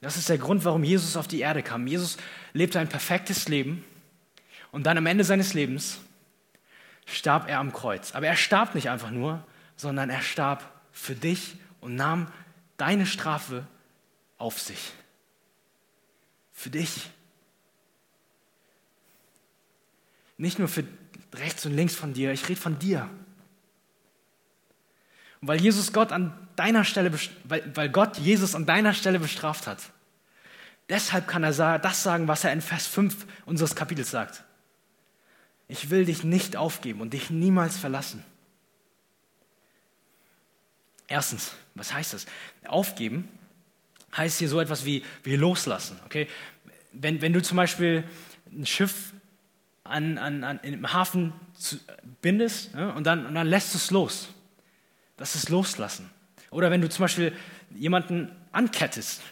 Das 0.00 0.16
ist 0.16 0.28
der 0.28 0.38
Grund, 0.38 0.64
warum 0.64 0.82
Jesus 0.82 1.16
auf 1.16 1.28
die 1.28 1.40
Erde 1.40 1.62
kam. 1.62 1.86
Jesus 1.86 2.16
lebte 2.52 2.80
ein 2.80 2.88
perfektes 2.88 3.48
Leben 3.48 3.84
und 4.72 4.84
dann 4.84 4.98
am 4.98 5.06
Ende 5.06 5.22
seines 5.22 5.54
Lebens 5.54 6.00
starb 7.06 7.48
er 7.48 7.60
am 7.60 7.72
Kreuz. 7.72 8.12
Aber 8.12 8.26
er 8.26 8.36
starb 8.36 8.74
nicht 8.74 8.90
einfach 8.90 9.10
nur, 9.10 9.46
sondern 9.76 10.10
er 10.10 10.22
starb 10.22 10.68
für 10.90 11.14
dich 11.14 11.56
und 11.80 11.94
nahm 11.94 12.26
deine 12.76 13.06
Strafe 13.06 13.66
auf 14.38 14.58
sich. 14.58 14.92
Für 16.52 16.70
dich. 16.70 17.10
Nicht 20.36 20.58
nur 20.58 20.68
für 20.68 20.84
rechts 21.34 21.64
und 21.64 21.74
links 21.74 21.94
von 21.94 22.12
dir, 22.12 22.32
ich 22.32 22.48
rede 22.48 22.60
von 22.60 22.78
dir. 22.78 23.08
Weil 25.42 25.60
Jesus 25.60 25.92
Gott 25.92 26.12
an 26.12 26.32
deiner 26.56 26.84
Stelle, 26.84 27.12
weil, 27.44 27.76
weil 27.76 27.88
Gott 27.90 28.16
Jesus 28.18 28.54
an 28.54 28.64
deiner 28.64 28.94
Stelle 28.94 29.18
bestraft 29.18 29.66
hat, 29.66 29.78
deshalb 30.88 31.26
kann 31.26 31.42
er 31.42 31.78
das 31.78 32.02
sagen, 32.02 32.28
was 32.28 32.44
er 32.44 32.52
in 32.52 32.60
Vers 32.60 32.86
5 32.86 33.26
unseres 33.44 33.74
Kapitels 33.74 34.10
sagt. 34.10 34.44
Ich 35.68 35.90
will 35.90 36.04
dich 36.04 36.22
nicht 36.22 36.56
aufgeben 36.56 37.00
und 37.00 37.12
dich 37.12 37.30
niemals 37.30 37.76
verlassen. 37.76 38.24
Erstens, 41.08 41.52
was 41.74 41.92
heißt 41.92 42.14
das? 42.14 42.26
Aufgeben 42.66 43.28
heißt 44.16 44.38
hier 44.38 44.48
so 44.48 44.60
etwas 44.60 44.84
wie, 44.84 45.04
wie 45.24 45.36
loslassen. 45.36 45.98
Okay? 46.04 46.28
Wenn, 46.92 47.20
wenn 47.20 47.32
du 47.32 47.42
zum 47.42 47.56
Beispiel 47.56 48.04
ein 48.50 48.66
Schiff 48.66 49.12
an, 49.84 50.18
an, 50.18 50.44
an, 50.44 50.60
im 50.62 50.92
Hafen 50.92 51.32
zu, 51.54 51.78
bindest 52.20 52.74
ja, 52.74 52.90
und, 52.90 53.04
dann, 53.04 53.26
und 53.26 53.34
dann 53.34 53.46
lässt 53.46 53.74
es 53.74 53.90
los. 53.90 54.28
Das 55.22 55.36
ist 55.36 55.50
Loslassen. 55.50 56.10
Oder 56.50 56.72
wenn 56.72 56.80
du 56.80 56.88
zum 56.88 57.04
Beispiel 57.04 57.32
jemanden 57.70 58.34
ankettest 58.50 59.22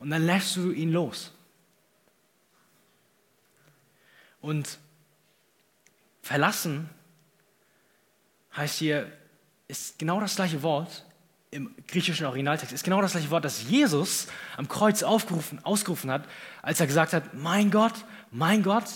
und 0.00 0.10
dann 0.10 0.26
lässt 0.26 0.56
du 0.56 0.72
ihn 0.72 0.90
los. 0.90 1.30
Und 4.40 4.80
verlassen 6.20 6.90
heißt 8.56 8.78
hier, 8.78 9.12
ist 9.68 10.00
genau 10.00 10.18
das 10.18 10.34
gleiche 10.34 10.64
Wort 10.64 11.04
im 11.52 11.76
griechischen 11.86 12.26
Originaltext, 12.26 12.72
ist 12.72 12.82
genau 12.82 13.00
das 13.00 13.12
gleiche 13.12 13.30
Wort, 13.30 13.44
das 13.44 13.70
Jesus 13.70 14.26
am 14.56 14.66
Kreuz 14.66 15.04
aufgerufen, 15.04 15.64
ausgerufen 15.64 16.10
hat, 16.10 16.28
als 16.60 16.80
er 16.80 16.88
gesagt 16.88 17.12
hat, 17.12 17.34
mein 17.34 17.70
Gott, 17.70 17.94
mein 18.32 18.64
Gott, 18.64 18.90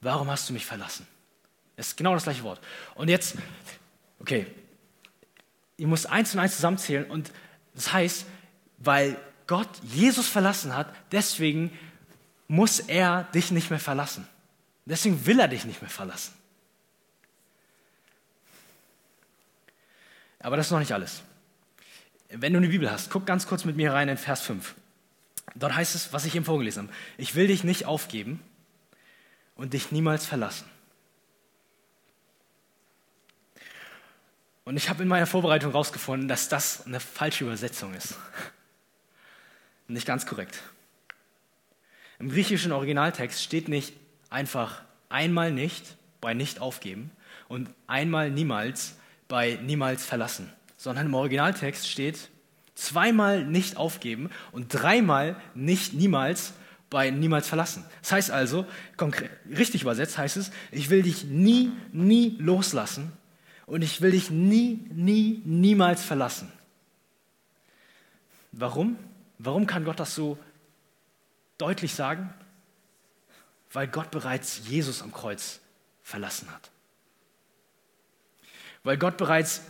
warum 0.00 0.30
hast 0.30 0.48
du 0.48 0.54
mich 0.54 0.64
verlassen? 0.64 1.06
Ist 1.76 1.98
genau 1.98 2.14
das 2.14 2.24
gleiche 2.24 2.44
Wort. 2.44 2.62
Und 2.94 3.10
jetzt, 3.10 3.36
okay, 4.18 4.46
ich 5.82 5.88
muss 5.88 6.06
eins 6.06 6.32
und 6.32 6.38
eins 6.38 6.54
zusammenzählen 6.54 7.10
und 7.10 7.32
das 7.74 7.92
heißt, 7.92 8.24
weil 8.78 9.16
Gott 9.48 9.68
Jesus 9.82 10.28
verlassen 10.28 10.76
hat, 10.76 10.94
deswegen 11.10 11.76
muss 12.46 12.78
er 12.78 13.24
dich 13.34 13.50
nicht 13.50 13.68
mehr 13.68 13.80
verlassen. 13.80 14.28
Deswegen 14.84 15.26
will 15.26 15.40
er 15.40 15.48
dich 15.48 15.64
nicht 15.64 15.82
mehr 15.82 15.90
verlassen. 15.90 16.34
Aber 20.38 20.56
das 20.56 20.66
ist 20.66 20.70
noch 20.70 20.78
nicht 20.78 20.92
alles. 20.92 21.24
Wenn 22.28 22.52
du 22.52 22.60
eine 22.60 22.68
Bibel 22.68 22.88
hast, 22.88 23.10
guck 23.10 23.26
ganz 23.26 23.48
kurz 23.48 23.64
mit 23.64 23.74
mir 23.74 23.92
rein 23.92 24.08
in 24.08 24.18
Vers 24.18 24.42
5. 24.42 24.76
Dort 25.56 25.74
heißt 25.74 25.96
es, 25.96 26.12
was 26.12 26.26
ich 26.26 26.36
eben 26.36 26.44
vorgelesen 26.44 26.84
habe. 26.84 26.96
Ich 27.18 27.34
will 27.34 27.48
dich 27.48 27.64
nicht 27.64 27.86
aufgeben 27.86 28.40
und 29.56 29.72
dich 29.72 29.90
niemals 29.90 30.26
verlassen. 30.26 30.70
Und 34.64 34.76
ich 34.76 34.88
habe 34.88 35.02
in 35.02 35.08
meiner 35.08 35.26
Vorbereitung 35.26 35.72
herausgefunden, 35.72 36.28
dass 36.28 36.48
das 36.48 36.86
eine 36.86 37.00
falsche 37.00 37.44
Übersetzung 37.44 37.94
ist. 37.94 38.14
Nicht 39.88 40.06
ganz 40.06 40.26
korrekt. 40.26 40.62
Im 42.18 42.30
griechischen 42.30 42.70
Originaltext 42.70 43.42
steht 43.42 43.68
nicht 43.68 43.94
einfach 44.30 44.80
einmal 45.08 45.50
nicht 45.50 45.96
bei 46.20 46.34
nicht 46.34 46.60
aufgeben 46.60 47.10
und 47.48 47.68
einmal 47.88 48.30
niemals 48.30 48.94
bei 49.26 49.58
niemals 49.60 50.06
verlassen, 50.06 50.50
sondern 50.76 51.06
im 51.06 51.14
Originaltext 51.14 51.90
steht 51.90 52.30
zweimal 52.76 53.44
nicht 53.44 53.76
aufgeben 53.76 54.30
und 54.52 54.68
dreimal 54.68 55.36
nicht 55.54 55.94
niemals 55.94 56.52
bei 56.90 57.10
niemals 57.10 57.48
verlassen. 57.48 57.84
Das 58.02 58.12
heißt 58.12 58.30
also, 58.30 58.66
konkret, 58.96 59.30
richtig 59.50 59.82
übersetzt 59.82 60.16
heißt 60.16 60.36
es, 60.36 60.52
ich 60.70 60.90
will 60.90 61.02
dich 61.02 61.24
nie, 61.24 61.72
nie 61.90 62.36
loslassen 62.38 63.12
und 63.72 63.82
ich 63.82 64.00
will 64.00 64.12
dich 64.12 64.30
nie, 64.30 64.86
nie, 64.90 65.42
niemals 65.44 66.04
verlassen. 66.04 66.52
Warum? 68.52 68.98
Warum 69.38 69.66
kann 69.66 69.84
Gott 69.84 69.98
das 69.98 70.14
so 70.14 70.38
deutlich 71.58 71.94
sagen? 71.94 72.32
Weil 73.72 73.88
Gott 73.88 74.10
bereits 74.10 74.68
Jesus 74.68 75.02
am 75.02 75.12
Kreuz 75.12 75.60
verlassen 76.02 76.50
hat 76.50 76.72
weil 78.84 78.96
Gott 78.96 79.16
bereits 79.16 79.62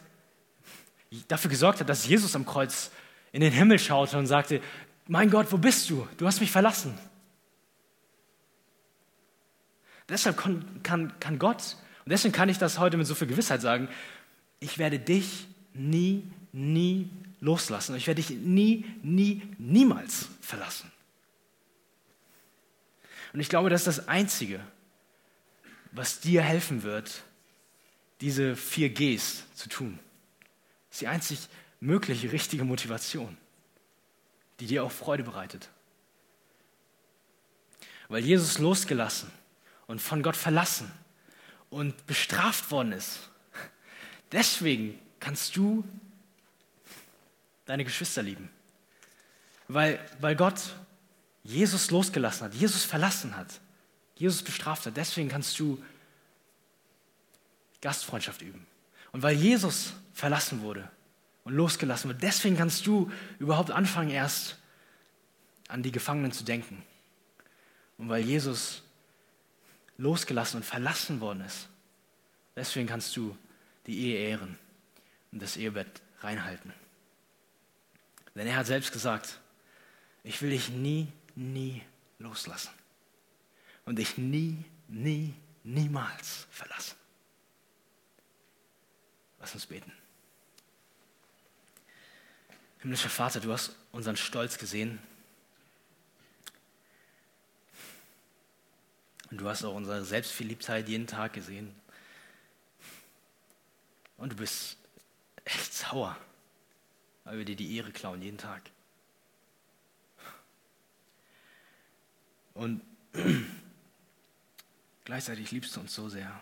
dafür 1.28 1.50
gesorgt 1.50 1.80
hat, 1.80 1.88
dass 1.88 2.06
Jesus 2.06 2.34
am 2.34 2.46
Kreuz 2.46 2.90
in 3.32 3.40
den 3.40 3.52
Himmel 3.52 3.78
schaute 3.78 4.18
und 4.18 4.26
sagte, 4.26 4.60
mein 5.06 5.30
Gott, 5.30 5.50
wo 5.50 5.58
bist 5.58 5.90
du? 5.90 6.06
Du 6.16 6.26
hast 6.26 6.40
mich 6.40 6.50
verlassen. 6.50 6.98
Deshalb 10.08 10.36
kann, 10.36 10.82
kann, 10.82 11.12
kann 11.20 11.38
Gott, 11.38 11.76
und 12.04 12.10
deswegen 12.10 12.32
kann 12.32 12.48
ich 12.48 12.58
das 12.58 12.78
heute 12.78 12.96
mit 12.96 13.06
so 13.06 13.14
viel 13.14 13.28
Gewissheit 13.28 13.60
sagen, 13.60 13.88
ich 14.58 14.78
werde 14.78 14.98
dich 14.98 15.46
nie, 15.72 16.24
nie 16.52 17.08
loslassen. 17.40 17.96
Ich 17.96 18.06
werde 18.06 18.22
dich 18.22 18.30
nie, 18.30 18.84
nie, 19.02 19.42
niemals 19.58 20.28
verlassen. 20.40 20.90
Und 23.32 23.40
ich 23.40 23.48
glaube, 23.48 23.70
das 23.70 23.86
ist 23.86 23.98
das 23.98 24.08
Einzige, 24.08 24.60
was 25.92 26.20
dir 26.20 26.42
helfen 26.42 26.82
wird, 26.82 27.22
diese 28.20 28.56
vier 28.56 28.90
Gs 28.90 29.44
zu 29.54 29.68
tun. 29.68 29.98
Das 30.88 30.96
ist 30.96 31.00
die 31.00 31.08
einzig 31.08 31.48
mögliche, 31.80 32.32
richtige 32.32 32.64
Motivation, 32.64 33.36
die 34.60 34.66
dir 34.66 34.84
auch 34.84 34.92
Freude 34.92 35.22
bereitet. 35.22 35.68
Weil 38.08 38.24
Jesus 38.24 38.58
losgelassen 38.58 39.30
und 39.86 40.00
von 40.00 40.22
Gott 40.22 40.36
verlassen 40.36 40.90
und 41.72 42.06
bestraft 42.06 42.70
worden 42.70 42.92
ist. 42.92 43.30
Deswegen 44.30 45.00
kannst 45.18 45.56
du 45.56 45.82
deine 47.64 47.82
Geschwister 47.82 48.22
lieben. 48.22 48.50
Weil, 49.68 49.98
weil 50.20 50.36
Gott 50.36 50.60
Jesus 51.42 51.90
losgelassen 51.90 52.44
hat, 52.44 52.54
Jesus 52.54 52.84
verlassen 52.84 53.34
hat, 53.34 53.58
Jesus 54.16 54.42
bestraft 54.42 54.84
hat. 54.84 54.96
Deswegen 54.98 55.30
kannst 55.30 55.58
du 55.58 55.82
Gastfreundschaft 57.80 58.42
üben. 58.42 58.66
Und 59.12 59.22
weil 59.22 59.34
Jesus 59.34 59.94
verlassen 60.12 60.60
wurde 60.60 60.90
und 61.44 61.54
losgelassen 61.54 62.10
wurde, 62.10 62.20
deswegen 62.20 62.56
kannst 62.56 62.86
du 62.86 63.10
überhaupt 63.38 63.70
anfangen, 63.70 64.10
erst 64.10 64.58
an 65.68 65.82
die 65.82 65.90
Gefangenen 65.90 66.32
zu 66.32 66.44
denken. 66.44 66.82
Und 67.96 68.10
weil 68.10 68.22
Jesus 68.22 68.81
losgelassen 70.02 70.58
und 70.58 70.64
verlassen 70.64 71.20
worden 71.20 71.42
ist, 71.42 71.68
deswegen 72.56 72.88
kannst 72.88 73.16
du 73.16 73.36
die 73.86 73.98
Ehe 73.98 74.18
ehren 74.30 74.58
und 75.30 75.40
das 75.40 75.56
Ehebett 75.56 76.02
reinhalten. 76.20 76.72
Denn 78.34 78.46
er 78.46 78.56
hat 78.56 78.66
selbst 78.66 78.92
gesagt, 78.92 79.38
ich 80.24 80.42
will 80.42 80.50
dich 80.50 80.70
nie, 80.70 81.06
nie 81.36 81.82
loslassen 82.18 82.72
und 83.84 83.98
dich 83.98 84.18
nie, 84.18 84.64
nie, 84.88 85.34
niemals 85.62 86.46
verlassen. 86.50 86.96
Lass 89.38 89.54
uns 89.54 89.66
beten. 89.66 89.92
Himmlischer 92.80 93.10
Vater, 93.10 93.38
du 93.38 93.52
hast 93.52 93.76
unseren 93.92 94.16
Stolz 94.16 94.58
gesehen 94.58 94.98
Und 99.32 99.38
du 99.38 99.48
hast 99.48 99.64
auch 99.64 99.74
unsere 99.74 100.04
Selbstverliebtheit 100.04 100.90
jeden 100.90 101.06
Tag 101.06 101.32
gesehen. 101.32 101.74
Und 104.18 104.32
du 104.32 104.36
bist 104.36 104.76
echt 105.46 105.72
sauer, 105.72 106.18
weil 107.24 107.38
wir 107.38 107.46
dir 107.46 107.56
die 107.56 107.74
Ehre 107.74 107.92
klauen 107.92 108.20
jeden 108.20 108.36
Tag. 108.36 108.60
Und 112.52 112.82
gleichzeitig 115.04 115.50
liebst 115.50 115.74
du 115.76 115.80
uns 115.80 115.94
so 115.94 116.10
sehr. 116.10 116.38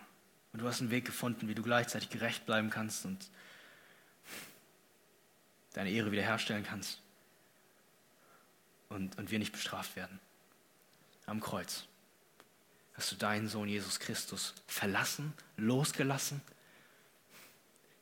Und 0.51 0.61
du 0.61 0.67
hast 0.67 0.81
einen 0.81 0.91
Weg 0.91 1.05
gefunden, 1.05 1.47
wie 1.47 1.55
du 1.55 1.63
gleichzeitig 1.63 2.09
gerecht 2.09 2.45
bleiben 2.45 2.69
kannst 2.69 3.05
und 3.05 3.29
deine 5.71 5.91
Ehre 5.91 6.11
wiederherstellen 6.11 6.65
kannst. 6.65 6.99
Und, 8.89 9.17
und 9.17 9.31
wir 9.31 9.39
nicht 9.39 9.53
bestraft 9.53 9.95
werden. 9.95 10.19
Am 11.25 11.39
Kreuz 11.39 11.85
hast 13.01 13.11
du 13.13 13.15
deinen 13.15 13.47
Sohn 13.47 13.67
Jesus 13.67 13.99
Christus 13.99 14.53
verlassen, 14.67 15.33
losgelassen. 15.57 16.39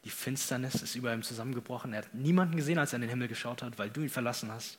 Die 0.03 0.09
Finsternis 0.09 0.75
ist 0.81 0.95
über 0.95 1.13
ihm 1.13 1.23
zusammengebrochen. 1.23 1.93
Er 1.93 1.99
hat 1.99 2.13
niemanden 2.13 2.57
gesehen, 2.57 2.77
als 2.77 2.91
er 2.91 2.97
in 2.97 3.03
den 3.03 3.09
Himmel 3.09 3.29
geschaut 3.29 3.63
hat, 3.63 3.79
weil 3.79 3.89
du 3.89 4.01
ihn 4.01 4.09
verlassen 4.09 4.51
hast. 4.51 4.77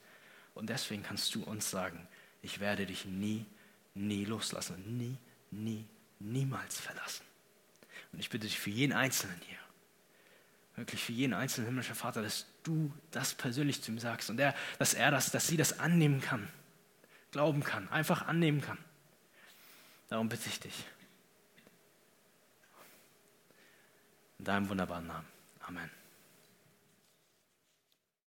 Und 0.52 0.68
deswegen 0.68 1.02
kannst 1.02 1.34
du 1.34 1.42
uns 1.42 1.70
sagen, 1.70 2.06
ich 2.42 2.60
werde 2.60 2.84
dich 2.84 3.06
nie, 3.06 3.46
nie 3.94 4.26
loslassen. 4.26 4.98
Nie, 4.98 5.16
nie, 5.50 5.86
niemals 6.18 6.78
verlassen. 6.78 7.24
Und 8.12 8.20
ich 8.20 8.28
bitte 8.28 8.46
dich 8.46 8.58
für 8.58 8.68
jeden 8.68 8.92
Einzelnen 8.92 9.40
hier, 9.46 9.56
wirklich 10.76 11.02
für 11.02 11.12
jeden 11.12 11.32
einzelnen 11.32 11.68
himmlischen 11.68 11.94
Vater, 11.94 12.20
dass 12.20 12.44
du 12.62 12.92
das 13.10 13.32
persönlich 13.32 13.82
zu 13.82 13.90
ihm 13.90 13.98
sagst 13.98 14.28
und 14.28 14.38
er, 14.38 14.54
dass 14.78 14.92
er 14.92 15.10
das, 15.10 15.30
dass 15.30 15.46
sie 15.46 15.56
das 15.56 15.78
annehmen 15.78 16.20
kann, 16.20 16.46
glauben 17.30 17.64
kann, 17.64 17.88
einfach 17.88 18.26
annehmen 18.26 18.60
kann. 18.60 18.76
Darum 20.11 20.28
bitte 20.28 20.48
ich 20.48 20.58
dich. 20.58 20.84
In 24.38 24.44
deinem 24.44 24.68
wunderbaren 24.68 25.06
Namen. 25.06 25.28
Amen. 25.61 25.90